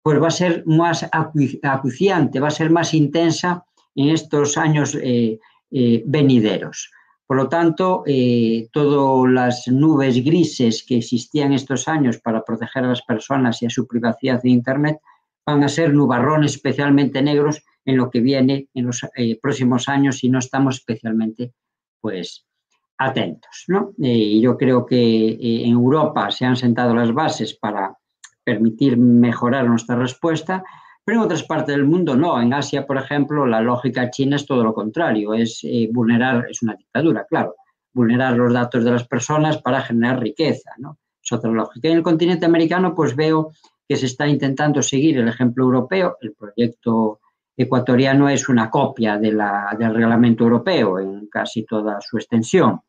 pues 0.03 0.21
va 0.21 0.29
a 0.29 0.33
ser 0.33 0.65
más 0.67 1.09
acuciante, 1.13 2.41
va 2.41 2.49
a 2.49 2.51
ser 2.51 2.71
más 2.71 2.93
intensa 2.93 3.65
en 3.95 4.11
estos 4.11 4.59
años 4.59 4.97
eh, 5.01 5.39
eh, 5.71 6.03
venideros. 6.07 6.91
Por 7.33 7.39
lo 7.39 7.49
tanto, 7.49 8.03
eh, 8.07 8.69
todas 8.73 9.33
las 9.33 9.67
nubes 9.67 10.23
grises 10.23 10.85
que 10.87 10.99
existían 10.99 11.55
estos 11.55 11.89
años 11.89 12.19
para 12.19 12.45
proteger 12.45 12.85
a 12.85 12.89
las 12.89 13.01
personas 13.01 13.63
y 13.63 13.65
a 13.65 13.71
su 13.71 13.87
privacidad 13.87 14.45
en 14.45 14.51
Internet 14.51 14.99
van 15.47 15.65
a 15.65 15.69
ser 15.69 15.95
nubarrones 15.95 16.53
especialmente 16.57 17.23
negros 17.23 17.65
en 17.87 17.97
lo 17.97 18.11
que 18.11 18.21
viene 18.21 18.69
en 18.75 18.85
los 18.85 19.01
próximos 19.41 19.89
años 19.89 20.19
si 20.19 20.29
no 20.29 20.41
estamos 20.41 20.75
especialmente 20.75 21.55
pues, 22.03 22.45
atentos. 22.99 23.65
y 23.97 24.39
yo 24.43 24.59
creo 24.59 24.85
que 24.85 25.39
en 25.65 25.73
Europa 25.73 26.31
se 26.31 26.45
han 26.45 26.57
sentado 26.57 26.95
las 26.95 27.15
bases 27.15 27.55
para 27.55 27.97
permitir 28.45 28.99
mejorar 28.99 29.67
nuestra 29.67 29.97
respuesta, 29.97 30.63
pero 31.05 31.19
en 31.19 31.25
otras 31.25 31.43
partes 31.43 31.75
del 31.75 31.85
mundo 31.85 32.17
no. 32.17 32.41
En 32.41 32.53
Asia, 32.53 32.87
por 32.87 32.97
ejemplo, 32.97 33.47
la 33.47 33.61
lógica 33.61 34.11
china 34.11 34.37
es 34.37 34.47
todo 34.47 34.63
lo 34.63 34.73
contrario, 34.73 35.35
es 35.35 35.61
eh, 35.65 35.89
vulnerar, 35.93 36.47
es 36.51 36.63
una 36.63 36.75
dictadura, 36.75 37.25
claro, 37.29 37.57
vulnerar 37.93 38.37
los 38.37 38.53
datos 38.53 38.85
de 38.85 38.91
las 38.91 39.07
personas 39.07 39.59
para 39.59 39.83
generar 39.83 40.21
riqueza, 40.21 40.73
¿no? 40.79 40.99
Es 41.23 41.33
otra 41.33 41.51
lógica. 41.51 41.89
En 41.89 41.99
el 41.99 42.03
continente 42.03 42.47
americano, 42.47 42.95
pues 42.95 43.15
veo 43.15 43.53
que 43.89 43.97
se 43.97 44.07
está 44.07 44.27
intentando 44.27 44.83
seguir 44.83 45.19
el 45.19 45.29
ejemplo 45.29 45.65
europeo. 45.65 46.17
El 46.21 46.33
proyecto 46.33 47.21
ecuatoriano 47.57 48.29
es 48.29 48.49
una 48.49 48.71
copia 48.71 49.19
del 49.19 49.39
reglamento 49.93 50.45
europeo 50.45 50.99
en 50.99 51.27
casi 51.27 51.65
toda 51.65 52.01
su 52.01 52.17
extensión 52.17 52.81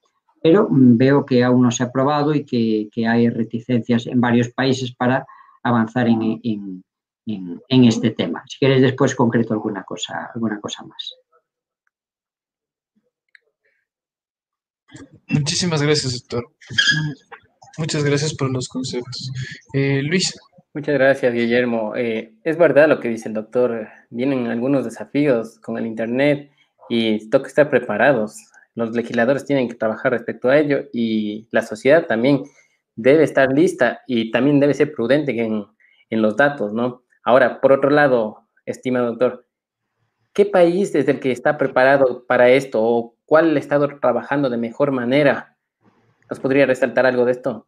pero 0.43 0.67
mm, 0.69 0.97
veo 0.97 1.25
que 1.25 1.43
aún 1.43 1.63
no 1.63 1.71
se 1.71 1.83
ha 1.83 1.87
aprobado 1.87 2.35
y 2.35 2.43
que, 2.43 2.89
que 2.91 3.07
hay 3.07 3.29
reticencias 3.29 4.05
en 4.05 4.19
varios 4.19 4.49
países 4.49 4.93
para 4.93 5.25
avanzar 5.63 6.07
en, 6.07 6.83
este 7.25 8.11
tema. 8.11 8.43
Si 8.47 8.57
quieres 8.59 8.81
después 8.81 9.15
concreto 9.15 9.53
alguna 9.53 9.83
cosa, 9.83 10.29
alguna 10.33 10.59
cosa 10.59 10.83
más. 10.83 11.15
Muchísimas 15.27 15.81
gracias, 15.81 16.13
doctor. 16.13 16.51
Muchas 17.77 18.03
gracias 18.03 18.33
por 18.35 18.51
los 18.51 18.67
conceptos. 18.67 19.31
Eh, 19.73 20.01
Luis. 20.03 20.37
Muchas 20.75 20.95
gracias, 20.95 21.33
Guillermo. 21.33 21.95
Eh, 21.95 22.33
es 22.43 22.57
verdad 22.57 22.87
lo 22.87 22.99
que 22.99 23.09
dice 23.09 23.27
el 23.27 23.35
doctor. 23.35 23.87
Vienen 24.09 24.47
algunos 24.47 24.83
desafíos 24.85 25.59
con 25.59 25.77
el 25.77 25.85
Internet 25.85 26.51
y 26.89 27.29
toca 27.29 27.47
estar 27.47 27.69
preparados. 27.69 28.35
Los 28.75 28.95
legisladores 28.95 29.45
tienen 29.45 29.67
que 29.67 29.75
trabajar 29.75 30.11
respecto 30.13 30.49
a 30.49 30.57
ello 30.57 30.85
y 30.91 31.47
la 31.51 31.61
sociedad 31.61 32.07
también 32.07 32.43
debe 32.95 33.23
estar 33.23 33.51
lista 33.53 34.01
y 34.07 34.31
también 34.31 34.59
debe 34.59 34.73
ser 34.73 34.91
prudente 34.93 35.39
en, 35.39 35.65
en 36.09 36.21
los 36.21 36.35
datos, 36.35 36.73
¿no? 36.73 37.02
Ahora, 37.23 37.61
por 37.61 37.71
otro 37.71 37.89
lado, 37.89 38.49
estimado 38.65 39.07
doctor, 39.07 39.47
¿qué 40.33 40.45
país 40.45 40.93
es 40.95 41.07
el 41.07 41.19
que 41.19 41.31
está 41.31 41.57
preparado 41.57 42.25
para 42.27 42.49
esto 42.49 42.81
o 42.81 43.15
cuál 43.25 43.55
ha 43.55 43.59
estado 43.59 43.87
trabajando 43.99 44.49
de 44.49 44.57
mejor 44.57 44.91
manera? 44.91 45.57
¿Nos 46.29 46.39
podría 46.39 46.65
resaltar 46.65 47.05
algo 47.05 47.25
de 47.25 47.31
esto? 47.31 47.65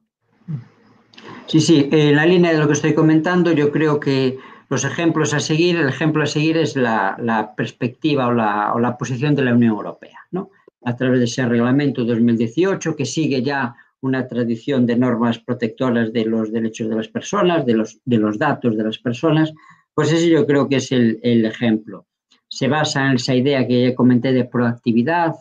Sí, 1.47 1.61
sí, 1.61 1.89
en 1.91 2.15
la 2.15 2.25
línea 2.25 2.51
de 2.51 2.57
lo 2.57 2.67
que 2.67 2.73
estoy 2.73 2.93
comentando, 2.93 3.51
yo 3.51 3.71
creo 3.71 3.99
que 3.99 4.37
los 4.69 4.83
ejemplos 4.83 5.33
a 5.33 5.39
seguir, 5.39 5.77
el 5.77 5.89
ejemplo 5.89 6.23
a 6.23 6.25
seguir 6.25 6.57
es 6.57 6.75
la, 6.75 7.15
la 7.19 7.55
perspectiva 7.55 8.27
o 8.27 8.33
la, 8.33 8.73
o 8.73 8.79
la, 8.79 8.97
posición 8.97 9.35
de 9.35 9.43
la 9.43 9.53
Unión 9.53 9.73
Europea, 9.73 10.19
¿no? 10.31 10.49
A 10.83 10.95
través 10.95 11.19
de 11.19 11.25
ese 11.25 11.45
reglamento 11.45 12.03
2018 12.03 12.95
que 12.95 13.05
sigue 13.05 13.43
ya 13.43 13.75
una 14.05 14.27
tradición 14.27 14.85
de 14.85 14.95
normas 14.95 15.39
protectoras 15.39 16.13
de 16.13 16.25
los 16.25 16.51
derechos 16.51 16.89
de 16.89 16.95
las 16.95 17.07
personas, 17.07 17.65
de 17.65 17.73
los, 17.73 17.99
de 18.05 18.17
los 18.17 18.37
datos 18.37 18.77
de 18.77 18.83
las 18.83 18.99
personas, 18.99 19.51
pues 19.93 20.11
ese 20.11 20.29
yo 20.29 20.45
creo 20.45 20.69
que 20.69 20.77
es 20.77 20.91
el, 20.91 21.45
ejemplo. 21.45 22.05
Se 22.47 22.67
basa 22.67 23.07
en 23.07 23.15
esa 23.15 23.33
idea 23.33 23.67
que 23.67 23.89
ya 23.89 23.95
comenté 23.95 24.31
de 24.31 24.45
proactividad, 24.45 25.33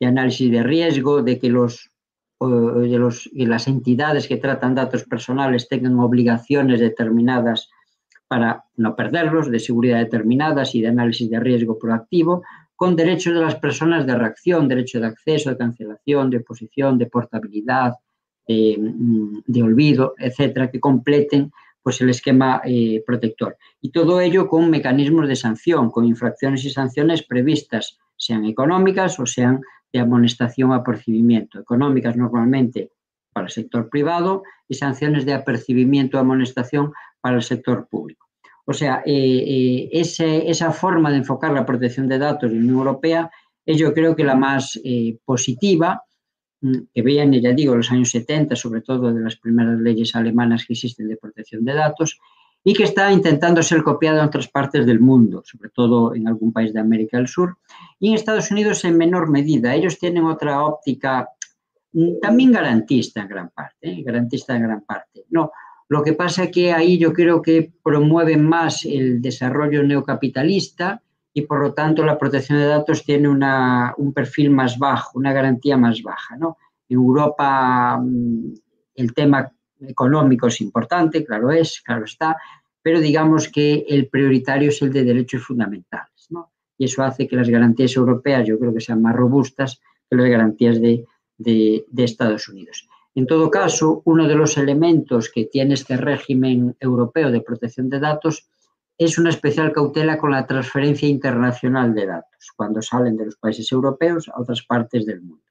de 0.00 0.06
análisis 0.06 0.50
de 0.50 0.62
riesgo, 0.62 1.22
de 1.22 1.38
que 1.38 1.48
los, 1.48 1.90
de 2.40 2.98
los, 2.98 3.30
las 3.32 3.68
entidades 3.68 4.26
que 4.26 4.38
tratan 4.38 4.74
datos 4.74 5.04
personales 5.04 5.68
tengan 5.68 5.98
obligaciones 6.00 6.80
determinadas 6.80 7.68
para 8.26 8.64
no 8.76 8.96
perderlos, 8.96 9.50
de 9.50 9.60
seguridad 9.60 9.98
determinadas 9.98 10.74
y 10.74 10.80
de 10.80 10.88
análisis 10.88 11.30
de 11.30 11.40
riesgo 11.40 11.78
proactivo, 11.78 12.42
con 12.80 12.96
derechos 12.96 13.34
de 13.34 13.42
las 13.42 13.56
personas 13.56 14.06
de 14.06 14.16
reacción, 14.16 14.66
derecho 14.66 15.00
de 15.00 15.08
acceso, 15.08 15.50
de 15.50 15.58
cancelación, 15.58 16.30
de 16.30 16.38
oposición, 16.38 16.96
de 16.96 17.04
portabilidad, 17.04 17.92
de, 18.48 18.78
mm, 18.80 19.62
olvido, 19.62 20.14
etcétera, 20.16 20.70
que 20.70 20.80
completen 20.80 21.52
pues, 21.82 22.00
el 22.00 22.08
esquema 22.08 22.62
eh, 22.64 23.04
protector. 23.06 23.58
Y 23.82 23.90
todo 23.90 24.22
ello 24.22 24.48
con 24.48 24.70
mecanismos 24.70 25.28
de 25.28 25.36
sanción, 25.36 25.90
con 25.90 26.06
infracciones 26.06 26.64
y 26.64 26.70
sanciones 26.70 27.22
previstas, 27.22 27.98
sean 28.16 28.46
económicas 28.46 29.20
o 29.20 29.26
sean 29.26 29.60
de 29.92 29.98
amonestación 30.00 30.70
o 30.70 30.74
apercibimiento. 30.74 31.60
Económicas 31.60 32.16
normalmente 32.16 32.92
para 33.34 33.48
el 33.48 33.52
sector 33.52 33.90
privado 33.90 34.42
y 34.66 34.74
sanciones 34.76 35.26
de 35.26 35.34
apercibimiento 35.34 36.16
o 36.16 36.20
amonestación 36.20 36.94
para 37.20 37.36
el 37.36 37.42
sector 37.42 37.88
público. 37.90 38.29
O 38.66 38.72
sea, 38.72 39.02
eh, 39.04 39.88
eh, 39.92 40.44
esa 40.46 40.72
forma 40.72 41.10
de 41.10 41.18
enfocar 41.18 41.52
la 41.52 41.66
protección 41.66 42.08
de 42.08 42.18
datos 42.18 42.50
de 42.50 42.56
la 42.56 42.62
Unión 42.62 42.78
Europea 42.78 43.30
es 43.64 43.78
yo 43.78 43.92
creo 43.92 44.14
que 44.16 44.24
la 44.24 44.34
más 44.34 44.78
eh, 44.84 45.16
positiva, 45.24 46.02
mm, 46.60 46.78
que 46.92 47.02
viene, 47.02 47.40
ya 47.40 47.52
digo, 47.52 47.74
los 47.74 47.90
años 47.90 48.10
70, 48.10 48.56
sobre 48.56 48.80
todo 48.82 49.12
de 49.12 49.20
las 49.20 49.36
primeras 49.36 49.78
leyes 49.80 50.14
alemanas 50.14 50.64
que 50.66 50.74
existen 50.74 51.08
de 51.08 51.16
protección 51.16 51.64
de 51.64 51.74
datos, 51.74 52.18
y 52.62 52.74
que 52.74 52.84
está 52.84 53.10
intentando 53.10 53.62
ser 53.62 53.82
copiada 53.82 54.20
en 54.20 54.26
otras 54.26 54.48
partes 54.48 54.84
del 54.84 55.00
mundo, 55.00 55.42
sobre 55.44 55.70
todo 55.70 56.14
en 56.14 56.28
algún 56.28 56.52
país 56.52 56.74
de 56.74 56.80
América 56.80 57.16
del 57.16 57.28
Sur, 57.28 57.56
y 57.98 58.08
en 58.08 58.14
Estados 58.14 58.50
Unidos 58.50 58.84
en 58.84 58.98
menor 58.98 59.30
medida. 59.30 59.74
Ellos 59.74 59.98
tienen 59.98 60.24
otra 60.24 60.62
óptica 60.64 61.28
mm, 61.92 62.20
también 62.20 62.52
garantista 62.52 63.22
en 63.22 63.28
gran 63.28 63.48
parte, 63.50 64.02
garantista 64.02 64.54
en 64.54 64.62
gran 64.62 64.82
parte. 64.82 65.24
No, 65.30 65.50
lo 65.90 66.04
que 66.04 66.12
pasa 66.12 66.44
es 66.44 66.50
que 66.52 66.72
ahí 66.72 66.98
yo 66.98 67.12
creo 67.12 67.42
que 67.42 67.72
promueven 67.82 68.48
más 68.48 68.84
el 68.84 69.20
desarrollo 69.20 69.82
neocapitalista 69.82 71.02
y 71.34 71.42
por 71.42 71.60
lo 71.60 71.74
tanto 71.74 72.04
la 72.04 72.16
protección 72.16 72.58
de 72.58 72.66
datos 72.66 73.04
tiene 73.04 73.28
un 73.28 74.12
perfil 74.14 74.50
más 74.50 74.78
bajo, 74.78 75.18
una 75.18 75.32
garantía 75.32 75.76
más 75.76 76.00
baja. 76.00 76.36
¿no? 76.36 76.58
En 76.88 76.94
Europa 76.94 77.98
mm, 78.00 78.54
el 78.94 79.12
tema 79.14 79.50
económico 79.80 80.46
es 80.46 80.60
importante, 80.60 81.24
claro 81.24 81.50
es, 81.50 81.80
claro 81.80 82.04
está, 82.04 82.36
pero 82.80 83.00
digamos 83.00 83.48
que 83.48 83.84
el 83.88 84.06
prioritario 84.06 84.68
es 84.68 84.80
el 84.82 84.92
de 84.92 85.02
derechos 85.02 85.42
fundamentales. 85.42 86.28
¿no? 86.30 86.52
Y 86.78 86.84
eso 86.84 87.02
hace 87.02 87.26
que 87.26 87.34
las 87.34 87.48
garantías 87.48 87.96
europeas 87.96 88.46
yo 88.46 88.60
creo 88.60 88.72
que 88.72 88.80
sean 88.80 89.02
más 89.02 89.16
robustas 89.16 89.80
que 90.08 90.14
las 90.14 90.30
garantías 90.30 90.80
de 90.80 91.84
Estados 91.96 92.48
Unidos. 92.48 92.88
En 93.14 93.26
todo 93.26 93.50
caso, 93.50 94.02
uno 94.04 94.28
de 94.28 94.36
los 94.36 94.56
elementos 94.56 95.30
que 95.30 95.46
tiene 95.46 95.74
este 95.74 95.96
régimen 95.96 96.76
europeo 96.78 97.30
de 97.30 97.40
protección 97.40 97.88
de 97.88 97.98
datos 97.98 98.48
es 98.96 99.18
una 99.18 99.30
especial 99.30 99.72
cautela 99.72 100.18
con 100.18 100.30
la 100.30 100.46
transferencia 100.46 101.08
internacional 101.08 101.94
de 101.94 102.06
datos, 102.06 102.52
cuando 102.54 102.82
salen 102.82 103.16
de 103.16 103.26
los 103.26 103.36
países 103.36 103.72
europeos 103.72 104.28
a 104.28 104.40
otras 104.40 104.62
partes 104.62 105.06
del 105.06 105.22
mundo, 105.22 105.42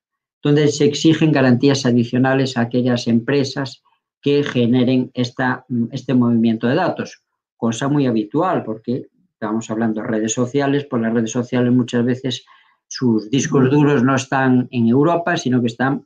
donde 0.42 0.68
se 0.68 0.86
exigen 0.86 1.32
garantías 1.32 1.86
adicionales 1.86 2.56
a 2.56 2.62
aquellas 2.62 3.08
empresas 3.08 3.82
que 4.22 4.44
generen 4.44 5.12
esta, 5.14 5.66
este 5.92 6.14
movimiento 6.14 6.68
de 6.68 6.76
datos, 6.76 7.24
cosa 7.58 7.88
muy 7.88 8.06
habitual 8.06 8.64
porque 8.64 9.08
estamos 9.34 9.70
hablando 9.70 10.02
de 10.02 10.08
redes 10.08 10.34
sociales, 10.34 10.86
pues 10.90 11.02
las 11.02 11.14
redes 11.14 11.32
sociales 11.32 11.74
muchas 11.74 12.06
veces 12.06 12.46
sus 12.88 13.30
discos 13.30 13.70
duros 13.70 14.04
no 14.04 14.16
están 14.16 14.68
en 14.72 14.88
Europa, 14.88 15.38
sino 15.38 15.62
que 15.62 15.68
están 15.68 16.06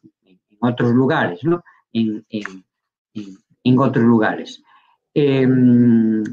otros 0.70 0.92
lugares, 0.94 1.44
¿no? 1.44 1.64
En, 1.92 2.26
otros 3.80 4.04
lugares. 4.04 4.62
Em, 5.14 6.24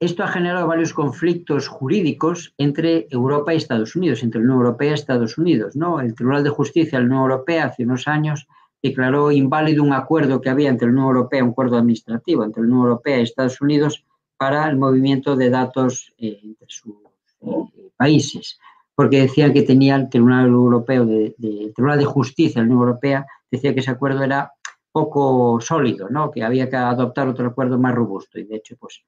esto 0.00 0.22
ha 0.22 0.28
generado 0.28 0.68
varios 0.68 0.92
conflictos 0.92 1.66
jurídicos 1.66 2.54
entre 2.56 3.08
Europa 3.10 3.52
y 3.52 3.56
Estados 3.56 3.96
Unidos, 3.96 4.22
entre 4.22 4.40
la 4.40 4.44
Unión 4.46 4.58
Europea 4.60 4.90
y 4.90 4.94
Estados 4.94 5.38
Unidos. 5.38 5.74
¿no? 5.74 6.00
El 6.00 6.14
Tribunal 6.14 6.44
de 6.44 6.50
Justicia 6.50 6.98
de 6.98 7.04
la 7.04 7.10
Unión 7.10 7.30
Europea 7.30 7.66
hace 7.66 7.84
unos 7.84 8.06
años 8.06 8.46
declaró 8.80 9.32
inválido 9.32 9.82
un 9.82 9.92
acuerdo 9.92 10.40
que 10.40 10.50
había 10.50 10.68
entre 10.68 10.86
la 10.86 10.92
Unión 10.92 11.06
Europea, 11.08 11.42
un 11.42 11.50
acuerdo 11.50 11.78
administrativo 11.78 12.44
entre 12.44 12.62
la 12.62 12.68
Unión 12.68 12.82
Europea 12.82 13.18
y 13.18 13.22
Estados 13.22 13.60
Unidos 13.60 14.04
para 14.36 14.68
el 14.68 14.76
movimiento 14.76 15.34
de 15.34 15.50
datos 15.50 16.14
eh, 16.18 16.38
entre 16.44 16.68
sus 16.68 16.94
eh, 17.40 17.90
países, 17.96 18.60
porque 18.94 19.22
decían 19.22 19.52
que 19.52 19.62
tenía 19.62 19.96
el 19.96 20.08
Tribunal 20.08 20.46
Europeo 20.46 21.06
de, 21.06 21.34
de, 21.38 21.72
Tribunal 21.74 21.98
de 21.98 22.04
Justicia 22.04 22.62
de 22.62 22.68
la 22.68 22.74
Unión 22.74 22.88
Europea 22.88 23.26
decía 23.50 23.74
que 23.74 23.80
ese 23.80 23.90
acuerdo 23.90 24.22
era 24.22 24.52
poco 24.92 25.60
sólido, 25.60 26.08
¿no? 26.08 26.30
que 26.30 26.42
había 26.42 26.68
que 26.68 26.76
adoptar 26.76 27.28
otro 27.28 27.48
acuerdo 27.48 27.78
más 27.78 27.94
robusto 27.94 28.38
y 28.38 28.44
de 28.44 28.56
hecho 28.56 28.76
pues 28.78 29.02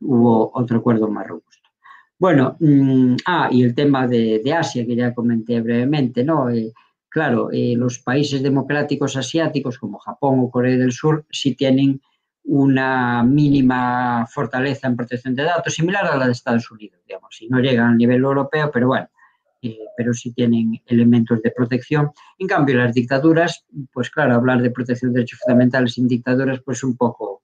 hubo 0.00 0.50
otro 0.54 0.78
acuerdo 0.78 1.08
más 1.08 1.26
robusto. 1.26 1.68
Bueno, 2.18 2.56
mm, 2.60 3.16
ah, 3.26 3.48
y 3.50 3.64
el 3.64 3.74
tema 3.74 4.06
de, 4.06 4.40
Asia 4.56 4.86
que 4.86 4.94
ya 4.94 5.12
comenté 5.12 5.60
brevemente, 5.60 6.22
¿no? 6.22 6.50
Eh, 6.50 6.72
claro, 7.08 7.50
eh, 7.50 7.74
los 7.76 7.98
países 7.98 8.42
democráticos 8.42 9.16
asiáticos 9.16 9.78
como 9.78 9.98
Japón 9.98 10.38
o 10.40 10.50
Corea 10.50 10.76
del 10.76 10.92
Sur 10.92 11.24
sí 11.30 11.56
tienen 11.56 12.00
una 12.44 13.22
mínima 13.24 14.26
fortaleza 14.28 14.86
en 14.86 14.96
protección 14.96 15.34
de 15.34 15.44
datos, 15.44 15.74
similar 15.74 16.06
a 16.06 16.16
la 16.16 16.26
de 16.26 16.32
Estados 16.32 16.70
Unidos, 16.70 17.00
digamos, 17.06 17.34
si 17.36 17.48
no 17.48 17.60
llegan 17.60 17.90
al 17.90 17.96
nivel 17.96 18.22
europeo, 18.22 18.70
pero 18.72 18.88
bueno, 18.88 19.08
eh, 19.62 19.78
pero 19.96 20.12
sí 20.12 20.32
tienen 20.32 20.82
elementos 20.86 21.40
de 21.40 21.50
protección. 21.50 22.10
En 22.38 22.48
cambio, 22.48 22.76
las 22.76 22.92
dictaduras, 22.92 23.64
pues 23.92 24.10
claro, 24.10 24.34
hablar 24.34 24.60
de 24.60 24.70
protección 24.70 25.12
de 25.12 25.20
derechos 25.20 25.40
fundamentales 25.40 25.94
sin 25.94 26.08
dictaduras, 26.08 26.60
pues 26.64 26.82
un 26.82 26.96
poco, 26.96 27.42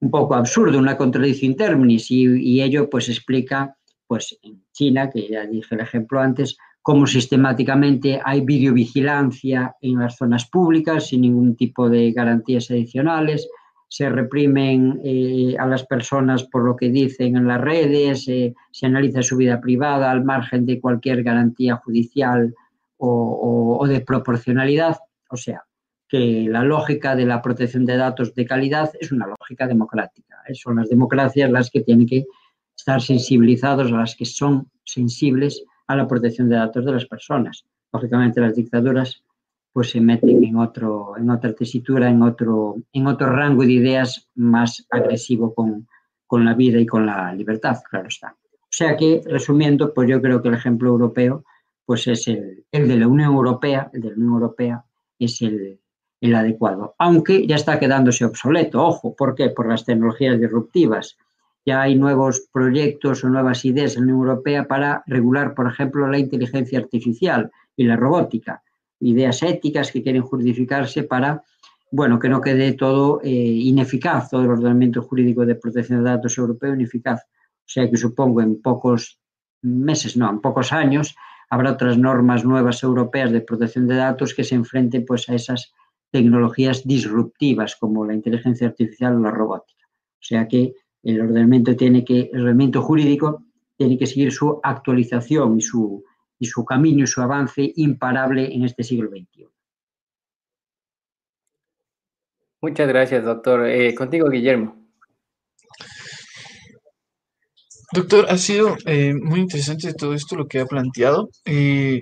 un 0.00 0.10
poco 0.10 0.34
absurdo, 0.34 0.78
una 0.78 0.96
contradicción 0.96 1.56
terminis, 1.56 2.10
y, 2.10 2.24
y 2.24 2.62
ello 2.62 2.88
pues 2.88 3.08
explica, 3.08 3.76
pues 4.06 4.38
en 4.42 4.62
China, 4.72 5.10
que 5.10 5.28
ya 5.28 5.46
dije 5.46 5.74
el 5.74 5.80
ejemplo 5.80 6.20
antes, 6.20 6.56
cómo 6.82 7.06
sistemáticamente 7.06 8.20
hay 8.24 8.40
videovigilancia 8.40 9.76
en 9.80 9.98
las 9.98 10.16
zonas 10.16 10.48
públicas 10.48 11.06
sin 11.06 11.22
ningún 11.22 11.56
tipo 11.56 11.88
de 11.88 12.10
garantías 12.12 12.70
adicionales, 12.70 13.48
se 13.92 14.08
reprimen 14.08 15.02
eh, 15.04 15.54
a 15.58 15.66
las 15.66 15.84
personas 15.84 16.44
por 16.44 16.64
lo 16.64 16.76
que 16.76 16.88
dicen 16.88 17.36
en 17.36 17.46
las 17.46 17.60
redes, 17.60 18.26
eh, 18.26 18.54
se 18.70 18.86
analiza 18.86 19.22
su 19.22 19.36
vida 19.36 19.60
privada 19.60 20.10
al 20.10 20.24
margen 20.24 20.64
de 20.64 20.80
cualquier 20.80 21.22
garantía 21.22 21.76
judicial 21.76 22.54
o, 22.96 23.76
o, 23.78 23.86
de 23.86 24.00
proporcionalidad. 24.00 24.96
O 25.28 25.36
sea, 25.36 25.64
que 26.08 26.46
la 26.48 26.64
lógica 26.64 27.14
de 27.14 27.26
la 27.26 27.42
protección 27.42 27.84
de 27.84 27.98
datos 27.98 28.34
de 28.34 28.46
calidad 28.46 28.90
es 28.98 29.12
una 29.12 29.26
lógica 29.26 29.66
democrática. 29.66 30.36
¿eh? 30.48 30.54
Son 30.54 30.76
las 30.76 30.88
democracias 30.88 31.50
las 31.50 31.68
que 31.68 31.82
tienen 31.82 32.06
que 32.06 32.24
estar 32.74 33.02
sensibilizados, 33.02 33.90
las 33.90 34.16
que 34.16 34.24
son 34.24 34.70
sensibles 34.84 35.62
a 35.86 35.96
la 35.96 36.08
protección 36.08 36.48
de 36.48 36.56
datos 36.56 36.86
de 36.86 36.92
las 36.92 37.04
personas. 37.04 37.66
Lógicamente 37.92 38.40
las 38.40 38.56
dictaduras 38.56 39.22
pues 39.72 39.90
se 39.90 40.00
meten 40.00 40.44
en, 40.44 40.56
otro, 40.56 41.16
en 41.16 41.30
otra 41.30 41.54
tesitura, 41.54 42.10
en 42.10 42.22
otro, 42.22 42.76
en 42.92 43.06
otro 43.06 43.30
rango 43.30 43.62
de 43.62 43.72
ideas 43.72 44.28
más 44.34 44.86
agresivo 44.90 45.54
con, 45.54 45.88
con 46.26 46.44
la 46.44 46.54
vida 46.54 46.78
y 46.78 46.86
con 46.86 47.06
la 47.06 47.34
libertad, 47.34 47.78
claro 47.88 48.08
está. 48.08 48.36
O 48.62 48.74
sea 48.74 48.96
que, 48.96 49.22
resumiendo, 49.24 49.92
pues 49.94 50.08
yo 50.08 50.20
creo 50.20 50.42
que 50.42 50.48
el 50.48 50.54
ejemplo 50.54 50.90
europeo 50.90 51.44
pues 51.84 52.06
es 52.06 52.28
el, 52.28 52.64
el 52.70 52.88
de 52.88 52.96
la 52.96 53.08
Unión 53.08 53.32
Europea, 53.32 53.90
el 53.92 54.02
de 54.02 54.08
la 54.10 54.16
Unión 54.16 54.32
Europea 54.34 54.84
es 55.18 55.42
el, 55.42 55.78
el 56.20 56.34
adecuado, 56.34 56.94
aunque 56.98 57.46
ya 57.46 57.56
está 57.56 57.78
quedándose 57.78 58.24
obsoleto, 58.24 58.82
ojo, 58.82 59.14
¿por 59.14 59.34
qué? 59.34 59.50
Por 59.50 59.68
las 59.68 59.84
tecnologías 59.84 60.40
disruptivas. 60.40 61.16
Ya 61.64 61.82
hay 61.82 61.94
nuevos 61.94 62.48
proyectos 62.52 63.24
o 63.24 63.28
nuevas 63.28 63.64
ideas 63.64 63.96
en 63.96 64.06
la 64.06 64.14
Unión 64.14 64.28
Europea 64.28 64.66
para 64.66 65.02
regular, 65.06 65.54
por 65.54 65.68
ejemplo, 65.68 66.08
la 66.08 66.18
inteligencia 66.18 66.78
artificial 66.78 67.50
y 67.76 67.84
la 67.84 67.96
robótica 67.96 68.62
ideas 69.02 69.42
éticas 69.42 69.90
que 69.90 70.02
quieren 70.02 70.22
justificarse 70.22 71.02
para, 71.02 71.44
bueno, 71.90 72.18
que 72.18 72.28
no 72.28 72.40
quede 72.40 72.72
todo 72.72 73.20
eh, 73.22 73.30
ineficaz, 73.30 74.30
todo 74.30 74.42
el 74.42 74.50
ordenamiento 74.50 75.02
jurídico 75.02 75.44
de 75.44 75.56
protección 75.56 76.02
de 76.02 76.10
datos 76.10 76.38
europeo 76.38 76.74
ineficaz. 76.74 77.22
O 77.24 77.68
sea 77.72 77.90
que 77.90 77.96
supongo 77.96 78.40
en 78.40 78.60
pocos 78.62 79.20
meses, 79.62 80.16
no, 80.16 80.30
en 80.30 80.40
pocos 80.40 80.72
años, 80.72 81.14
habrá 81.50 81.72
otras 81.72 81.98
normas 81.98 82.44
nuevas 82.44 82.82
europeas 82.82 83.30
de 83.32 83.40
protección 83.40 83.86
de 83.86 83.96
datos 83.96 84.34
que 84.34 84.44
se 84.44 84.54
enfrenten 84.54 85.04
pues, 85.04 85.28
a 85.28 85.34
esas 85.34 85.72
tecnologías 86.10 86.86
disruptivas 86.86 87.76
como 87.76 88.04
la 88.04 88.14
inteligencia 88.14 88.68
artificial 88.68 89.16
o 89.16 89.20
la 89.20 89.30
robótica. 89.30 89.86
O 89.86 90.24
sea 90.24 90.46
que 90.46 90.74
el 91.02 91.20
ordenamiento 91.20 91.74
tiene 91.74 92.04
que, 92.04 92.30
el 92.32 92.42
ordenamiento 92.42 92.82
jurídico 92.82 93.44
tiene 93.76 93.98
que 93.98 94.06
seguir 94.06 94.30
su 94.30 94.60
actualización 94.62 95.58
y 95.58 95.60
su 95.60 96.04
y 96.42 96.46
su 96.46 96.64
camino 96.64 97.04
y 97.04 97.06
su 97.06 97.22
avance 97.22 97.72
imparable 97.76 98.52
en 98.52 98.64
este 98.64 98.82
siglo 98.82 99.08
XXI. 99.08 99.46
Muchas 102.60 102.88
gracias, 102.88 103.24
doctor. 103.24 103.68
Eh, 103.68 103.94
contigo, 103.94 104.28
Guillermo. 104.28 104.76
Doctor, 107.92 108.26
ha 108.28 108.38
sido 108.38 108.76
eh, 108.86 109.14
muy 109.14 109.38
interesante 109.38 109.94
todo 109.94 110.14
esto 110.14 110.34
lo 110.34 110.48
que 110.48 110.58
ha 110.58 110.66
planteado. 110.66 111.28
Eh, 111.44 112.00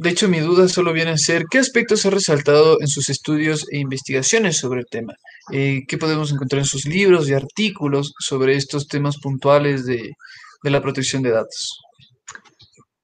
de 0.00 0.08
hecho, 0.08 0.26
mi 0.28 0.40
duda 0.40 0.68
solo 0.68 0.94
viene 0.94 1.10
a 1.10 1.18
ser, 1.18 1.44
¿qué 1.50 1.58
aspectos 1.58 2.06
ha 2.06 2.10
resaltado 2.10 2.80
en 2.80 2.88
sus 2.88 3.10
estudios 3.10 3.66
e 3.70 3.76
investigaciones 3.76 4.56
sobre 4.56 4.80
el 4.80 4.86
tema? 4.86 5.12
Eh, 5.52 5.82
¿Qué 5.86 5.98
podemos 5.98 6.32
encontrar 6.32 6.60
en 6.60 6.64
sus 6.64 6.86
libros 6.86 7.28
y 7.28 7.34
artículos 7.34 8.14
sobre 8.18 8.56
estos 8.56 8.88
temas 8.88 9.18
puntuales 9.18 9.84
de, 9.84 10.12
de 10.62 10.70
la 10.70 10.80
protección 10.80 11.22
de 11.22 11.32
datos? 11.32 11.78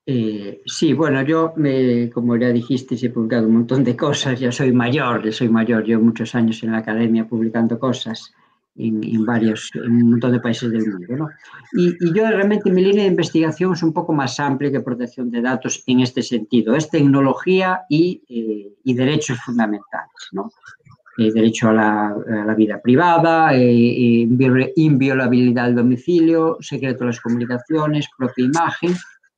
Eh, 0.06 0.60
sí, 0.66 0.92
bueno, 0.92 1.22
yo, 1.22 1.54
me, 1.56 2.10
como 2.10 2.36
ya 2.36 2.48
dijiste, 2.48 2.94
he 3.00 3.10
publicado 3.10 3.46
un 3.46 3.54
montón 3.54 3.82
de 3.84 3.96
cosas, 3.96 4.38
ya 4.38 4.52
soy 4.52 4.70
mayor, 4.72 5.24
ya 5.24 5.32
soy 5.32 5.48
mayor, 5.48 5.84
llevo 5.84 6.04
muchos 6.04 6.34
años 6.34 6.62
en 6.62 6.72
la 6.72 6.78
academia 6.78 7.26
publicando 7.26 7.78
cosas 7.78 8.34
en, 8.76 9.02
en 9.02 9.24
varios, 9.24 9.70
en 9.74 9.92
un 9.92 10.10
montón 10.10 10.32
de 10.32 10.40
países 10.40 10.70
del 10.70 10.86
mundo, 10.86 11.16
¿no? 11.16 11.28
Y, 11.72 11.96
y, 12.00 12.12
yo 12.12 12.28
realmente 12.28 12.70
mi 12.70 12.82
línea 12.82 13.04
de 13.04 13.10
investigación 13.10 13.72
es 13.72 13.82
un 13.82 13.94
poco 13.94 14.12
más 14.12 14.38
amplia 14.40 14.70
que 14.70 14.80
protección 14.80 15.30
de 15.30 15.40
datos 15.40 15.82
en 15.86 16.00
este 16.00 16.22
sentido, 16.22 16.74
es 16.74 16.90
tecnología 16.90 17.82
y, 17.88 18.22
eh, 18.28 18.74
y 18.84 18.94
derechos 18.94 19.38
fundamentales, 19.40 20.28
¿no? 20.32 20.50
Eh, 21.16 21.30
derecho 21.32 21.68
a 21.68 21.72
la, 21.72 22.08
a 22.08 22.44
la, 22.44 22.54
vida 22.54 22.80
privada, 22.82 23.54
eh, 23.54 24.28
inviolabilidad 24.74 25.66
del 25.66 25.76
domicilio, 25.76 26.58
secreto 26.60 27.04
de 27.04 27.06
las 27.06 27.20
comunicaciones, 27.20 28.08
propia 28.18 28.46
imagen, 28.46 28.94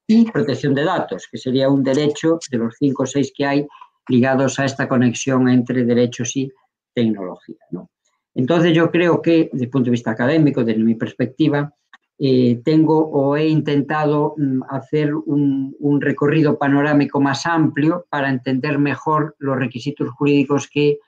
y 0.07 0.31
protección 0.31 0.75
de 0.75 0.85
datos, 0.85 1.27
que 1.31 1.39
sería 1.39 1.69
un 1.69 1.83
derecho 1.83 2.39
de 2.51 2.59
los 2.59 2.77
cinco 2.79 3.03
o 3.03 3.07
seis 3.07 3.33
que 3.35 3.45
hay 3.45 3.67
ligados 4.09 4.59
a 4.59 4.65
esta 4.65 4.89
conexión 4.89 5.49
entre 5.49 5.85
derechos 5.85 6.37
y 6.37 6.51
tecnología. 6.95 7.57
¿no? 7.71 7.91
Entonces 8.35 8.75
yo 8.75 8.91
creo 8.91 9.21
que, 9.21 9.51
desde 9.53 9.65
el 9.65 9.71
punto 9.71 9.87
de 9.87 9.93
vista 9.93 10.13
académico, 10.13 10.63
desde 10.63 10.83
mi 10.83 10.95
perspectiva, 10.95 11.75
eh, 12.19 12.61
tengo 12.65 12.99
o 12.99 13.37
he 13.37 13.47
intentado 13.47 14.35
mm, 14.37 14.63
hacer 14.71 15.15
un, 15.15 15.75
recorrido 16.01 16.59
panorámico 16.59 17.21
más 17.21 17.47
amplio 17.47 18.07
para 18.09 18.31
entender 18.31 18.79
mejor 18.79 19.35
los 19.39 19.57
requisitos 19.57 20.09
jurídicos 20.11 20.69
que, 20.69 20.99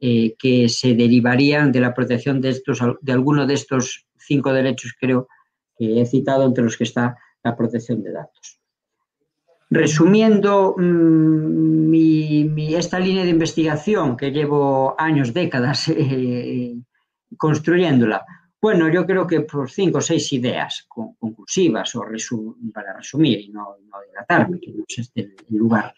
eh, 0.00 0.34
que 0.38 0.68
se 0.68 0.94
derivarían 0.94 1.72
de 1.72 1.80
la 1.80 1.94
protección 1.94 2.40
de, 2.40 2.50
estos, 2.50 2.80
de 3.00 3.12
alguno 3.12 3.46
de 3.46 3.54
estos 3.54 4.06
cinco 4.18 4.52
derechos, 4.52 4.94
creo, 5.00 5.28
que 5.76 6.00
he 6.00 6.06
citado, 6.06 6.44
entre 6.44 6.64
los 6.64 6.76
que 6.76 6.84
está 6.84 7.16
la 7.42 7.56
protección 7.56 8.02
de 8.02 8.12
datos. 8.12 8.58
Resumiendo 9.70 10.74
mmm, 10.76 11.90
mi, 11.90 12.74
esta 12.74 12.98
línea 12.98 13.24
de 13.24 13.30
investigación 13.30 14.16
que 14.16 14.30
llevo 14.30 14.94
años, 14.98 15.32
décadas 15.32 15.88
eh, 15.96 16.76
construyéndola, 17.36 18.24
bueno, 18.60 18.88
yo 18.88 19.04
creo 19.04 19.26
que 19.26 19.40
por 19.40 19.68
cinco 19.68 19.98
o 19.98 20.00
seis 20.00 20.32
ideas 20.32 20.86
conclusivas 20.88 21.96
o 21.96 22.04
para 22.72 22.92
resumir 22.92 23.40
y 23.40 23.48
no, 23.48 23.76
no 23.90 23.98
que 24.60 24.70
no 24.72 24.84
es 24.86 24.98
este 24.98 25.34
el 25.50 25.56
lugar 25.56 25.92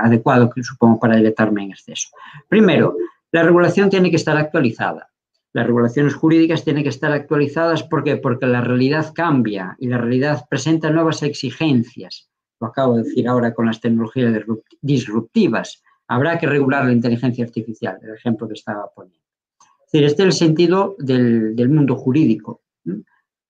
adecuado 0.00 0.48
que 0.48 0.62
supongo 0.62 0.98
para 1.00 1.16
dilatarme 1.16 1.64
en 1.64 1.72
exceso. 1.72 2.08
Primero, 2.48 2.96
la 3.30 3.42
regulación 3.42 3.90
tiene 3.90 4.08
que 4.08 4.16
estar 4.16 4.38
actualizada. 4.38 5.10
Las 5.58 5.66
regulaciones 5.66 6.14
jurídicas 6.14 6.62
tienen 6.62 6.84
que 6.84 6.90
estar 6.90 7.10
actualizadas 7.10 7.82
¿por 7.82 8.04
qué? 8.04 8.16
porque 8.16 8.46
la 8.46 8.60
realidad 8.60 9.12
cambia 9.12 9.76
y 9.80 9.88
la 9.88 9.98
realidad 9.98 10.46
presenta 10.48 10.88
nuevas 10.88 11.24
exigencias. 11.24 12.30
Lo 12.60 12.68
acabo 12.68 12.96
de 12.96 13.02
decir 13.02 13.26
ahora 13.26 13.52
con 13.52 13.66
las 13.66 13.80
tecnologías 13.80 14.40
disruptivas. 14.80 15.82
Habrá 16.06 16.38
que 16.38 16.46
regular 16.46 16.84
la 16.84 16.92
inteligencia 16.92 17.44
artificial, 17.44 17.98
el 18.00 18.14
ejemplo 18.14 18.46
que 18.46 18.54
estaba 18.54 18.88
poniendo. 18.94 19.18
Es 19.58 19.90
decir, 19.90 20.06
este 20.06 20.22
es 20.22 20.26
el 20.26 20.32
sentido 20.32 20.94
del, 21.00 21.56
del 21.56 21.70
mundo 21.70 21.96
jurídico. 21.96 22.62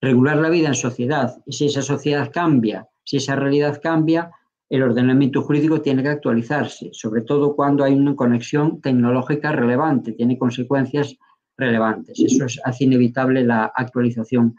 Regular 0.01 0.37
la 0.37 0.49
vida 0.49 0.69
en 0.69 0.73
sociedad. 0.73 1.37
Y 1.45 1.51
si 1.51 1.67
esa 1.67 1.83
sociedad 1.83 2.31
cambia, 2.33 2.87
si 3.03 3.17
esa 3.17 3.35
realidad 3.35 3.79
cambia, 3.83 4.31
el 4.67 4.81
ordenamiento 4.81 5.43
jurídico 5.43 5.81
tiene 5.81 6.01
que 6.01 6.09
actualizarse, 6.09 6.89
sobre 6.91 7.21
todo 7.21 7.55
cuando 7.55 7.83
hay 7.83 7.93
una 7.93 8.15
conexión 8.15 8.81
tecnológica 8.81 9.51
relevante, 9.51 10.13
tiene 10.13 10.39
consecuencias 10.39 11.15
relevantes. 11.59 12.19
Eso 12.19 12.45
es, 12.45 12.59
hace 12.63 12.85
inevitable 12.85 13.43
la 13.43 13.71
actualización 13.75 14.55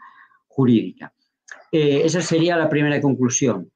jurídica. 0.47 1.13
Eh, 1.71 2.01
esa 2.05 2.21
sería 2.21 2.57
la 2.57 2.69
primera 2.69 2.99
conclusión. 3.01 3.71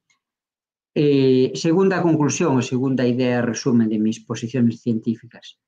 Eh, 0.94 1.52
segunda 1.54 2.00
conclusión 2.00 2.56
o 2.56 2.62
segunda 2.62 3.04
idea, 3.04 3.42
resumen 3.42 3.88
de 3.88 3.98
mis 3.98 4.20
posiciones 4.20 4.80
científicas. 4.80 5.58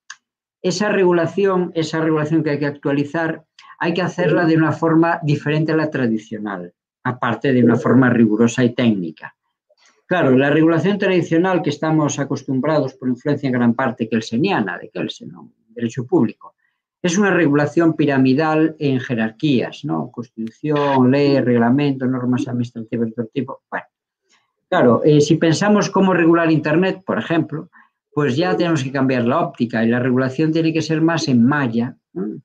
Esa 0.63 0.89
regulación, 0.89 1.71
esa 1.75 2.01
regulación 2.01 2.43
que 2.43 2.51
hay 2.51 2.59
que 2.59 2.67
actualizar, 2.67 3.45
hay 3.79 3.95
que 3.95 4.03
hacerla 4.03 4.45
de 4.45 4.57
una 4.57 4.73
forma 4.73 5.21
diferente 5.23 5.73
a 5.73 5.77
la 5.77 5.91
tradicional, 5.91 6.73
aparte 7.05 7.53
de 7.53 7.63
una 7.63 7.77
forma 7.77 8.11
rigurosa 8.11 8.65
y 8.65 8.75
técnica. 8.75 9.37
Claro, 10.07 10.37
la 10.37 10.49
regulación 10.49 10.99
tradicional 10.99 11.61
que 11.63 11.69
estamos 11.71 12.19
acostumbrados 12.19 12.95
por 12.95 13.11
influencia 13.11 13.47
en 13.47 13.53
gran 13.53 13.75
parte 13.75 14.09
kelseniana, 14.09 14.79
de 14.79 14.89
Kelsen, 14.89 15.29
¿no? 15.29 15.53
derecho 15.69 16.07
público, 16.07 16.55
es 17.03 17.17
una 17.17 17.31
regulación 17.31 17.95
piramidal 17.95 18.75
en 18.79 19.01
jerarquías, 19.01 19.85
¿no? 19.85 20.11
Constitución, 20.11 21.11
ley, 21.11 21.41
reglamento, 21.41 22.07
normas 22.07 22.49
administrativas 22.49 23.09
de 23.09 23.15
todo 23.15 23.27
tipo. 23.33 23.63
Bueno, 23.71 23.87
claro, 24.69 25.03
eh, 25.05 25.21
si 25.21 25.37
pensamos 25.37 25.91
cómo 25.91 26.13
regular 26.13 26.51
Internet, 26.51 27.03
por 27.07 27.19
ejemplo, 27.19 27.71
pues 28.13 28.37
ya 28.37 28.57
tenemos 28.57 28.83
que 28.83 28.91
cambiar 28.91 29.25
la 29.25 29.41
óptica 29.41 29.85
y 29.85 29.89
la 29.89 30.01
regulación 30.01 30.53
tiene 30.53 30.73
que 30.73 30.83
ser 30.83 31.01
más 31.01 31.29
en 31.29 31.45
malla, 31.45 31.97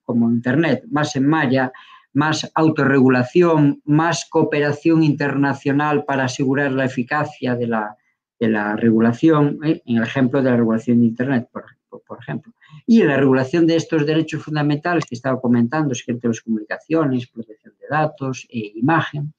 como 0.03 0.29
Internet, 0.29 0.83
más 0.91 1.15
en 1.15 1.27
malla, 1.27 1.71
más 2.13 2.51
autorregulación, 2.53 3.81
más 3.85 4.27
cooperación 4.29 5.01
internacional 5.01 6.05
para 6.05 6.25
asegurar 6.25 6.71
la 6.73 6.85
eficacia 6.85 7.55
de 7.55 7.67
la, 7.67 8.75
regulación, 8.75 9.59
¿eh? 9.63 9.81
en 9.85 9.97
el 9.97 10.03
ejemplo 10.03 10.43
de 10.43 10.51
la 10.51 10.57
regulación 10.57 10.99
de 10.99 11.07
Internet, 11.07 11.49
por 11.51 12.19
ejemplo. 12.19 12.53
Y 12.85 13.03
la 13.03 13.17
regulación 13.17 13.65
de 13.67 13.75
estos 13.75 14.05
derechos 14.05 14.43
fundamentales 14.43 15.05
que 15.05 15.15
estaba 15.15 15.39
comentando, 15.39 15.95
secreto 15.95 16.21
de 16.23 16.29
las 16.29 16.41
comunicaciones, 16.41 17.27
protección 17.27 17.73
de 17.79 17.87
datos, 17.89 18.45
e 18.49 18.73
imagen, 18.75 19.33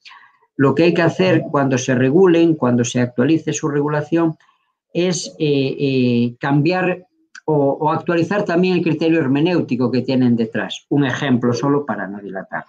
lo 0.57 0.75
que 0.75 0.85
hay 0.85 0.95
que 0.95 1.03
hacer 1.03 1.43
cuando 1.51 1.79
se 1.79 1.95
regulen, 1.95 2.55
cuando 2.55 2.85
se 2.85 3.01
actualice 3.01 3.53
su 3.53 3.69
regulación, 3.69 4.37
es 4.93 5.35
eh, 5.39 5.77
eh, 5.79 6.37
cambiar 6.39 7.07
o, 7.47 7.93
actualizar 7.93 8.45
también 8.45 8.79
el 8.79 8.83
criterio 8.83 9.21
hermenéutico 9.21 9.91
que 9.91 10.03
tienen 10.03 10.37
detrás. 10.37 10.87
Un 10.89 11.05
ejemplo 11.05 11.53
solo 11.53 11.85
para 11.85 12.07
no 12.07 12.21
dilatar. 12.21 12.65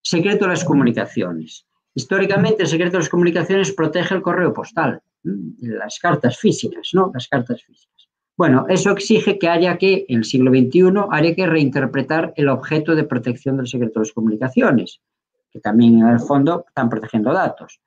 Secreto 0.00 0.44
de 0.44 0.52
las 0.52 0.64
comunicaciones. 0.64 1.66
Históricamente, 1.94 2.62
el 2.62 2.68
secreto 2.68 2.92
de 2.92 2.98
las 2.98 3.08
comunicaciones 3.08 3.72
protege 3.72 4.14
el 4.14 4.22
correo 4.22 4.52
postal, 4.52 5.00
las 5.22 5.98
cartas 5.98 6.38
físicas, 6.38 6.90
¿no? 6.92 7.10
Las 7.12 7.26
cartas 7.26 7.62
físicas. 7.62 7.97
Bueno, 8.38 8.66
eso 8.68 8.92
exige 8.92 9.36
que 9.36 9.48
haya 9.48 9.78
que, 9.78 10.06
en 10.08 10.18
el 10.18 10.24
siglo 10.24 10.52
XXI, 10.52 11.08
haya 11.10 11.34
que 11.34 11.44
reinterpretar 11.44 12.32
el 12.36 12.48
objeto 12.48 12.94
de 12.94 13.02
protección 13.02 13.56
del 13.56 13.66
secreto 13.66 13.98
de 13.98 14.06
las 14.06 14.12
comunicaciones, 14.12 15.00
que 15.50 15.58
también 15.58 15.98
en 15.98 16.06
el 16.06 16.20
fondo 16.20 16.64
están 16.68 16.88
protegiendo 16.88 17.32
datos. 17.32 17.80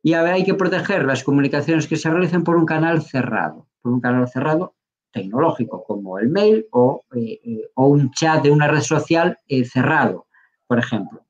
Y 0.00 0.12
hay 0.12 0.44
que 0.44 0.54
proteger 0.54 1.04
las 1.04 1.24
comunicaciones 1.24 1.88
que 1.88 1.96
se 1.96 2.08
realicen 2.08 2.44
por 2.44 2.56
un 2.56 2.64
canal 2.64 3.02
cerrado, 3.02 3.66
por 3.82 3.90
un 3.92 4.00
canal 4.00 4.28
cerrado 4.28 4.76
tecnológico, 5.10 5.82
como 5.82 6.20
el 6.20 6.28
mail 6.28 6.66
o, 6.70 7.02
eh, 7.16 7.40
eh, 7.44 7.70
un 7.74 8.12
chat 8.12 8.44
de 8.44 8.52
una 8.52 8.68
red 8.68 8.82
social 8.82 9.36
eh, 9.48 9.64
cerrado, 9.64 10.28
por 10.68 10.78
ejemplo. 10.78 11.24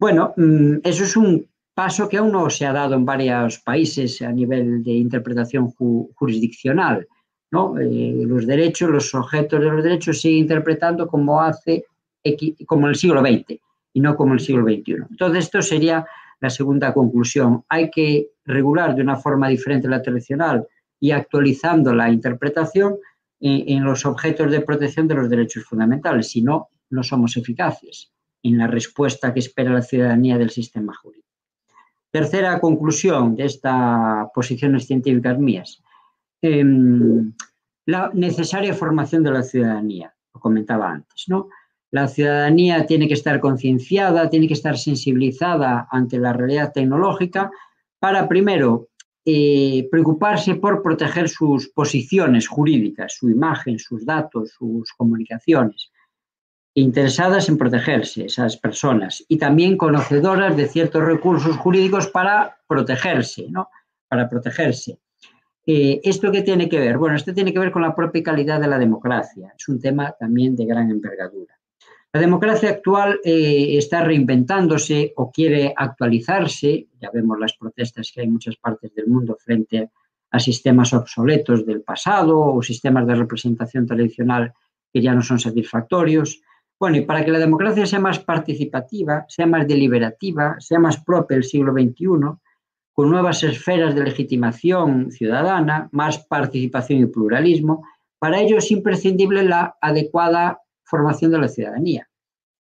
Bueno, 0.00 0.34
mm, 0.36 0.78
eso 0.82 1.04
es 1.04 1.16
un 1.16 1.48
paso 1.74 2.08
que 2.08 2.16
aún 2.16 2.32
no 2.32 2.50
se 2.50 2.66
ha 2.66 2.72
dado 2.72 2.96
en 2.96 3.04
varios 3.04 3.60
países 3.60 4.20
a 4.20 4.32
nivel 4.32 4.82
de 4.82 4.94
interpretación 4.94 5.70
jurisdiccional. 5.70 7.06
¿No? 7.50 7.74
los 7.76 8.46
derechos, 8.46 8.90
los 8.90 9.14
objetos 9.14 9.60
de 9.60 9.70
los 9.70 9.82
derechos 9.82 10.16
se 10.16 10.22
siguen 10.22 10.42
interpretando 10.42 11.08
como 11.08 11.40
hace 11.40 11.84
como 12.66 12.88
el 12.88 12.96
siglo 12.96 13.20
XX 13.20 13.60
y 13.92 14.00
no 14.00 14.16
como 14.16 14.34
el 14.34 14.40
siglo 14.40 14.64
XXI. 14.64 14.96
Entonces, 15.10 15.44
esto 15.44 15.62
sería 15.62 16.06
la 16.40 16.50
segunda 16.50 16.92
conclusión. 16.92 17.64
Hay 17.68 17.90
que 17.90 18.30
regular 18.44 18.94
de 18.94 19.02
una 19.02 19.16
forma 19.16 19.48
diferente 19.48 19.88
la 19.88 20.02
tradicional 20.02 20.66
y 20.98 21.12
actualizando 21.12 21.94
la 21.94 22.10
interpretación 22.10 22.96
en, 23.40 23.82
los 23.84 24.04
objetos 24.04 24.50
de 24.50 24.60
protección 24.60 25.08
de 25.08 25.14
los 25.14 25.30
derechos 25.30 25.64
fundamentales. 25.64 26.28
Si 26.28 26.42
no, 26.42 26.68
no 26.90 27.02
somos 27.02 27.36
eficaces 27.36 28.12
en 28.42 28.58
la 28.58 28.66
respuesta 28.66 29.32
que 29.32 29.40
espera 29.40 29.72
la 29.72 29.82
ciudadanía 29.82 30.36
del 30.36 30.50
sistema 30.50 30.94
jurídico. 30.94 31.26
Tercera 32.10 32.60
conclusión 32.60 33.36
de 33.36 33.44
estas 33.44 34.28
posiciones 34.34 34.86
científicas 34.86 35.38
mías. 35.38 35.82
Em, 36.42 37.32
la 37.86 38.10
necesaria 38.14 38.74
formación 38.74 39.22
de 39.22 39.30
la 39.30 39.42
ciudadanía, 39.42 40.14
lo 40.32 40.40
comentaba 40.40 40.90
antes, 40.90 41.24
¿no? 41.28 41.48
La 41.90 42.06
ciudadanía 42.06 42.86
tiene 42.86 43.08
que 43.08 43.14
estar 43.14 43.40
concienciada, 43.40 44.30
tiene 44.30 44.46
que 44.46 44.54
estar 44.54 44.78
sensibilizada 44.78 45.88
ante 45.90 46.18
la 46.18 46.32
realidad 46.32 46.72
tecnológica 46.72 47.50
para, 47.98 48.28
primero, 48.28 48.88
eh, 49.24 49.88
preocuparse 49.90 50.54
por 50.54 50.82
proteger 50.82 51.28
sus 51.28 51.68
posiciones 51.68 52.48
jurídicas, 52.48 53.16
su 53.18 53.28
imagen, 53.28 53.78
sus 53.78 54.06
datos, 54.06 54.52
sus 54.56 54.92
comunicaciones, 54.92 55.90
interesadas 56.74 57.48
en 57.48 57.58
protegerse 57.58 58.24
esas 58.26 58.56
personas 58.56 59.24
y 59.28 59.36
también 59.36 59.76
conocedoras 59.76 60.56
de 60.56 60.68
ciertos 60.68 61.04
recursos 61.04 61.56
jurídicos 61.56 62.06
para 62.06 62.56
protegerse, 62.66 63.48
¿no? 63.50 63.68
Para 64.08 64.28
protegerse. 64.28 65.00
Eh, 65.72 66.00
¿Esto 66.02 66.32
qué 66.32 66.42
tiene 66.42 66.68
que 66.68 66.80
ver? 66.80 66.98
Bueno, 66.98 67.14
esto 67.14 67.32
tiene 67.32 67.52
que 67.52 67.60
ver 67.60 67.70
con 67.70 67.82
la 67.82 67.94
propia 67.94 68.24
calidad 68.24 68.60
de 68.60 68.66
la 68.66 68.76
democracia. 68.76 69.54
Es 69.56 69.68
un 69.68 69.78
tema 69.78 70.12
también 70.18 70.56
de 70.56 70.64
gran 70.64 70.90
envergadura. 70.90 71.56
La 72.12 72.20
democracia 72.20 72.70
actual 72.70 73.20
eh, 73.22 73.76
está 73.78 74.02
reinventándose 74.02 75.12
o 75.14 75.30
quiere 75.30 75.72
actualizarse. 75.76 76.88
Ya 77.00 77.10
vemos 77.14 77.38
las 77.38 77.56
protestas 77.56 78.10
que 78.12 78.20
hay 78.20 78.26
en 78.26 78.32
muchas 78.32 78.56
partes 78.56 78.92
del 78.96 79.06
mundo 79.06 79.36
frente 79.38 79.90
a 80.32 80.40
sistemas 80.40 80.92
obsoletos 80.92 81.64
del 81.64 81.82
pasado 81.82 82.36
o 82.36 82.60
sistemas 82.62 83.06
de 83.06 83.14
representación 83.14 83.86
tradicional 83.86 84.52
que 84.92 85.00
ya 85.00 85.14
no 85.14 85.22
son 85.22 85.38
satisfactorios. 85.38 86.42
Bueno, 86.80 86.96
y 86.96 87.02
para 87.02 87.24
que 87.24 87.30
la 87.30 87.38
democracia 87.38 87.86
sea 87.86 88.00
más 88.00 88.18
participativa, 88.18 89.24
sea 89.28 89.46
más 89.46 89.68
deliberativa, 89.68 90.56
sea 90.58 90.80
más 90.80 91.00
propia 91.04 91.36
del 91.36 91.44
siglo 91.44 91.72
XXI, 91.72 92.08
con 92.92 93.10
nuevas 93.10 93.42
esferas 93.42 93.94
de 93.94 94.04
legitimación 94.04 95.10
ciudadana, 95.10 95.88
más 95.92 96.18
participación 96.26 97.00
y 97.00 97.06
pluralismo, 97.06 97.84
para 98.18 98.40
ello 98.40 98.58
es 98.58 98.70
imprescindible 98.70 99.42
la 99.44 99.76
adecuada 99.80 100.60
formación 100.84 101.30
de 101.30 101.38
la 101.38 101.48
ciudadanía. 101.48 102.08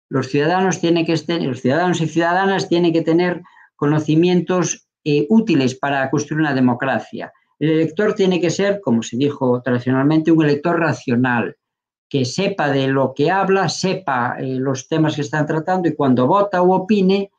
Los 0.09 0.27
ciudadanos, 0.27 0.79
tienen 0.79 1.05
que 1.05 1.15
los 1.39 1.61
ciudadanos 1.61 2.01
y 2.01 2.07
ciudadanas 2.07 2.67
tienen 2.67 2.93
que 2.93 3.01
tener 3.01 3.41
conocimientos 3.75 4.87
eh, 5.03 5.25
útiles 5.29 5.75
para 5.75 6.09
construir 6.11 6.41
una 6.41 6.53
democracia. 6.53 7.31
El 7.57 7.71
elector 7.71 8.13
tiene 8.13 8.41
que 8.41 8.49
ser, 8.49 8.81
como 8.81 9.01
se 9.01 9.17
dijo 9.17 9.61
tradicionalmente, 9.61 10.31
un 10.31 10.43
elector 10.43 10.79
racional, 10.79 11.55
que 12.09 12.25
sepa 12.25 12.69
de 12.69 12.87
lo 12.87 13.13
que 13.15 13.31
habla, 13.31 13.69
sepa 13.69 14.35
eh, 14.37 14.57
los 14.59 14.87
temas 14.87 15.15
que 15.15 15.21
están 15.21 15.45
tratando 15.45 15.87
y 15.87 15.95
cuando 15.95 16.27
vota 16.27 16.61
o 16.61 16.75
opine, 16.75 17.31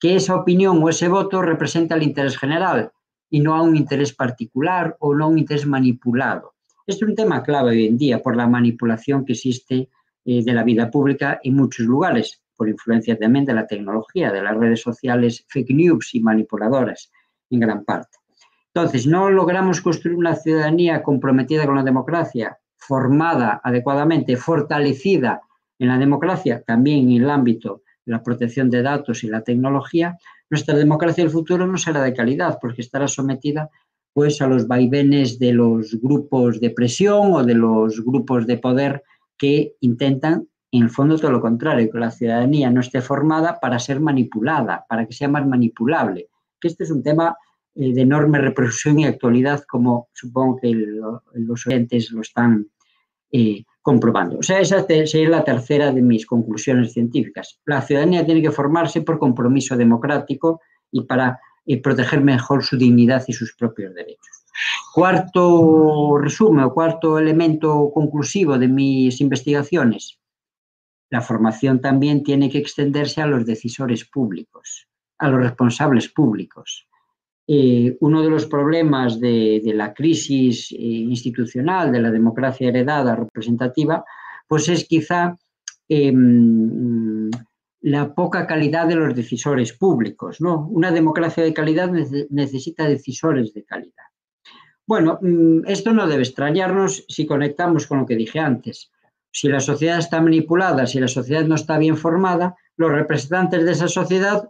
que 0.00 0.16
esa 0.16 0.34
opinión 0.34 0.82
o 0.82 0.88
ese 0.88 1.08
voto 1.08 1.42
representa 1.42 1.94
el 1.94 2.02
interés 2.02 2.38
general 2.38 2.90
y 3.28 3.40
no 3.40 3.54
a 3.54 3.62
un 3.62 3.76
interés 3.76 4.14
particular 4.14 4.96
o 4.98 5.14
no 5.14 5.26
a 5.26 5.28
un 5.28 5.38
interés 5.38 5.66
manipulado. 5.66 6.54
Es 6.86 7.00
un 7.02 7.14
tema 7.14 7.42
clave 7.42 7.70
hoy 7.70 7.86
en 7.86 7.98
día 7.98 8.20
por 8.20 8.34
la 8.34 8.48
manipulación 8.48 9.24
que 9.24 9.34
existe 9.34 9.90
eh, 10.24 10.42
de 10.42 10.52
la 10.52 10.64
vida 10.64 10.90
pública 10.90 11.38
en 11.44 11.54
muchos 11.54 11.86
lugares, 11.86 12.42
por 12.56 12.68
influencia 12.68 13.16
también 13.16 13.44
de 13.44 13.54
la 13.54 13.66
tecnología, 13.66 14.32
de 14.32 14.42
las 14.42 14.56
redes 14.56 14.80
sociales 14.80 15.44
fake 15.48 15.70
news 15.70 16.14
y 16.14 16.20
manipuladoras 16.20 17.12
en 17.50 17.60
gran 17.60 17.84
parte. 17.84 18.18
Entonces, 18.74 19.06
no 19.06 19.30
logramos 19.30 19.80
construir 19.80 20.16
una 20.16 20.34
ciudadanía 20.34 21.02
comprometida 21.02 21.66
con 21.66 21.76
la 21.76 21.82
democracia, 21.82 22.58
formada 22.76 23.60
adecuadamente, 23.62 24.36
fortalecida 24.36 25.42
en 25.78 25.88
la 25.88 25.98
democracia, 25.98 26.62
también 26.62 27.10
en 27.10 27.22
el 27.22 27.30
ámbito 27.30 27.82
la 28.10 28.22
protección 28.22 28.70
de 28.70 28.82
datos 28.82 29.24
y 29.24 29.28
la 29.28 29.42
tecnología, 29.42 30.18
nuestra 30.50 30.74
democracia 30.76 31.24
del 31.24 31.32
futuro 31.32 31.66
no 31.66 31.78
será 31.78 32.02
de 32.02 32.12
calidad 32.12 32.58
porque 32.60 32.82
estará 32.82 33.08
sometida 33.08 33.70
pues 34.12 34.42
a 34.42 34.48
los 34.48 34.66
vaivenes 34.66 35.38
de 35.38 35.52
los 35.52 35.98
grupos 36.00 36.60
de 36.60 36.70
presión 36.70 37.32
o 37.32 37.44
de 37.44 37.54
los 37.54 38.04
grupos 38.04 38.46
de 38.46 38.58
poder 38.58 39.04
que 39.38 39.76
intentan, 39.80 40.48
en 40.72 40.82
el 40.82 40.90
fondo, 40.90 41.18
todo 41.18 41.30
lo 41.30 41.40
contrario, 41.40 41.90
que 41.90 41.98
la 41.98 42.10
ciudadanía 42.10 42.70
no 42.70 42.80
esté 42.80 43.00
formada 43.00 43.58
para 43.60 43.78
ser 43.78 44.00
manipulada, 44.00 44.84
para 44.88 45.06
que 45.06 45.12
sea 45.12 45.28
más 45.28 45.46
manipulable. 45.46 46.28
Que 46.60 46.68
este 46.68 46.84
es 46.84 46.90
un 46.90 47.02
tema 47.02 47.36
eh, 47.74 47.92
de 47.92 48.02
enorme 48.02 48.38
repercusión 48.38 48.98
y 48.98 49.04
actualidad, 49.04 49.64
como 49.68 50.08
supongo 50.12 50.58
que 50.60 50.74
los 51.34 51.66
oyentes 51.66 52.10
lo 52.10 52.20
están 52.20 52.66
eh, 53.32 53.64
comprobando. 53.90 54.38
O 54.38 54.42
sea, 54.44 54.60
esa 54.60 54.86
sería 54.86 55.28
la 55.28 55.42
tercera 55.42 55.90
de 55.90 56.00
mis 56.00 56.24
conclusiones 56.24 56.92
científicas. 56.92 57.58
La 57.66 57.82
ciudadanía 57.82 58.24
tiene 58.24 58.40
que 58.40 58.52
formarse 58.52 59.02
por 59.02 59.18
compromiso 59.18 59.76
democrático 59.76 60.60
y 60.92 61.00
para 61.06 61.40
eh, 61.66 61.82
proteger 61.82 62.20
mejor 62.20 62.62
su 62.62 62.78
dignidad 62.78 63.24
y 63.26 63.32
sus 63.32 63.56
propios 63.56 63.92
derechos. 63.92 64.44
Cuarto 64.94 66.18
resumen 66.18 66.66
o 66.66 66.72
cuarto 66.72 67.18
elemento 67.18 67.90
conclusivo 67.92 68.56
de 68.58 68.68
mis 68.68 69.20
investigaciones. 69.20 70.20
La 71.10 71.20
formación 71.20 71.80
también 71.80 72.22
tiene 72.22 72.48
que 72.48 72.58
extenderse 72.58 73.20
a 73.20 73.26
los 73.26 73.44
decisores 73.44 74.04
públicos, 74.04 74.86
a 75.18 75.28
los 75.30 75.40
responsables 75.40 76.06
públicos. 76.06 76.86
Eh, 77.52 77.96
uno 77.98 78.22
de 78.22 78.30
los 78.30 78.46
problemas 78.46 79.18
de, 79.18 79.60
la 79.74 79.92
crisis 79.92 80.70
eh, 80.70 80.76
institucional, 80.78 81.90
de 81.90 82.00
la 82.00 82.12
democracia 82.12 82.68
heredada 82.68 83.16
representativa, 83.16 84.04
pues 84.46 84.68
es 84.68 84.84
quizá 84.84 85.36
em, 85.88 87.28
la 87.80 88.14
poca 88.14 88.46
calidad 88.46 88.86
de 88.86 88.94
los 88.94 89.16
decisores 89.16 89.72
públicos. 89.72 90.40
¿no? 90.40 90.68
Una 90.68 90.92
democracia 90.92 91.42
de 91.42 91.52
calidad 91.52 91.90
necesita 92.30 92.86
decisores 92.86 93.52
de 93.52 93.64
calidad. 93.64 94.06
Bueno, 94.86 95.18
mm, 95.20 95.66
esto 95.66 95.92
no 95.92 96.06
debe 96.06 96.22
extrañarnos 96.22 97.04
si 97.08 97.26
conectamos 97.26 97.88
con 97.88 97.98
lo 97.98 98.06
que 98.06 98.14
dije 98.14 98.38
antes. 98.38 98.92
Si 99.32 99.48
la 99.48 99.58
sociedad 99.58 99.98
está 99.98 100.20
manipulada, 100.20 100.86
si 100.86 101.00
la 101.00 101.08
sociedad 101.08 101.44
no 101.46 101.56
está 101.56 101.78
bien 101.78 101.96
formada, 101.96 102.54
los 102.76 102.92
representantes 102.92 103.64
de 103.64 103.72
esa 103.72 103.88
sociedad 103.88 104.48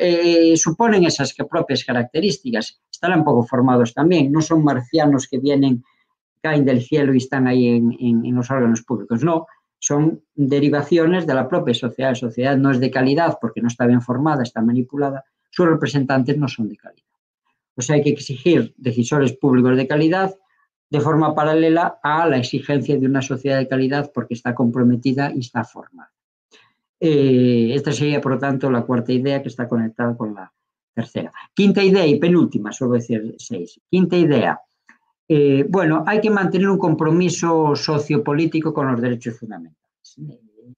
eh, 0.00 0.56
suponen 0.56 1.04
esas 1.04 1.34
propias 1.34 1.84
características. 1.84 2.80
Estarán 2.90 3.24
poco 3.24 3.42
formados 3.44 3.92
también, 3.92 4.32
no 4.32 4.40
son 4.40 4.64
marcianos 4.64 5.28
que 5.28 5.38
vienen, 5.38 5.84
caen 6.40 6.64
del 6.64 6.82
cielo 6.82 7.12
y 7.12 7.18
están 7.18 7.46
ahí 7.46 7.68
en, 7.68 8.34
los 8.34 8.50
órganos 8.50 8.82
públicos, 8.82 9.22
no, 9.22 9.46
son 9.78 10.22
derivaciones 10.34 11.26
de 11.26 11.34
la 11.34 11.48
propia 11.48 11.74
sociedad. 11.74 12.10
La 12.10 12.14
sociedad 12.14 12.56
no 12.56 12.70
es 12.70 12.80
de 12.80 12.90
calidad 12.90 13.38
porque 13.40 13.60
no 13.60 13.68
está 13.68 13.86
bien 13.86 14.00
formada, 14.00 14.42
está 14.42 14.62
manipulada, 14.62 15.24
sus 15.50 15.66
representantes 15.66 16.38
no 16.38 16.48
son 16.48 16.68
de 16.68 16.76
calidad. 16.76 17.04
O 17.76 17.82
sea, 17.82 17.96
hay 17.96 18.02
que 18.02 18.10
exigir 18.10 18.74
decisores 18.78 19.34
públicos 19.34 19.76
de 19.76 19.86
calidad 19.86 20.34
de 20.88 21.00
forma 21.00 21.34
paralela 21.34 21.98
a 22.02 22.26
la 22.26 22.38
exigencia 22.38 22.96
de 22.96 23.06
una 23.06 23.20
sociedad 23.20 23.58
de 23.58 23.68
calidad 23.68 24.10
porque 24.14 24.34
está 24.34 24.54
comprometida 24.54 25.32
y 25.34 25.40
está 25.40 25.64
formada. 25.64 26.15
Eh, 26.98 27.72
esta 27.74 27.92
sería, 27.92 28.20
por 28.20 28.32
lo 28.32 28.38
tanto, 28.38 28.70
la 28.70 28.82
cuarta 28.82 29.12
idea 29.12 29.42
que 29.42 29.48
está 29.48 29.68
conectada 29.68 30.16
con 30.16 30.34
la 30.34 30.52
tercera. 30.94 31.32
Quinta 31.54 31.82
idea 31.82 32.06
y 32.06 32.18
penúltima, 32.18 32.72
solo 32.72 32.94
decir 32.94 33.34
seis. 33.38 33.80
Quinta 33.90 34.16
idea. 34.16 34.58
Eh, 35.28 35.66
bueno, 35.68 36.04
hay 36.06 36.20
que 36.20 36.30
mantener 36.30 36.68
un 36.68 36.78
compromiso 36.78 37.74
sociopolítico 37.74 38.72
con 38.72 38.90
los 38.90 39.00
derechos 39.00 39.38
fundamentales. 39.38 40.16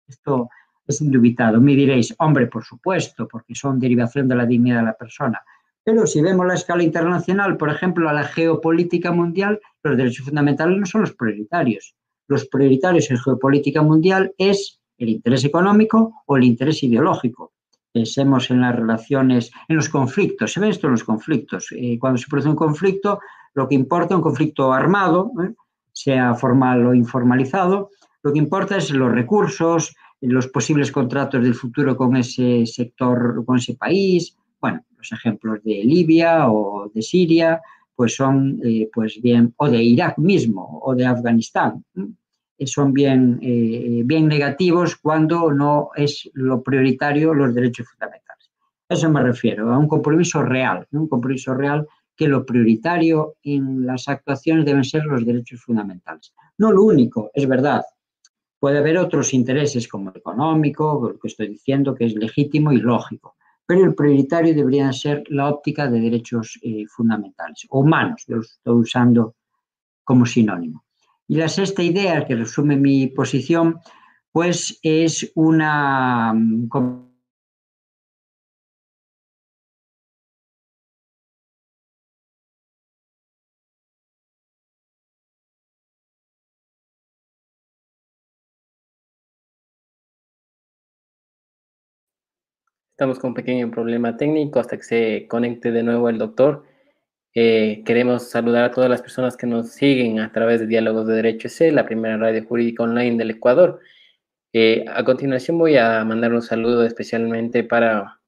Esto 0.06 0.48
es 0.86 1.00
indubitado. 1.00 1.60
Me 1.60 1.74
diréis, 1.74 2.14
hombre, 2.18 2.46
por 2.46 2.64
supuesto, 2.64 3.28
porque 3.28 3.54
son 3.54 3.78
derivación 3.78 4.26
de 4.26 4.34
la 4.34 4.46
dignidad 4.46 4.78
de 4.78 4.86
la 4.86 4.94
persona. 4.94 5.40
Pero 5.84 6.06
si 6.06 6.20
vemos 6.20 6.46
la 6.46 6.54
escala 6.54 6.82
internacional, 6.82 7.56
por 7.56 7.70
ejemplo, 7.70 8.08
a 8.08 8.12
la 8.12 8.24
geopolítica 8.24 9.12
mundial, 9.12 9.60
los 9.82 9.96
derechos 9.96 10.26
fundamentales 10.26 10.78
no 10.78 10.86
son 10.86 11.02
los 11.02 11.14
prioritarios. 11.14 11.94
Los 12.26 12.46
prioritarios 12.46 13.10
en 13.10 13.18
geopolítica 13.18 13.82
mundial 13.82 14.34
es 14.36 14.80
el 14.98 15.08
interés 15.08 15.44
económico 15.44 16.22
o 16.26 16.36
el 16.36 16.44
interés 16.44 16.82
ideológico. 16.82 17.52
Pensemos 17.92 18.50
en 18.50 18.60
las 18.60 18.76
relaciones, 18.76 19.50
en 19.68 19.76
los 19.76 19.88
conflictos. 19.88 20.52
Se 20.52 20.60
ve 20.60 20.68
esto 20.68 20.86
en 20.86 20.92
los 20.92 21.04
conflictos. 21.04 21.68
Eh, 21.72 21.98
cuando 21.98 22.18
se 22.18 22.26
produce 22.28 22.48
un 22.48 22.56
conflicto, 22.56 23.20
lo 23.54 23.68
que 23.68 23.74
importa, 23.74 24.16
un 24.16 24.22
conflicto 24.22 24.72
armado, 24.72 25.32
¿eh? 25.42 25.54
sea 25.92 26.34
formal 26.34 26.86
o 26.86 26.94
informalizado, 26.94 27.90
lo 28.22 28.32
que 28.32 28.38
importa 28.38 28.76
es 28.76 28.90
los 28.90 29.10
recursos, 29.10 29.96
los 30.20 30.48
posibles 30.48 30.92
contratos 30.92 31.42
del 31.42 31.54
futuro 31.54 31.96
con 31.96 32.16
ese 32.16 32.66
sector, 32.66 33.44
con 33.44 33.56
ese 33.56 33.74
país. 33.74 34.36
Bueno, 34.60 34.84
los 34.96 35.12
ejemplos 35.12 35.62
de 35.62 35.84
Libia 35.84 36.50
o 36.50 36.90
de 36.92 37.02
Siria, 37.02 37.60
pues 37.94 38.14
son, 38.14 38.60
eh, 38.64 38.88
pues 38.92 39.20
bien, 39.20 39.54
o 39.56 39.68
de 39.68 39.82
Irak 39.82 40.18
mismo, 40.18 40.80
o 40.82 40.94
de 40.94 41.06
Afganistán, 41.06 41.84
son 42.66 42.92
bien, 42.92 43.38
eh, 43.42 44.02
bien 44.04 44.28
negativos 44.28 44.96
cuando 44.96 45.52
no 45.52 45.90
es 45.94 46.28
lo 46.34 46.62
prioritario 46.62 47.34
los 47.34 47.54
derechos 47.54 47.88
fundamentales. 47.88 48.50
A 48.88 48.94
eso 48.94 49.10
me 49.10 49.22
refiero, 49.22 49.72
a 49.72 49.78
un 49.78 49.88
compromiso 49.88 50.42
real, 50.42 50.86
un 50.92 51.08
compromiso 51.08 51.54
real 51.54 51.86
que 52.16 52.26
lo 52.26 52.44
prioritario 52.44 53.36
en 53.42 53.86
las 53.86 54.08
actuaciones 54.08 54.64
deben 54.64 54.84
ser 54.84 55.04
los 55.04 55.24
derechos 55.24 55.62
fundamentales. 55.62 56.32
No 56.58 56.72
lo 56.72 56.82
único, 56.82 57.30
es 57.32 57.46
verdad, 57.46 57.82
Puede 58.58 58.78
haber 58.78 58.98
otros 58.98 59.34
intereses 59.34 59.86
como 59.86 60.10
el 60.10 60.16
económico, 60.16 61.10
lo 61.12 61.18
que 61.18 61.28
estoy 61.28 61.48
diciendo, 61.48 61.94
que 61.94 62.06
es 62.06 62.14
legítimo 62.14 62.72
y 62.72 62.78
lógico, 62.78 63.36
pero 63.64 63.84
el 63.84 63.94
prioritario 63.94 64.52
debería 64.54 64.92
ser 64.92 65.22
la 65.28 65.48
óptica 65.48 65.88
de 65.88 66.00
derechos 66.00 66.58
eh, 66.62 66.84
fundamentales, 66.88 67.66
o 67.70 67.80
humanos, 67.80 68.24
yo 68.26 68.36
lo 68.36 68.42
estoy 68.42 68.74
usando 68.74 69.36
como 70.02 70.26
sinónimo. 70.26 70.84
Y 71.28 71.36
la 71.36 71.48
sexta 71.48 71.82
idea, 71.82 72.26
que 72.26 72.34
resume 72.34 72.76
mi 72.76 73.06
posición, 73.08 73.80
pues 74.32 74.80
es 74.82 75.30
una 75.34 76.32
mm, 76.34 76.68
Estamos 92.92 93.20
con 93.20 93.28
un 93.28 93.34
pequeño 93.34 93.70
problema 93.70 94.16
técnico 94.16 94.58
hasta 94.58 94.76
que 94.76 94.82
se 94.82 95.26
conecte 95.28 95.70
de 95.70 95.84
nuevo 95.84 96.08
el 96.08 96.18
doctor. 96.18 96.64
Eh, 97.40 97.84
queremos 97.84 98.28
saludar 98.30 98.64
a 98.64 98.72
todas 98.72 98.90
las 98.90 99.00
personas 99.00 99.36
que 99.36 99.46
nos 99.46 99.68
siguen 99.68 100.18
a 100.18 100.32
través 100.32 100.58
de 100.58 100.66
Diálogos 100.66 101.06
de 101.06 101.14
Derecho 101.14 101.46
EC, 101.46 101.72
la 101.72 101.86
primera 101.86 102.16
radio 102.16 102.44
jurídica 102.44 102.82
online 102.82 103.16
del 103.16 103.30
Ecuador. 103.30 103.78
Eh, 104.52 104.84
a 104.88 105.04
continuación 105.04 105.56
voy 105.56 105.76
a 105.76 106.04
mandar 106.04 106.32
un 106.32 106.42
saludo 106.42 106.82
especialmente 106.84 107.62
para 107.62 108.18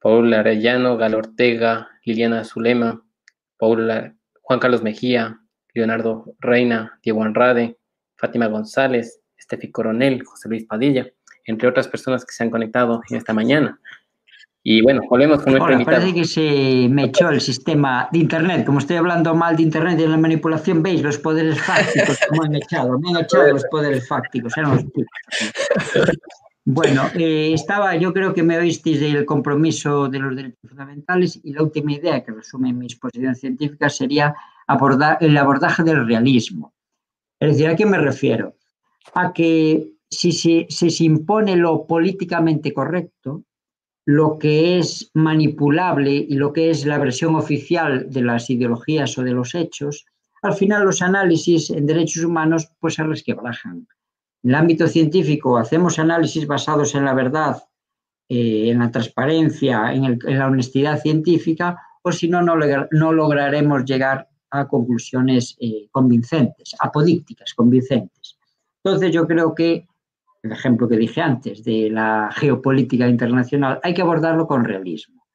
Paula 0.00 0.40
Arellano, 0.40 0.98
Gal 0.98 1.14
Ortega, 1.14 1.88
Liliana 2.04 2.44
Zulema, 2.44 3.02
Paula, 3.56 4.14
Juan 4.42 4.60
Carlos 4.60 4.82
Mejía, 4.82 5.40
Leonardo 5.72 6.34
Reina, 6.40 7.00
Diego 7.02 7.22
Anrade, 7.22 7.78
Fátima 8.16 8.48
González, 8.48 9.22
Estefi 9.38 9.70
Coronel, 9.70 10.24
José 10.24 10.50
Luis 10.50 10.66
Padilla 10.66 11.10
entre 11.46 11.68
otras 11.68 11.88
personas 11.88 12.24
que 12.24 12.32
se 12.32 12.42
han 12.42 12.50
conectado 12.50 13.02
en 13.10 13.16
esta 13.16 13.32
mañana. 13.32 13.80
Y 14.62 14.82
bueno, 14.82 15.00
volvemos 15.08 15.42
con 15.42 15.52
nuestro 15.54 15.72
invitado. 15.72 15.96
Parece 15.98 16.14
que 16.14 16.24
se 16.24 16.88
me 16.90 17.04
echó 17.04 17.30
el 17.30 17.40
sistema 17.40 18.08
de 18.12 18.18
Internet. 18.18 18.66
Como 18.66 18.78
estoy 18.78 18.96
hablando 18.96 19.34
mal 19.34 19.56
de 19.56 19.62
Internet 19.62 19.98
y 19.98 20.02
de 20.02 20.08
la 20.08 20.18
manipulación, 20.18 20.82
veis 20.82 21.02
los 21.02 21.18
poderes 21.18 21.60
fácticos 21.60 22.18
como 22.28 22.42
han 22.44 22.54
echado. 22.54 22.98
Me 22.98 23.10
han 23.10 23.24
echado 23.24 23.52
los 23.52 23.64
poderes 23.70 24.06
fácticos. 24.06 24.52
Bueno, 26.66 27.04
eh, 27.14 27.52
estaba, 27.54 27.96
yo 27.96 28.12
creo 28.12 28.34
que 28.34 28.42
me 28.42 28.58
oísteis 28.58 29.00
del 29.00 29.24
compromiso 29.24 30.08
de 30.08 30.18
los 30.18 30.36
derechos 30.36 30.60
fundamentales 30.68 31.40
y 31.42 31.54
la 31.54 31.62
última 31.62 31.92
idea 31.92 32.22
que 32.22 32.32
resume 32.32 32.72
mi 32.72 32.84
exposición 32.84 33.34
científica 33.34 33.88
sería 33.88 34.34
abordar 34.66 35.16
el 35.20 35.36
abordaje 35.38 35.82
del 35.82 36.06
realismo. 36.06 36.74
Es 37.40 37.52
decir, 37.52 37.68
¿a 37.68 37.76
qué 37.76 37.86
me 37.86 37.98
refiero? 37.98 38.56
A 39.14 39.32
que 39.32 39.94
si 40.10 40.32
se, 40.32 41.04
impone 41.04 41.56
lo 41.56 41.86
políticamente 41.86 42.74
correcto, 42.74 43.42
lo 44.10 44.38
que 44.38 44.78
es 44.78 45.08
manipulable 45.14 46.12
y 46.12 46.34
lo 46.34 46.52
que 46.52 46.70
es 46.70 46.84
la 46.84 46.98
versión 46.98 47.36
oficial 47.36 48.10
de 48.10 48.22
las 48.22 48.50
ideologías 48.50 49.16
o 49.16 49.22
de 49.22 49.30
los 49.30 49.54
hechos, 49.54 50.04
al 50.42 50.54
final 50.54 50.84
los 50.84 51.00
análisis 51.00 51.70
en 51.70 51.86
derechos 51.86 52.24
humanos 52.24 52.72
pues 52.80 52.94
se 52.94 53.04
resquebrajan. 53.04 53.86
En 54.42 54.50
el 54.50 54.56
ámbito 54.56 54.88
científico 54.88 55.56
hacemos 55.58 56.00
análisis 56.00 56.44
basados 56.44 56.96
en 56.96 57.04
la 57.04 57.14
verdad, 57.14 57.62
eh, 58.28 58.70
en 58.70 58.80
la 58.80 58.90
transparencia, 58.90 59.92
en, 59.92 60.18
la 60.24 60.48
honestidad 60.48 61.00
científica, 61.00 61.80
o 62.02 62.10
si 62.10 62.28
no, 62.28 62.42
no, 62.42 63.12
lograremos 63.12 63.84
llegar 63.84 64.28
a 64.50 64.66
conclusiones 64.66 65.56
eh, 65.60 65.86
convincentes, 65.92 66.74
apodícticas, 66.80 67.54
convincentes. 67.54 68.38
Entonces 68.82 69.12
yo 69.12 69.24
creo 69.28 69.54
que 69.54 69.86
el 70.42 70.52
ejemplo 70.52 70.88
que 70.88 70.96
dije 70.96 71.20
antes 71.20 71.62
de 71.64 71.90
la 71.90 72.30
geopolítica 72.32 73.08
internacional, 73.08 73.80
hay 73.82 73.94
que 73.94 74.02
abordarlo 74.02 74.46
con 74.46 74.64
realismo. 74.64 75.26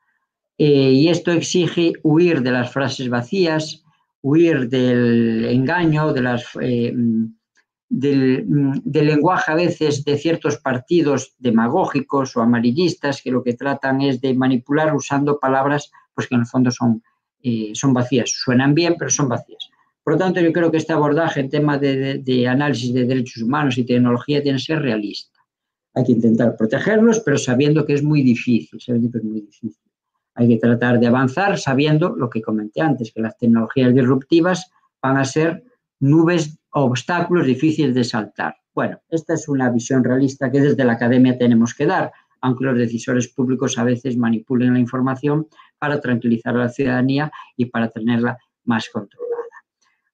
Eh, 0.57 0.91
y 0.91 1.09
esto 1.09 1.31
exige 1.31 1.93
huir 2.03 2.41
de 2.41 2.51
las 2.51 2.71
frases 2.71 3.09
vacías, 3.09 3.83
huir 4.21 4.69
del 4.69 5.45
engaño, 5.45 6.13
de 6.13 6.21
las, 6.21 6.45
eh, 6.61 6.93
del, 7.89 8.45
lenguaje 8.85 9.51
a 9.51 9.55
veces 9.55 10.03
de 10.03 10.17
ciertos 10.17 10.57
partidos 10.57 11.35
demagógicos 11.37 12.35
o 12.35 12.41
amarillistas 12.41 13.21
que 13.21 13.31
lo 13.31 13.43
que 13.43 13.53
tratan 13.53 14.01
es 14.01 14.21
de 14.21 14.33
manipular 14.33 14.95
usando 14.95 15.39
palabras 15.39 15.91
pues 16.13 16.27
que 16.27 16.35
en 16.35 16.41
el 16.41 16.47
fondo 16.47 16.71
son, 16.71 17.03
eh, 17.43 17.71
son 17.73 17.93
vacías. 17.93 18.31
Suenan 18.31 18.73
bien, 18.73 18.95
pero 18.97 19.11
son 19.11 19.27
vacías. 19.27 19.69
Por 20.05 20.13
lo 20.13 20.19
tanto, 20.19 20.39
yo 20.39 20.53
creo 20.53 20.69
que 20.69 20.77
este 20.77 20.93
abordaje 20.93 21.39
en 21.39 21.49
tema 21.49 21.79
de, 21.79 22.47
análisis 22.47 22.93
de 22.93 23.05
derechos 23.05 23.41
humanos 23.41 23.75
y 23.79 23.85
tecnología 23.85 24.43
tiene 24.43 24.59
que 24.59 24.65
ser 24.65 24.79
realista. 24.79 25.39
Hay 25.95 26.03
que 26.03 26.11
intentar 26.11 26.55
protegerlos, 26.55 27.21
pero 27.21 27.39
sabiendo 27.39 27.87
que 27.87 27.93
es 27.93 28.03
muy 28.03 28.21
difícil, 28.21 28.79
sabiendo 28.79 29.11
que 29.11 29.17
es 29.17 29.23
muy 29.23 29.41
difícil. 29.41 29.91
Hay 30.35 30.47
que 30.47 30.57
tratar 30.57 30.99
de 30.99 31.07
avanzar 31.07 31.57
sabiendo 31.57 32.15
lo 32.15 32.29
que 32.29 32.43
comenté 32.43 32.81
antes, 32.81 33.11
que 33.11 33.19
las 33.19 33.35
tecnologías 33.35 33.95
disruptivas 33.95 34.69
van 35.01 35.17
a 35.17 35.25
ser 35.25 35.63
nubes, 35.99 36.59
obstáculos 36.69 37.47
difíciles 37.47 37.95
de 37.95 38.03
saltar. 38.03 38.57
Bueno, 38.75 39.01
esta 39.09 39.33
es 39.33 39.49
una 39.49 39.71
visión 39.71 40.03
realista 40.03 40.51
que 40.51 40.61
desde 40.61 40.85
la 40.85 40.93
academia 40.93 41.35
tenemos 41.35 41.73
que 41.73 41.87
dar, 41.87 42.11
aunque 42.41 42.65
los 42.65 42.77
decisores 42.77 43.29
públicos 43.29 43.79
a 43.79 43.83
veces 43.83 44.17
manipulen 44.17 44.73
la 44.73 44.79
información 44.79 45.47
para 45.79 45.99
tranquilizar 45.99 46.55
a 46.55 46.59
la 46.59 46.69
ciudadanía 46.69 47.31
y 47.57 47.65
para 47.65 47.89
tenerla 47.89 48.37
más 48.65 48.87
controlada. 48.89 49.34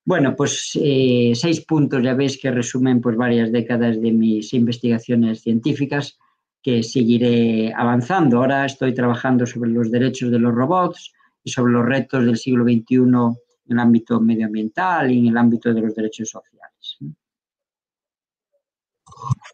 Bueno, 0.04 0.36
pues 0.36 0.72
eh, 0.82 1.34
seis 1.36 1.64
puntos 1.66 2.02
ya 2.02 2.16
veis 2.16 2.40
que 2.40 2.50
resumen 2.50 3.02
pues, 3.02 3.16
varias 3.16 3.52
décadas 3.52 4.02
de 4.02 4.12
mis 4.12 4.54
investigaciones 4.54 5.42
científicas 5.42 6.18
que 6.62 6.82
seguiré 6.84 7.74
avanzando. 7.74 8.38
Ahora 8.38 8.66
estoy 8.66 8.94
trabajando 8.94 9.46
sobre 9.46 9.70
los 9.70 9.92
derechos 9.92 10.32
de 10.32 10.40
los 10.40 10.54
robots 10.54 11.14
y 11.44 11.52
sobre 11.52 11.74
los 11.74 11.86
retos 11.86 12.26
del 12.26 12.38
siglo 12.38 12.64
XXI 12.64 12.96
en 12.96 13.36
el 13.70 13.80
ámbito 13.80 14.20
medioambiental 14.20 15.12
y 15.12 15.20
en 15.20 15.28
el 15.28 15.38
ámbito 15.38 15.74
de 15.74 15.82
los 15.82 15.96
derechos 15.96 16.30
sociales. 16.30 16.98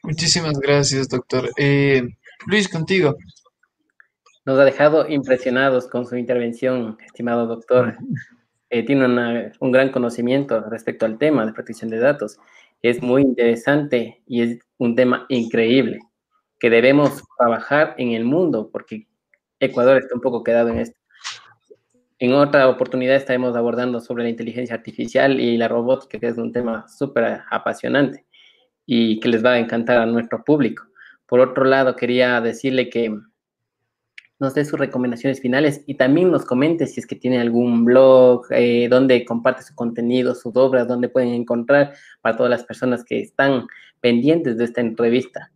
Muchísimas 0.03 0.57
gracias, 0.59 1.09
doctor. 1.09 1.49
Eh, 1.57 2.03
Luis, 2.45 2.69
contigo. 2.69 3.17
Nos 4.45 4.57
ha 4.59 4.63
dejado 4.63 5.09
impresionados 5.09 5.87
con 5.87 6.05
su 6.05 6.15
intervención, 6.15 6.97
estimado 7.05 7.47
doctor. 7.47 7.97
Eh, 8.69 8.85
tiene 8.85 9.51
un 9.59 9.71
gran 9.71 9.89
conocimiento 9.91 10.61
respecto 10.69 11.05
al 11.05 11.17
tema 11.17 11.45
de 11.45 11.53
protección 11.53 11.89
de 11.89 11.99
datos. 11.99 12.37
Es 12.81 13.01
muy 13.01 13.21
interesante 13.21 14.21
y 14.27 14.41
es 14.41 14.59
un 14.77 14.95
tema 14.95 15.25
increíble 15.29 15.99
que 16.59 16.69
debemos 16.69 17.23
trabajar 17.37 17.95
en 17.97 18.11
el 18.11 18.25
mundo 18.25 18.69
porque 18.71 19.07
Ecuador 19.59 19.97
está 19.97 20.15
un 20.15 20.21
poco 20.21 20.43
quedado 20.43 20.69
en 20.69 20.79
esto. 20.79 20.99
En 22.19 22.33
otra 22.33 22.67
oportunidad 22.67 23.15
estaremos 23.15 23.55
abordando 23.55 23.99
sobre 23.99 24.23
la 24.23 24.29
inteligencia 24.29 24.75
artificial 24.75 25.39
y 25.39 25.55
la 25.55 25.67
robótica, 25.67 26.19
que 26.19 26.27
es 26.27 26.37
un 26.37 26.51
tema 26.51 26.87
súper 26.87 27.41
apasionante 27.49 28.25
y 28.85 29.19
que 29.19 29.29
les 29.29 29.45
va 29.45 29.51
a 29.51 29.59
encantar 29.59 29.99
a 29.99 30.05
nuestro 30.05 30.43
público. 30.43 30.83
Por 31.27 31.39
otro 31.39 31.63
lado, 31.63 31.95
quería 31.95 32.41
decirle 32.41 32.89
que 32.89 33.15
nos 34.39 34.53
dé 34.53 34.65
sus 34.65 34.79
recomendaciones 34.79 35.41
finales 35.41 35.83
y 35.87 35.95
también 35.95 36.31
nos 36.31 36.45
comente 36.45 36.85
si 36.85 36.99
es 36.99 37.07
que 37.07 37.15
tiene 37.15 37.39
algún 37.39 37.85
blog, 37.85 38.45
eh, 38.51 38.87
donde 38.89 39.25
comparte 39.25 39.63
su 39.63 39.73
contenido, 39.73 40.35
sus 40.35 40.55
obras, 40.55 40.87
donde 40.87 41.09
pueden 41.09 41.29
encontrar 41.29 41.93
para 42.21 42.37
todas 42.37 42.49
las 42.49 42.63
personas 42.63 43.03
que 43.03 43.21
están 43.21 43.67
pendientes 43.99 44.57
de 44.57 44.65
esta 44.65 44.81
entrevista. 44.81 45.51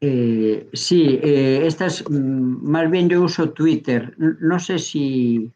Eh, 0.00 0.68
sí, 0.72 1.20
eh, 1.22 1.62
estas, 1.64 2.04
mm, 2.08 2.68
más 2.68 2.90
bien 2.90 3.08
yo 3.08 3.22
uso 3.22 3.50
Twitter. 3.50 4.14
No 4.18 4.58
sé 4.58 4.78
si, 4.78 5.52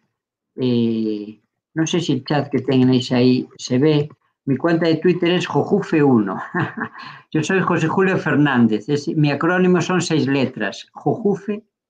no 0.54 1.86
sé 1.86 2.00
si 2.00 2.12
el 2.12 2.24
chat 2.24 2.48
que 2.48 2.60
tenéis 2.60 3.10
ahí 3.10 3.48
se 3.58 3.78
ve, 3.78 4.08
mi 4.46 4.56
cuenta 4.56 4.86
de 4.86 4.96
Twitter 4.96 5.32
es 5.32 5.48
Jojufe1. 5.48 6.42
Yo 7.32 7.42
soy 7.42 7.60
José 7.60 7.88
Julio 7.88 8.16
Fernández. 8.16 8.86
mi 9.16 9.32
acrónimo 9.32 9.82
son 9.82 10.00
seis 10.00 10.28
letras. 10.28 10.86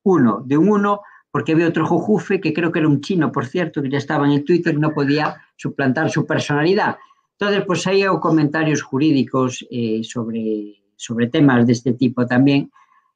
Jojufe1, 0.07 0.45
de 0.45 0.57
un 0.57 0.69
uno, 0.69 1.01
porque 1.31 1.53
había 1.53 1.69
otro 1.69 1.87
Jojufe 1.87 2.41
que 2.41 2.53
creo 2.53 2.73
que 2.73 2.79
era 2.79 2.89
un 2.89 3.01
chino, 3.01 3.33
por 3.33 3.47
cierto, 3.47 3.83
que 3.83 3.91
ya 3.91 3.99
estaba 3.99 4.27
en 4.27 4.33
el 4.33 4.45
Twitter 4.45 4.75
y 4.75 4.79
no 4.79 4.93
podía 4.93 5.37
suplantar 5.57 6.11
su 6.11 6.27
personalidad. 6.27 6.97
Entonces, 7.39 7.65
pues 7.67 7.87
hago 7.87 8.21
comentarios 8.21 8.83
jurídicos 8.83 9.67
eh, 9.71 10.01
sobre, 10.03 10.83
sobre 10.97 11.27
temas 11.29 11.67
de 11.67 11.73
este 11.73 11.93
tipo 11.93 12.27
también 12.27 12.71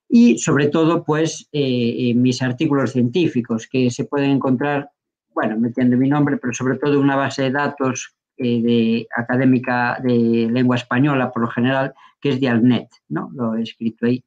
y 0.09 0.39
sobre 0.39 0.67
todo, 0.67 1.05
pues, 1.05 1.49
eh, 1.53 2.13
mis 2.17 2.43
artículos 2.43 2.93
científicos 2.93 3.69
que 3.71 3.91
se 3.91 4.05
pueden 4.05 4.31
encontrar, 4.33 4.91
bueno, 5.33 5.57
metiendo 5.57 5.97
mi 5.97 6.09
nombre, 6.09 6.37
pero 6.37 6.53
sobre 6.53 6.77
todo 6.79 6.99
una 6.99 7.15
base 7.15 7.45
de 7.45 7.53
datos 7.53 8.17
eh, 8.37 8.63
de 8.63 9.07
académica 9.17 10.01
de 10.03 10.49
lengua 10.51 10.77
española, 10.77 11.31
por 11.31 11.43
lo 11.43 11.49
general, 11.49 11.95
que 12.21 12.31
es 12.31 12.41
de 12.41 12.49
Alnet, 12.49 12.89
¿no? 13.09 13.31
Lo 13.35 13.55
he 13.55 13.63
escrito 13.63 14.07
ahí, 14.07 14.25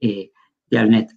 eh, 0.00 0.31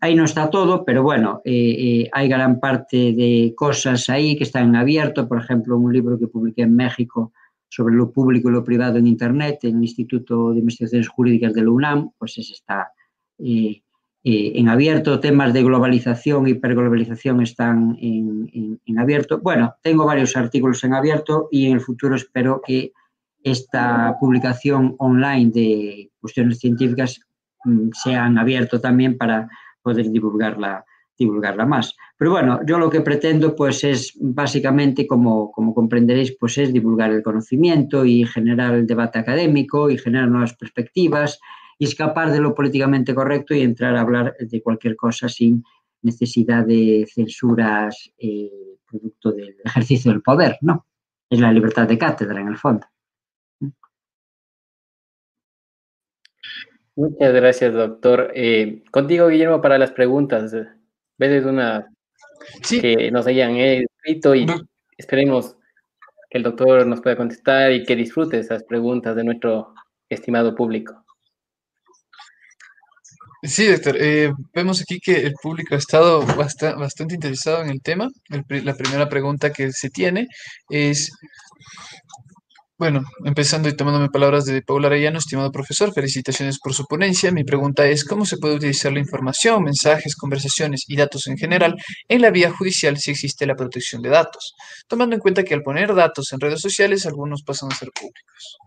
Ahí 0.01 0.16
no 0.16 0.26
está 0.26 0.49
todo, 0.49 0.84
pero 0.84 1.01
bueno, 1.01 1.41
eh, 1.45 2.10
hay 2.12 2.28
gran 2.28 2.60
parte 2.60 3.14
de 3.14 3.53
cosas 3.56 4.10
ahí 4.10 4.36
que 4.36 4.43
están 4.43 4.70
en 4.70 4.76
abierto, 4.76 5.28
por 5.30 5.39
ejemplo, 5.39 5.78
un 5.78 5.93
libro 5.93 6.20
que 6.20 6.28
publiqué 6.28 6.64
en 6.64 6.76
México 6.76 7.32
sobre 7.70 7.95
lo 7.95 8.12
público 8.12 8.49
y 8.49 8.53
lo 8.53 8.64
privado 8.64 8.97
en 8.97 9.08
Internet, 9.08 9.60
en 9.64 9.78
el 9.78 9.84
Instituto 9.84 10.51
de 10.51 10.60
Investigaciones 10.60 11.08
Jurídicas 11.08 11.53
de 11.53 11.64
la 11.64 11.72
UNAM, 11.72 12.12
pues 12.18 12.38
ese 12.38 12.53
está 12.53 12.89
eh, 13.38 13.82
en 14.24 14.70
abierto, 14.70 15.20
temas 15.20 15.53
de 15.53 15.64
globalización, 15.64 16.47
hiperglobalización 16.47 17.41
están 17.41 17.95
en, 18.01 18.99
abierto. 18.99 19.39
Bueno, 19.39 19.76
tengo 19.84 20.06
varios 20.06 20.36
artículos 20.36 20.84
en 20.84 20.95
abierto 20.95 21.47
y 21.51 21.68
en 21.68 21.74
el 21.74 21.82
futuro 21.82 22.16
espero 22.16 22.60
que 22.66 22.91
esta 23.43 24.18
publicación 24.20 24.95
online 24.97 25.51
de 25.51 26.12
cuestiones 26.20 26.60
científicas 26.60 27.22
mm, 27.66 27.89
sea 27.91 28.28
en 28.28 28.38
abierto 28.38 28.80
también 28.80 29.18
para 29.18 29.49
poder 29.82 30.09
divulgarla, 30.09 30.86
divulgarla 31.18 31.66
más. 31.66 31.95
Pero 32.18 32.32
bueno, 32.32 32.59
yo 32.66 32.80
lo 32.80 32.89
que 32.89 33.01
pretendo 33.01 33.55
pues 33.55 33.84
es 33.84 34.13
básicamente, 34.20 35.05
como, 35.05 35.51
como 35.51 35.74
comprenderéis, 35.74 36.36
pues 36.39 36.57
es 36.57 36.72
divulgar 36.72 37.11
el 37.11 37.22
conocimiento 37.22 38.05
y 38.05 38.26
generar 38.26 38.74
el 38.74 38.88
debate 38.88 39.20
académico 39.20 39.89
y 39.89 39.97
generar 39.97 40.30
nuevas 40.30 40.55
perspectivas 40.55 41.39
y 41.78 41.86
escapar 41.86 42.32
de 42.32 42.39
lo 42.39 42.55
políticamente 42.55 43.13
correcto 43.13 43.53
y 43.53 43.61
entrar 43.61 43.95
a 43.95 44.01
hablar 44.01 44.36
de 44.39 44.61
cualquier 44.61 44.95
cosa 44.95 45.28
sin 45.28 45.63
necesidad 46.01 46.66
de 46.66 47.05
censuras 47.13 48.11
eh, 48.18 48.49
producto 48.86 49.32
del 49.32 49.55
ejercicio 49.66 50.11
del 50.11 50.22
poder, 50.22 50.57
¿no? 50.61 50.86
Es 51.30 51.39
la 51.39 51.51
libertad 51.51 51.88
de 51.88 51.97
cátedra 51.97 52.39
en 52.39 52.47
el 52.47 52.57
fondo. 52.57 52.86
Muchas 56.96 57.34
gracias, 57.34 57.74
doctor. 57.74 58.32
Eh, 58.36 58.84
contigo, 58.89 59.28
Guillermo, 59.28 59.62
para 59.62 59.78
las 59.78 59.91
preguntas. 59.91 60.54
Ves 61.18 61.46
una 61.46 61.91
que 62.70 63.12
nos 63.12 63.28
hayan 63.28 63.58
escrito 63.58 64.34
y 64.36 64.46
esperemos 64.98 65.58
que 66.30 66.38
el 66.38 66.43
doctor 66.43 66.86
nos 66.88 67.02
pueda 67.02 67.18
contestar 67.18 67.72
y 67.72 67.84
que 67.84 67.96
disfrute 67.96 68.39
esas 68.39 68.64
preguntas 68.64 69.16
de 69.16 69.24
nuestro 69.24 69.74
estimado 70.10 70.56
público. 70.56 71.06
Sí, 73.43 73.68
doctor. 73.68 73.98
Eh, 74.00 74.32
vemos 74.54 74.82
aquí 74.82 75.00
que 75.00 75.18
el 75.18 75.34
público 75.34 75.76
ha 75.76 75.78
estado 75.78 76.26
bastante 76.26 77.14
interesado 77.14 77.62
en 77.64 77.70
el 77.70 77.82
tema. 77.82 78.10
la 78.30 78.74
primera 78.74 79.08
pregunta 79.08 79.52
que 79.52 79.72
se 79.72 79.89
tiene 79.89 80.28
es, 80.70 81.12
bueno, 82.78 83.03
empezando 83.23 83.69
y 83.69 83.76
tomándome 83.76 84.09
palabras 84.09 84.45
de 84.45 84.61
Paula 84.61 84.88
Arellano, 84.88 85.17
estimado 85.17 85.51
profesor, 85.51 85.93
felicitaciones 85.93 86.59
por 86.59 86.73
su 86.73 86.86
ponencia. 86.86 87.32
Mi 87.32 87.45
pregunta 87.45 87.86
es, 87.88 88.03
¿cómo 88.03 88.26
se 88.26 88.38
puede 88.38 88.55
utilizar 88.55 88.91
la 88.91 88.99
información, 88.99 89.63
mensajes, 89.63 90.15
conversaciones 90.15 90.84
y 90.88 90.97
datos 90.97 91.28
en 91.28 91.38
general 91.38 91.76
en 92.09 92.21
la 92.21 92.32
vía 92.32 92.51
judicial 92.51 92.97
si 92.97 93.11
existe 93.11 93.45
la 93.45 93.55
protección 93.55 94.01
de 94.01 94.09
datos? 94.09 94.55
Tomando 94.88 95.15
en 95.15 95.21
cuenta 95.21 95.43
que 95.43 95.53
al 95.53 95.63
poner 95.63 95.95
datos 95.95 96.34
en 96.34 96.41
redes 96.41 96.59
sociales, 96.59 97.05
algunos 97.05 97.43
pasan 97.43 97.71
a 97.71 97.76
ser 97.76 97.91
públicos. 97.91 98.57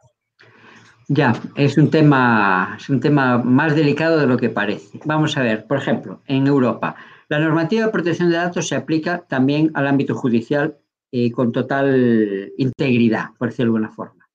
Ya, 1.08 1.34
es 1.54 1.76
un 1.76 1.90
tema, 1.90 2.76
es 2.78 2.88
un 2.88 3.00
tema 3.00 3.38
más 3.38 3.74
delicado 3.74 4.18
de 4.18 4.26
lo 4.26 4.38
que 4.38 4.48
parece. 4.48 5.00
Vamos 5.04 5.36
a 5.36 5.42
ver, 5.42 5.66
por 5.66 5.78
ejemplo, 5.78 6.22
en 6.26 6.46
Europa, 6.46 6.96
la 7.28 7.38
normativa 7.38 7.84
de 7.86 7.92
protección 7.92 8.30
de 8.30 8.36
datos 8.36 8.68
se 8.68 8.74
aplica 8.74 9.24
también 9.28 9.70
al 9.74 9.86
ámbito 9.86 10.14
judicial 10.14 10.78
eh, 11.10 11.30
con 11.30 11.52
total 11.52 12.52
integridad, 12.56 13.30
por 13.38 13.48
decirlo 13.48 13.72
de 13.72 13.76
alguna 13.78 13.94
forma. 13.94 14.28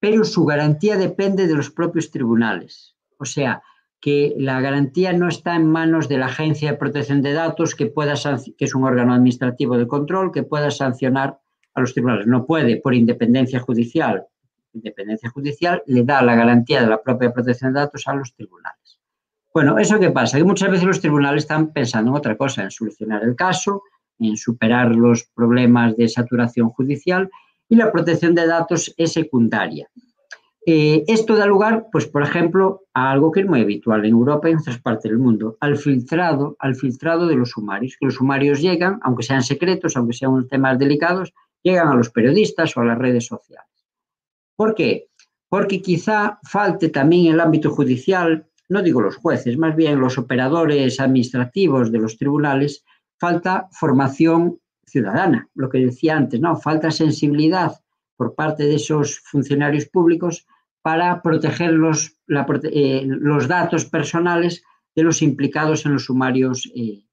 Pero 0.00 0.24
su 0.24 0.44
garantía 0.44 0.96
depende 0.96 1.46
de 1.46 1.54
los 1.54 1.70
propios 1.70 2.10
tribunales. 2.10 2.96
O 3.18 3.24
sea, 3.24 3.62
que 4.00 4.34
la 4.38 4.60
garantía 4.60 5.12
no 5.12 5.28
está 5.28 5.56
en 5.56 5.66
manos 5.66 6.08
de 6.08 6.18
la 6.18 6.26
Agencia 6.26 6.70
de 6.70 6.78
Protección 6.78 7.22
de 7.22 7.32
Datos, 7.32 7.74
que, 7.74 7.86
pueda 7.86 8.14
que 8.14 8.64
es 8.64 8.74
un 8.74 8.84
órgano 8.84 9.14
administrativo 9.14 9.76
de 9.78 9.86
control, 9.86 10.32
que 10.32 10.42
pueda 10.42 10.70
sancionar 10.70 11.38
a 11.74 11.80
los 11.80 11.92
tribunales. 11.92 12.26
No 12.26 12.46
puede, 12.46 12.76
por 12.76 12.94
independencia 12.94 13.60
judicial, 13.60 14.26
independencia 14.72 15.30
judicial 15.30 15.82
le 15.86 16.04
da 16.04 16.22
la 16.22 16.34
garantía 16.34 16.82
de 16.82 16.88
la 16.88 17.02
propia 17.02 17.32
protección 17.32 17.72
de 17.72 17.80
datos 17.80 18.06
a 18.06 18.14
los 18.14 18.34
tribunales. 18.34 19.00
Bueno, 19.52 19.78
¿eso 19.78 19.98
qué 19.98 20.10
pasa? 20.10 20.36
Que 20.36 20.44
muchas 20.44 20.70
veces 20.70 20.86
los 20.86 21.00
tribunales 21.00 21.44
están 21.44 21.72
pensando 21.72 22.10
en 22.10 22.16
otra 22.16 22.36
cosa, 22.36 22.62
en 22.62 22.70
solucionar 22.70 23.22
el 23.24 23.34
caso, 23.34 23.82
en 24.18 24.36
superar 24.36 24.94
los 24.94 25.24
problemas 25.34 25.96
de 25.96 26.08
saturación 26.08 26.70
judicial 26.70 27.30
y 27.68 27.76
la 27.76 27.90
protección 27.92 28.34
de 28.34 28.46
datos 28.46 28.94
es 28.96 29.12
secundaria. 29.12 29.88
Eh, 30.68 31.04
esto 31.06 31.36
da 31.36 31.46
lugar, 31.46 31.86
pues, 31.92 32.08
por 32.08 32.24
ejemplo, 32.24 32.86
a 32.92 33.12
algo 33.12 33.30
que 33.30 33.40
es 33.40 33.46
muy 33.46 33.60
habitual 33.60 34.04
en 34.04 34.10
Europa 34.10 34.48
y 34.48 34.52
en 34.52 34.58
otras 34.58 34.80
partes 34.80 35.10
del 35.10 35.20
mundo, 35.20 35.56
al 35.60 35.76
filtrado, 35.76 36.56
al 36.58 36.74
filtrado 36.74 37.28
de 37.28 37.36
los 37.36 37.50
sumarios, 37.50 37.96
que 37.98 38.06
los 38.06 38.16
sumarios 38.16 38.60
llegan, 38.60 38.98
aunque 39.02 39.22
sean 39.22 39.44
secretos, 39.44 39.96
aunque 39.96 40.14
sean 40.14 40.48
temas 40.48 40.76
delicados, 40.76 41.32
llegan 41.62 41.86
a 41.86 41.94
los 41.94 42.10
periodistas 42.10 42.76
o 42.76 42.80
a 42.80 42.84
las 42.84 42.98
redes 42.98 43.26
sociales. 43.26 43.70
¿Por 44.56 44.74
qué? 44.74 45.08
Porque 45.48 45.80
quizá 45.80 46.40
falte 46.42 46.88
también 46.88 47.32
el 47.32 47.38
ámbito 47.38 47.70
judicial, 47.70 48.48
no 48.68 48.82
digo 48.82 49.00
los 49.00 49.16
jueces, 49.16 49.56
más 49.56 49.76
bien 49.76 50.00
los 50.00 50.18
operadores 50.18 50.98
administrativos 50.98 51.92
de 51.92 51.98
los 51.98 52.16
tribunales, 52.16 52.84
falta 53.18 53.68
formación 53.72 54.58
ciudadana, 54.86 55.48
lo 55.54 55.68
que 55.68 55.78
decía 55.78 56.16
antes, 56.16 56.40
¿no? 56.40 56.56
Falta 56.56 56.90
sensibilidad 56.90 57.72
por 58.16 58.34
parte 58.34 58.64
de 58.64 58.76
esos 58.76 59.18
funcionarios 59.20 59.86
públicos 59.86 60.46
para 60.82 61.20
proteger 61.22 61.72
los, 61.72 62.16
eh, 62.72 63.02
los 63.04 63.48
datos 63.48 63.84
personales 63.84 64.62
de 64.94 65.02
los 65.02 65.20
implicados 65.22 65.84
en 65.84 65.94
los 65.94 66.04
sumarios 66.04 66.70
eh, 66.74 67.04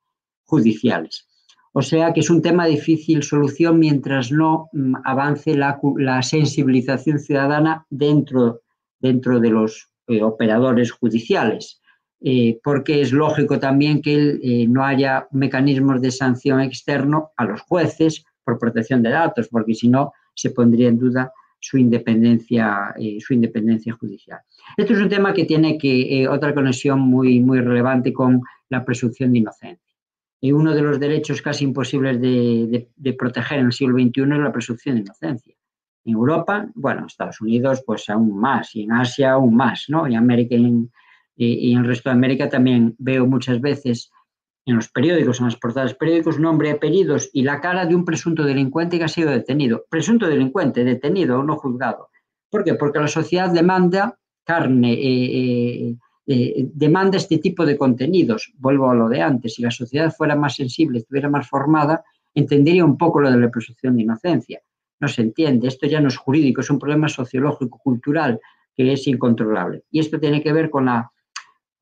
judiciales. 0.45 1.27
O 1.73 1.81
sea 1.81 2.13
que 2.13 2.19
es 2.19 2.29
un 2.29 2.41
tema 2.41 2.67
difícil 2.67 3.23
solución 3.23 3.79
mientras 3.79 4.31
no 4.31 4.69
mm, 4.73 4.95
avance 5.03 5.55
la, 5.55 6.21
sensibilización 6.21 7.19
ciudadana 7.19 7.85
dentro, 7.89 8.61
dentro 8.99 9.39
de 9.39 9.49
los 9.49 9.89
eh, 10.07 10.21
operadores 10.21 10.91
judiciales. 10.91 11.81
Eh, 12.25 12.57
porque 12.63 13.01
es 13.01 13.11
lógico 13.11 13.59
también 13.59 14.01
que 14.01 14.39
eh, 14.41 14.65
no 14.69 14.85
haya 14.85 15.27
mecanismos 15.31 16.01
de 16.01 16.09
sanción 16.09 16.61
externo 16.61 17.31
a 17.35 17.43
los 17.43 17.59
jueces 17.61 18.23
por 18.45 18.57
protección 18.57 19.03
de 19.03 19.09
datos, 19.09 19.49
porque 19.49 19.73
si 19.73 19.89
no 19.89 20.13
se 20.33 20.51
pondría 20.51 20.87
en 20.87 20.97
duda 20.97 21.33
su 21.59 21.77
independencia, 21.77 22.93
su 23.19 23.33
independencia 23.33 23.93
judicial. 23.93 24.39
Esto 24.77 24.93
es 24.93 24.99
un 24.99 25.09
tema 25.09 25.33
que 25.33 25.45
tiene 25.45 25.77
que, 25.77 26.27
otra 26.27 26.53
conexión 26.53 26.99
muy, 26.99 27.39
muy 27.39 27.59
relevante 27.59 28.11
con 28.11 28.41
la 28.69 28.83
presunción 28.83 29.31
de 29.31 29.39
inocencia. 29.39 29.95
y 30.41 30.51
uno 30.51 30.73
de 30.73 30.81
los 30.81 30.99
derechos 30.99 31.41
casi 31.41 31.63
imposibles 31.63 32.19
de, 32.19 33.15
proteger 33.17 33.59
en 33.59 33.67
el 33.67 33.73
siglo 33.73 33.97
XXI 33.97 34.21
es 34.21 34.27
la 34.27 34.51
presunción 34.51 34.95
de 34.95 35.01
inocencia. 35.01 35.55
En 36.05 36.13
Europa, 36.13 36.67
bueno, 36.75 37.05
Estados 37.05 37.39
Unidos 37.39 37.81
pues 37.85 38.09
aún 38.09 38.37
más, 38.37 38.75
y 38.75 38.83
en 38.83 38.91
Asia 38.91 39.33
aún 39.33 39.55
más, 39.55 39.85
¿no? 39.87 40.05
Y, 40.07 40.15
América, 40.15 40.55
y, 41.35 41.71
en 41.73 41.79
el 41.79 41.85
resto 41.85 42.09
de 42.09 42.15
América 42.15 42.49
también 42.49 42.95
veo 42.97 43.25
muchas 43.25 43.59
veces 43.59 44.11
en 44.65 44.75
los 44.75 44.89
periódicos, 44.89 45.39
en 45.39 45.45
las 45.47 45.57
portadas 45.57 45.93
periódicos, 45.95 46.39
nombre, 46.39 46.71
apellidos 46.71 47.29
y 47.33 47.43
la 47.43 47.59
cara 47.59 47.85
de 47.85 47.95
un 47.95 48.05
presunto 48.05 48.43
delincuente 48.43 48.97
que 48.97 49.03
ha 49.03 49.09
sido 49.09 49.31
detenido. 49.31 49.85
Presunto 49.89 50.27
delincuente, 50.27 50.83
detenido 50.83 51.39
o 51.39 51.43
no 51.43 51.57
juzgado. 51.57 52.09
¿Por 52.49 52.63
qué? 52.63 52.75
Porque 52.75 52.99
la 52.99 53.07
sociedad 53.07 53.49
demanda 53.49 54.17
carne, 54.43 54.93
eh, 54.93 55.89
eh, 55.89 55.95
eh, 56.27 56.69
demanda 56.73 57.17
este 57.17 57.39
tipo 57.39 57.65
de 57.65 57.77
contenidos. 57.77 58.53
Vuelvo 58.57 58.89
a 58.89 58.95
lo 58.95 59.09
de 59.09 59.21
antes. 59.21 59.55
Si 59.55 59.61
la 59.61 59.71
sociedad 59.71 60.13
fuera 60.15 60.35
más 60.35 60.55
sensible, 60.55 60.99
estuviera 60.99 61.29
más 61.29 61.47
formada, 61.49 62.03
entendería 62.33 62.85
un 62.85 62.97
poco 62.97 63.19
lo 63.19 63.31
de 63.31 63.37
la 63.37 63.49
presunción 63.49 63.95
de 63.95 64.03
inocencia. 64.03 64.61
No 64.99 65.07
se 65.07 65.23
entiende. 65.23 65.67
Esto 65.67 65.87
ya 65.87 65.99
no 65.99 66.07
es 66.07 66.17
jurídico, 66.17 66.61
es 66.61 66.69
un 66.69 66.79
problema 66.79 67.09
sociológico, 67.09 67.79
cultural, 67.79 68.39
que 68.75 68.93
es 68.93 69.07
incontrolable. 69.07 69.83
Y 69.91 69.99
esto 69.99 70.19
tiene 70.19 70.41
que 70.41 70.53
ver 70.53 70.69
con 70.69 70.85
la 70.85 71.11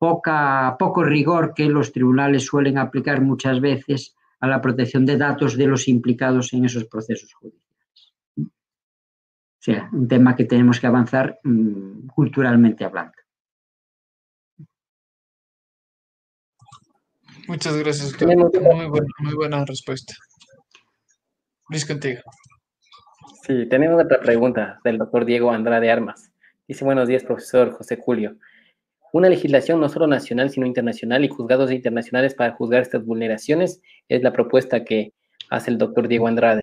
poca, 0.02 0.74
poco 0.80 1.04
rigor 1.04 1.54
que 1.54 1.66
los 1.66 1.92
tribunales 1.92 2.44
suelen 2.44 2.76
aplicar 2.76 3.20
muchas 3.20 3.60
veces 3.60 4.16
a 4.40 4.48
la 4.48 4.60
protección 4.60 5.06
de 5.06 5.16
datos 5.16 5.56
de 5.56 5.68
los 5.68 5.86
implicados 5.86 6.52
en 6.54 6.64
esos 6.64 6.86
procesos 6.86 7.32
judiciales. 7.34 8.12
O 8.36 9.60
sea, 9.60 9.88
un 9.92 10.08
tema 10.08 10.34
que 10.34 10.44
tenemos 10.44 10.80
que 10.80 10.88
avanzar 10.88 11.38
mmm, 11.44 12.08
culturalmente 12.08 12.84
hablando. 12.84 13.12
Muchas 17.46 17.76
gracias, 17.76 18.12
Claudio. 18.14 18.50
Muy 18.60 18.86
buena, 18.86 19.06
muy 19.20 19.34
buena 19.34 19.64
respuesta. 19.64 20.14
Luis, 21.68 21.86
contigo. 21.86 22.22
Sí, 23.46 23.68
tenemos 23.68 24.02
otra 24.02 24.18
pregunta 24.18 24.80
del 24.82 24.98
doctor 24.98 25.24
Diego 25.24 25.52
Andrade 25.52 25.92
Armas. 25.92 26.32
Dice, 26.66 26.84
buenos 26.84 27.06
días, 27.06 27.22
profesor 27.22 27.70
José 27.70 28.00
Julio 28.04 28.36
una 29.12 29.28
legislación 29.28 29.80
no 29.80 29.88
solo 29.88 30.06
nacional, 30.06 30.50
sino 30.50 30.66
internacional 30.66 31.24
y 31.24 31.28
juzgados 31.28 31.70
internacionales 31.70 32.34
para 32.34 32.52
juzgar 32.52 32.82
estas 32.82 33.04
vulneraciones 33.04 33.80
es 34.08 34.22
la 34.22 34.32
propuesta 34.32 34.84
que 34.84 35.12
hace 35.50 35.70
el 35.70 35.78
doctor 35.78 36.08
Diego 36.08 36.26
Andrade. 36.26 36.62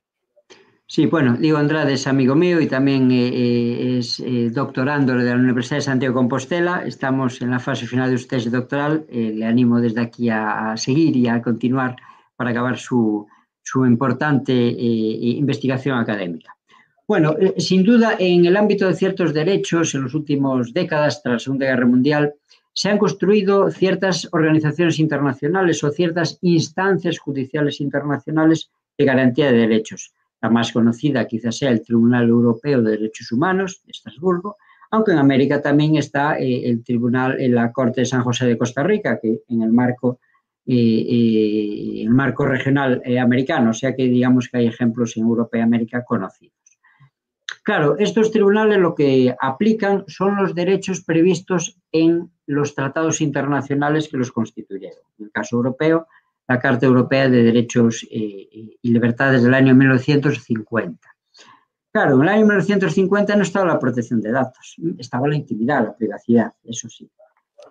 Sí, 0.88 1.06
bueno, 1.06 1.38
Diego 1.38 1.60
Andrade 1.60 1.94
es 1.94 2.08
amigo 2.08 2.34
mío 2.34 2.60
y 2.60 2.66
también 2.68 3.12
eh, 3.12 3.28
eh, 3.28 3.98
es 4.00 4.20
eh, 4.20 4.50
doctorando 4.50 5.14
de 5.14 5.24
la 5.24 5.36
Universidad 5.36 5.78
de 5.78 5.82
Santiago 5.82 6.14
de 6.14 6.18
Compostela. 6.18 6.84
Estamos 6.84 7.40
en 7.44 7.52
la 7.52 7.60
fase 7.60 7.86
final 7.86 8.10
de 8.10 8.18
su 8.18 8.28
tesis 8.28 8.52
doctoral. 8.52 9.06
le 9.12 9.46
animo 9.46 9.80
desde 9.80 10.02
aquí 10.02 10.30
a, 10.30 10.72
a, 10.72 10.78
seguir 10.78 11.16
y 11.16 11.28
a 11.28 11.44
continuar 11.44 11.96
para 12.36 12.50
acabar 12.50 12.80
su, 12.80 13.28
su 13.62 13.86
importante 13.86 14.52
investigación 14.52 16.00
académica. 16.00 16.59
Bueno, 17.10 17.36
sin 17.58 17.84
duda, 17.84 18.18
en 18.20 18.46
el 18.46 18.56
ámbito 18.56 18.86
de 18.86 18.94
ciertos 18.94 19.34
derechos, 19.34 19.96
en 19.96 20.04
las 20.04 20.14
últimas 20.14 20.72
décadas, 20.72 21.24
tras 21.24 21.34
la 21.34 21.40
Segunda 21.40 21.66
Guerra 21.66 21.88
Mundial, 21.88 22.36
se 22.72 22.88
han 22.88 23.00
construido 23.00 23.72
ciertas 23.72 24.30
organizaciones 24.32 25.00
internacionales 25.00 25.84
o 25.84 25.90
ciertas 25.90 26.38
instancias 26.44 27.18
judiciales 27.18 27.82
internacionales 27.82 28.70
de 28.96 29.06
garantía 29.06 29.52
de 29.52 29.58
derechos. 29.58 30.14
La 30.40 30.52
más 30.52 30.72
conocida 30.72 31.26
quizás 31.26 31.58
sea 31.58 31.72
el 31.72 31.82
Tribunal 31.82 32.30
Europeo 32.30 32.84
de 32.84 32.92
Derechos 32.92 33.32
Humanos 33.32 33.82
de 33.86 33.92
Estrasburgo, 33.92 34.58
aunque 34.92 35.12
en 35.12 35.18
América 35.18 35.64
también 35.64 35.96
está 35.96 36.38
eh, 36.38 36.70
el 36.70 36.84
Tribunal 36.84 37.42
en 37.42 37.56
la 37.56 37.72
Corte 37.72 38.02
de 38.02 38.06
San 38.06 38.22
José 38.22 38.46
de 38.46 38.56
Costa 38.56 38.84
Rica, 38.84 39.20
que 39.20 39.42
en 39.48 39.64
el 39.64 39.74
marco, 39.74 40.20
eh, 40.68 40.76
eh, 40.76 42.04
el 42.04 42.12
marco 42.12 42.46
regional 42.46 43.02
americano, 43.20 43.72
o 43.72 43.74
sea 43.74 43.96
que 43.96 44.04
digamos 44.04 44.48
que 44.48 44.60
hay 44.60 44.68
ejemplos 44.68 45.18
en 45.18 45.24
Europa 45.24 45.58
y 45.58 45.62
América 45.62 46.06
conocidos. 46.06 46.59
Claro, 47.70 48.00
estos 48.00 48.32
tribunales 48.32 48.80
lo 48.80 48.96
que 48.96 49.36
aplican 49.40 50.04
son 50.08 50.38
los 50.38 50.56
derechos 50.56 51.04
previstos 51.04 51.78
en 51.92 52.32
los 52.48 52.74
tratados 52.74 53.22
internacionales 53.22 54.08
que 54.10 54.18
los 54.18 54.32
constituyeron. 54.32 55.04
En 55.20 55.26
el 55.26 55.32
caso 55.32 55.58
europeo, 55.58 56.08
la 56.48 56.60
Carta 56.60 56.88
Europea 56.88 57.30
de 57.30 57.44
Derechos 57.44 58.08
eh, 58.10 58.50
y 58.82 58.92
Libertades 58.92 59.44
del 59.44 59.54
año 59.54 59.76
1950. 59.76 61.16
Claro, 61.92 62.16
en 62.16 62.22
el 62.24 62.30
año 62.30 62.46
1950 62.48 63.36
no 63.36 63.44
estaba 63.44 63.68
la 63.68 63.78
protección 63.78 64.20
de 64.20 64.32
datos, 64.32 64.76
estaba 64.98 65.28
la 65.28 65.36
intimidad, 65.36 65.84
la 65.84 65.96
privacidad, 65.96 66.52
eso 66.64 66.90
sí. 66.90 67.08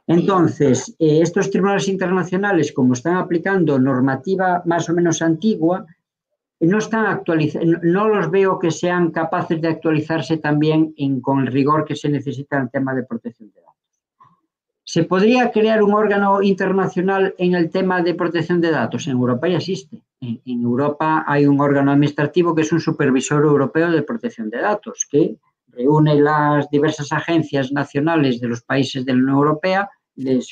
Entonces, 0.06 0.94
eh, 1.00 1.22
estos 1.22 1.50
tribunales 1.50 1.88
internacionales, 1.88 2.72
como 2.72 2.92
están 2.92 3.16
aplicando 3.16 3.80
normativa 3.80 4.62
más 4.64 4.88
o 4.88 4.92
menos 4.92 5.22
antigua, 5.22 5.84
no 6.60 6.78
están 6.78 7.06
actualizados, 7.06 7.68
no 7.82 8.08
los 8.08 8.30
veo 8.30 8.58
que 8.58 8.70
sean 8.70 9.10
capaces 9.10 9.60
de 9.60 9.68
actualizarse 9.68 10.38
también 10.38 10.92
en, 10.96 11.20
con 11.20 11.40
el 11.40 11.46
rigor 11.48 11.84
que 11.84 11.94
se 11.94 12.08
necesita 12.08 12.56
en 12.56 12.62
el 12.62 12.70
tema 12.70 12.94
de 12.94 13.04
protección 13.04 13.50
de 13.54 13.60
datos. 13.60 13.76
¿Se 14.82 15.04
podría 15.04 15.50
crear 15.50 15.82
un 15.82 15.92
órgano 15.92 16.42
internacional 16.42 17.34
en 17.38 17.54
el 17.54 17.70
tema 17.70 18.02
de 18.02 18.14
protección 18.14 18.60
de 18.60 18.70
datos? 18.70 19.06
En 19.06 19.12
Europa 19.12 19.46
ya 19.46 19.58
existe. 19.58 20.02
En, 20.20 20.62
Europa 20.62 21.24
hay 21.28 21.46
un 21.46 21.60
órgano 21.60 21.92
administrativo 21.92 22.54
que 22.54 22.62
es 22.62 22.72
un 22.72 22.80
supervisor 22.80 23.44
europeo 23.44 23.90
de 23.90 24.02
protección 24.02 24.50
de 24.50 24.58
datos, 24.58 25.06
que 25.08 25.36
reúne 25.68 26.16
las 26.16 26.68
diversas 26.70 27.12
agencias 27.12 27.70
nacionales 27.70 28.40
de 28.40 28.48
los 28.48 28.62
países 28.62 29.04
de 29.04 29.12
la 29.12 29.18
Unión 29.18 29.36
Europea, 29.36 29.90
les 30.16 30.48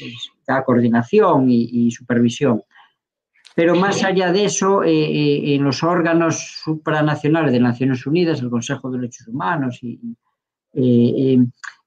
da 0.46 0.62
coordinación 0.62 1.50
y 1.50 1.90
supervisión 1.90 2.62
pero 3.56 3.74
más 3.74 4.04
allá 4.04 4.32
de 4.32 4.44
eso, 4.44 4.84
eh, 4.84 4.90
eh, 4.90 5.54
en 5.54 5.64
los 5.64 5.82
órganos 5.82 6.60
supranacionales 6.62 7.52
de 7.52 7.58
Naciones 7.58 8.06
Unidas, 8.06 8.42
el 8.42 8.50
Consejo 8.50 8.90
de 8.90 8.98
Derechos 8.98 9.28
Humanos, 9.28 9.78
y, 9.80 9.98
eh, 10.74 11.38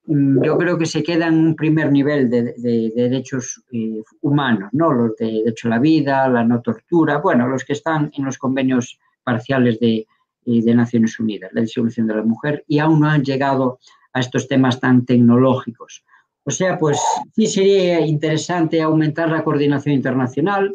mm, 0.07 0.43
yo 0.43 0.57
creo 0.57 0.79
que 0.79 0.87
se 0.87 1.03
queda 1.03 1.27
en 1.27 1.35
un 1.35 1.55
primer 1.55 1.91
nivel 1.91 2.27
de, 2.27 2.55
derechos 2.95 3.63
humanos, 4.21 4.69
¿no? 4.71 4.91
Los 4.91 5.15
de 5.17 5.27
derecho 5.27 5.67
a 5.67 5.69
la 5.69 5.79
vida, 5.79 6.27
la 6.27 6.43
no 6.43 6.59
tortura, 6.59 7.19
bueno, 7.19 7.47
los 7.47 7.63
que 7.63 7.73
están 7.73 8.09
en 8.17 8.25
los 8.25 8.39
convenios 8.39 8.97
parciales 9.23 9.79
de, 9.79 10.07
de 10.43 10.73
Naciones 10.73 11.19
Unidas, 11.19 11.51
la 11.53 11.61
disolución 11.61 12.07
de 12.07 12.15
la 12.15 12.23
mujer, 12.23 12.63
y 12.67 12.79
aún 12.79 13.01
no 13.01 13.09
han 13.09 13.23
llegado 13.23 13.77
a 14.13 14.21
estos 14.21 14.47
temas 14.47 14.79
tan 14.79 15.05
tecnológicos. 15.05 16.03
O 16.45 16.49
sea, 16.49 16.79
pues 16.79 16.97
sí 17.35 17.45
sería 17.45 17.99
interesante 18.07 18.81
aumentar 18.81 19.29
la 19.29 19.43
coordinación 19.43 19.93
internacional, 19.93 20.73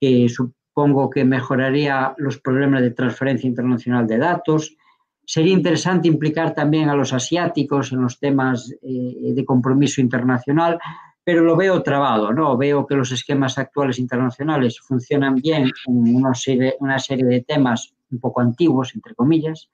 que 0.00 0.28
supongo 0.28 1.10
que 1.10 1.24
mejoraría 1.24 2.14
los 2.16 2.38
problemas 2.38 2.82
de 2.82 2.92
transferencia 2.92 3.46
internacional 3.46 4.06
de 4.06 4.18
datos. 4.18 4.76
Sería 5.24 5.52
interesante 5.52 6.08
implicar 6.08 6.54
también 6.54 6.88
a 6.88 6.94
los 6.94 7.12
asiáticos 7.12 7.92
en 7.92 8.02
los 8.02 8.18
temas 8.18 8.72
eh, 8.82 9.32
de 9.34 9.44
compromiso 9.44 10.00
internacional, 10.00 10.78
pero 11.22 11.42
lo 11.42 11.56
veo 11.56 11.82
trabado, 11.82 12.32
¿no? 12.32 12.56
Veo 12.56 12.86
que 12.86 12.96
los 12.96 13.12
esquemas 13.12 13.58
actuales 13.58 13.98
internacionales 13.98 14.80
funcionan 14.80 15.36
bien 15.36 15.70
en 15.86 16.16
una 16.16 16.34
serie, 16.34 16.76
una 16.80 16.98
serie 16.98 17.24
de 17.24 17.42
temas 17.42 17.94
un 18.10 18.18
poco 18.18 18.40
antiguos, 18.40 18.94
entre 18.94 19.14
comillas, 19.14 19.70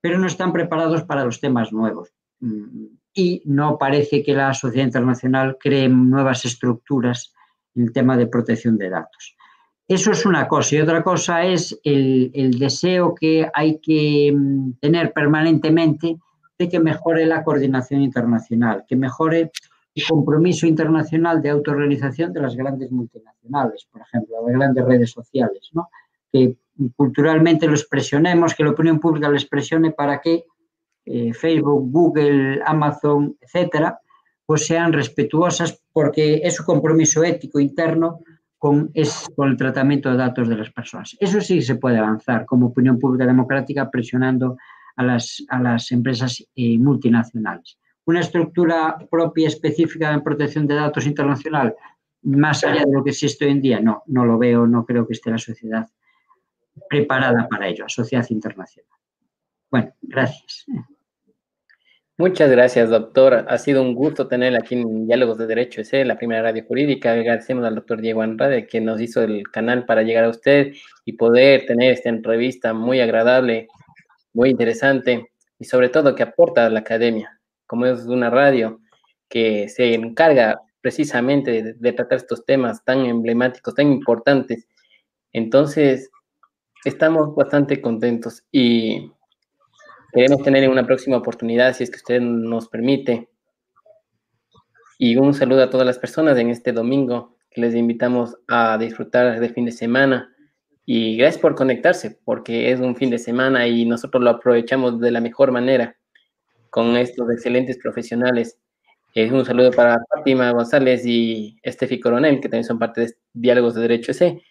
pero 0.00 0.18
no 0.18 0.26
están 0.26 0.52
preparados 0.52 1.02
para 1.02 1.24
los 1.24 1.40
temas 1.40 1.72
nuevos. 1.72 2.12
Mm, 2.40 2.86
y 3.14 3.42
no 3.46 3.78
parece 3.78 4.22
que 4.22 4.34
la 4.34 4.52
sociedad 4.52 4.86
internacional 4.86 5.56
cree 5.58 5.88
nuevas 5.88 6.44
estructuras 6.44 7.32
en 7.74 7.84
el 7.84 7.92
tema 7.92 8.16
de 8.16 8.26
protección 8.26 8.76
de 8.76 8.90
datos. 8.90 9.36
Eso 9.86 10.12
es 10.12 10.24
una 10.24 10.48
cosa. 10.48 10.76
Y 10.76 10.80
otra 10.80 11.02
cosa 11.02 11.44
es 11.44 11.78
el, 11.84 12.30
el, 12.34 12.58
deseo 12.58 13.14
que 13.14 13.48
hay 13.52 13.78
que 13.80 14.32
mm, 14.34 14.72
tener 14.80 15.12
permanentemente 15.12 16.16
de 16.58 16.68
que 16.68 16.80
mejore 16.80 17.26
la 17.26 17.44
coordinación 17.44 18.00
internacional, 18.00 18.84
que 18.88 18.96
mejore 18.96 19.50
el 19.94 20.04
compromiso 20.08 20.66
internacional 20.66 21.42
de 21.42 21.50
autorrealización 21.50 22.32
de 22.32 22.40
las 22.40 22.56
grandes 22.56 22.90
multinacionales, 22.90 23.86
por 23.90 24.02
ejemplo, 24.02 24.36
las 24.46 24.56
grandes 24.56 24.84
redes 24.84 25.10
sociales, 25.10 25.70
¿no? 25.72 25.88
que 26.32 26.56
culturalmente 26.96 27.66
lo 27.66 27.74
expresionemos, 27.74 28.54
que 28.54 28.64
la 28.64 28.70
opinión 28.70 28.98
pública 28.98 29.28
lo 29.28 29.36
expresione 29.36 29.92
para 29.92 30.20
que 30.20 30.44
eh, 31.06 31.32
Facebook, 31.32 31.90
Google, 31.92 32.60
Amazon, 32.64 33.36
etcétera, 33.40 34.00
pues 34.44 34.66
sean 34.66 34.92
respetuosas 34.92 35.80
porque 35.92 36.40
es 36.42 36.56
su 36.56 36.64
compromiso 36.64 37.22
ético 37.22 37.60
interno 37.60 38.20
es, 38.94 39.28
con 39.36 39.50
el 39.50 39.56
tratamiento 39.56 40.10
de 40.10 40.16
datos 40.16 40.48
de 40.48 40.56
las 40.56 40.70
personas. 40.70 41.16
Eso 41.20 41.40
sí 41.40 41.62
se 41.62 41.76
puede 41.76 41.98
avanzar 41.98 42.46
como 42.46 42.66
opinión 42.66 42.98
pública 42.98 43.26
democrática 43.26 43.90
presionando 43.90 44.56
a 44.96 45.02
las, 45.02 45.44
a 45.48 45.60
las 45.60 45.92
empresas 45.92 46.44
eh, 46.54 46.78
multinacionales. 46.78 47.78
Una 48.06 48.20
estructura 48.20 48.96
propia 49.10 49.48
específica 49.48 50.12
en 50.12 50.22
protección 50.22 50.66
de 50.66 50.74
datos 50.74 51.06
internacional, 51.06 51.74
más 52.22 52.64
allá 52.64 52.84
de 52.84 52.92
lo 52.92 53.02
que 53.02 53.10
existe 53.10 53.44
hoy 53.44 53.52
en 53.52 53.60
día, 53.60 53.80
no, 53.80 54.02
no 54.06 54.24
lo 54.24 54.38
veo, 54.38 54.66
no 54.66 54.84
creo 54.84 55.06
que 55.06 55.14
esté 55.14 55.30
la 55.30 55.38
sociedad 55.38 55.88
preparada 56.88 57.48
para 57.48 57.68
ello, 57.68 57.84
la 57.84 57.88
sociedad 57.88 58.26
internacional. 58.30 58.90
Bueno, 59.70 59.92
gracias. 60.02 60.66
Muchas 62.16 62.48
gracias, 62.48 62.90
doctor. 62.90 63.44
Ha 63.48 63.58
sido 63.58 63.82
un 63.82 63.92
gusto 63.92 64.28
tenerla 64.28 64.60
aquí 64.60 64.76
en 64.76 65.06
Diálogos 65.08 65.36
de 65.36 65.48
Derecho 65.48 65.80
es 65.80 65.92
la 66.06 66.16
primera 66.16 66.42
radio 66.42 66.64
jurídica. 66.64 67.10
Agradecemos 67.10 67.64
al 67.64 67.74
doctor 67.74 68.00
Diego 68.00 68.22
Andrade 68.22 68.68
que 68.68 68.80
nos 68.80 69.00
hizo 69.00 69.22
el 69.22 69.42
canal 69.50 69.84
para 69.84 70.02
llegar 70.02 70.22
a 70.22 70.28
usted 70.28 70.74
y 71.04 71.14
poder 71.14 71.66
tener 71.66 71.92
esta 71.92 72.10
entrevista 72.10 72.72
muy 72.72 73.00
agradable, 73.00 73.66
muy 74.32 74.50
interesante 74.50 75.32
y 75.58 75.64
sobre 75.64 75.88
todo 75.88 76.14
que 76.14 76.22
aporta 76.22 76.66
a 76.66 76.70
la 76.70 76.80
academia, 76.80 77.40
como 77.66 77.86
es 77.86 78.04
una 78.06 78.30
radio 78.30 78.80
que 79.28 79.68
se 79.68 79.94
encarga 79.94 80.60
precisamente 80.80 81.74
de, 81.74 81.92
tratar 81.94 82.18
estos 82.18 82.44
temas 82.44 82.84
tan 82.84 83.06
emblemáticos, 83.06 83.74
tan 83.74 83.90
importantes. 83.90 84.68
Entonces, 85.32 86.10
estamos 86.84 87.34
bastante 87.34 87.80
contentos 87.80 88.44
y 88.52 89.10
Queremos 90.14 90.44
tener 90.44 90.68
una 90.68 90.86
próxima 90.86 91.16
oportunidad, 91.16 91.74
si 91.74 91.82
es 91.82 91.90
que 91.90 91.96
usted 91.96 92.20
nos 92.20 92.68
permite. 92.68 93.28
Y 94.96 95.16
un 95.16 95.34
saludo 95.34 95.64
a 95.64 95.70
todas 95.70 95.84
las 95.84 95.98
personas 95.98 96.38
en 96.38 96.50
este 96.50 96.70
domingo, 96.70 97.36
que 97.50 97.60
les 97.60 97.74
invitamos 97.74 98.36
a 98.46 98.78
disfrutar 98.78 99.40
del 99.40 99.52
fin 99.52 99.64
de 99.64 99.72
semana. 99.72 100.32
Y 100.86 101.16
gracias 101.16 101.42
por 101.42 101.56
conectarse, 101.56 102.16
porque 102.24 102.70
es 102.70 102.78
un 102.78 102.94
fin 102.94 103.10
de 103.10 103.18
semana 103.18 103.66
y 103.66 103.86
nosotros 103.86 104.22
lo 104.22 104.30
aprovechamos 104.30 105.00
de 105.00 105.10
la 105.10 105.20
mejor 105.20 105.50
manera 105.50 105.96
con 106.70 106.96
estos 106.96 107.28
excelentes 107.32 107.78
profesionales. 107.78 108.60
Es 109.14 109.32
un 109.32 109.44
saludo 109.44 109.72
para 109.72 109.98
Fátima 110.14 110.52
González 110.52 111.04
y 111.04 111.58
Estefi 111.64 111.98
Coronel, 111.98 112.40
que 112.40 112.48
también 112.48 112.64
son 112.64 112.78
parte 112.78 113.00
de 113.00 113.14
Diálogos 113.32 113.74
de 113.74 113.82
Derecho 113.82 114.12
ese. 114.12 114.42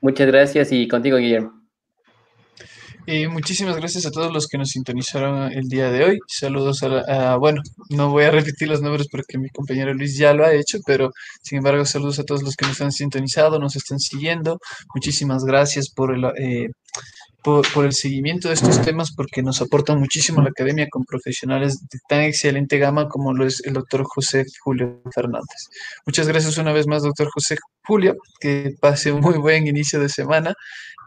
Muchas 0.00 0.28
gracias 0.28 0.70
y 0.70 0.86
contigo, 0.86 1.16
Guillermo. 1.16 1.57
Y 3.10 3.26
muchísimas 3.26 3.76
gracias 3.76 4.04
a 4.04 4.10
todos 4.10 4.30
los 4.30 4.48
que 4.48 4.58
nos 4.58 4.68
sintonizaron 4.68 5.50
el 5.50 5.66
día 5.66 5.90
de 5.90 6.04
hoy. 6.04 6.18
Saludos 6.26 6.82
a, 6.82 7.36
bueno, 7.36 7.62
no 7.88 8.10
voy 8.10 8.24
a 8.24 8.30
repetir 8.30 8.68
los 8.68 8.82
números 8.82 9.08
porque 9.10 9.38
mi 9.38 9.48
compañero 9.48 9.94
Luis 9.94 10.18
ya 10.18 10.34
lo 10.34 10.44
ha 10.44 10.52
hecho, 10.52 10.76
pero 10.84 11.12
sin 11.42 11.56
embargo, 11.56 11.86
saludos 11.86 12.18
a 12.18 12.24
todos 12.24 12.42
los 12.42 12.54
que 12.54 12.66
nos 12.66 12.78
han 12.82 12.92
sintonizado, 12.92 13.58
nos 13.58 13.76
están 13.76 13.98
siguiendo. 13.98 14.58
Muchísimas 14.94 15.44
gracias 15.44 15.88
por 15.88 16.14
el, 16.14 16.22
eh, 16.36 16.68
por, 17.42 17.84
el 17.84 17.92
seguimiento 17.92 18.48
de 18.48 18.54
estos 18.54 18.82
temas 18.82 19.12
porque 19.14 19.42
nos 19.42 19.60
aportan 19.62 19.98
muchísimo 19.98 20.42
la 20.42 20.50
academia 20.50 20.88
con 20.90 21.04
profesionales 21.04 21.80
de 21.88 21.98
tan 22.08 22.22
excelente 22.22 22.78
gama 22.78 23.08
como 23.08 23.32
lo 23.32 23.46
es 23.46 23.62
el 23.64 23.74
doctor 23.74 24.04
José 24.04 24.44
Julio 24.60 25.00
Fernández. 25.14 25.68
Muchas 26.04 26.26
gracias 26.28 26.58
una 26.58 26.72
vez 26.72 26.86
más, 26.86 27.02
doctor 27.02 27.28
José 27.32 27.56
Julio, 27.84 28.16
que 28.40 28.74
pase 28.80 29.12
un 29.12 29.20
muy 29.20 29.38
buen 29.38 29.66
inicio 29.66 30.00
de 30.00 30.08
semana 30.08 30.54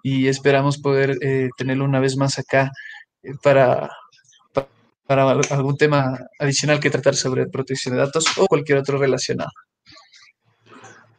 y 0.04 0.28
esperamos 0.28 0.80
poder 0.80 1.18
eh, 1.22 1.50
tenerlo 1.58 1.86
una 1.86 2.00
vez 2.00 2.16
más 2.16 2.40
acá 2.40 2.72
eh, 3.24 3.32
para, 3.44 3.90
para 5.06 5.32
algún 5.32 5.78
tema 5.78 6.18
adicional 6.40 6.80
que 6.80 6.90
tratar 6.90 7.16
sobre 7.16 7.48
protección 7.48 7.96
de 7.96 8.02
datos 8.02 8.26
o 8.38 8.48
cualquier 8.48 8.78
otro 8.80 8.98
relacionado. 8.98 9.52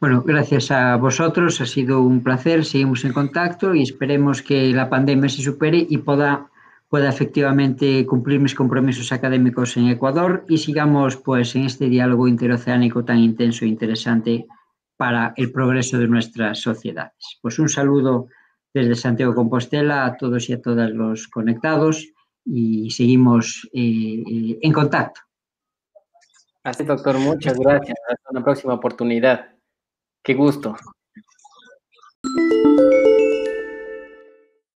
Bueno, 0.03 0.21
gracias 0.21 0.69
a 0.69 0.97
vosotros, 0.97 1.61
ha 1.61 1.65
sido 1.65 2.01
un 2.01 2.21
placer, 2.21 2.65
seguimos 2.65 3.05
en 3.05 3.13
contacto 3.13 3.73
y 3.73 3.83
esperemos 3.83 4.41
que 4.41 4.73
la 4.73 4.89
pandemia 4.89 5.29
se 5.29 5.41
supere 5.41 5.87
y 5.89 5.97
pueda, 5.99 6.49
pueda 6.89 7.07
efectivamente 7.07 8.05
cumplir 8.05 8.41
mis 8.41 8.53
compromisos 8.53 9.13
académicos 9.13 9.77
en 9.77 9.87
Ecuador 9.87 10.43
y 10.49 10.57
sigamos 10.57 11.15
pues 11.15 11.55
en 11.55 11.63
este 11.63 11.85
diálogo 11.87 12.27
interoceánico 12.27 13.05
tan 13.05 13.19
intenso 13.19 13.63
e 13.63 13.69
interesante 13.69 14.45
para 14.97 15.33
el 15.37 15.53
progreso 15.53 15.97
de 15.97 16.09
nuestras 16.09 16.59
sociedades. 16.59 17.39
Pues 17.41 17.57
un 17.57 17.69
saludo 17.69 18.27
desde 18.73 18.95
Santiago 18.95 19.33
Compostela 19.33 20.03
a 20.03 20.17
todos 20.17 20.49
y 20.49 20.53
a 20.53 20.61
todas 20.61 20.91
los 20.91 21.29
conectados 21.29 22.09
y 22.43 22.89
seguimos 22.91 23.69
eh, 23.71 24.59
en 24.61 24.73
contacto. 24.73 25.21
Así, 26.61 26.83
doctor, 26.83 27.17
muchas 27.19 27.57
gracias. 27.57 27.97
Hasta 28.09 28.31
una 28.31 28.43
próxima 28.43 28.73
oportunidad. 28.73 29.52
Qué 30.23 30.33
gusto. 30.35 30.73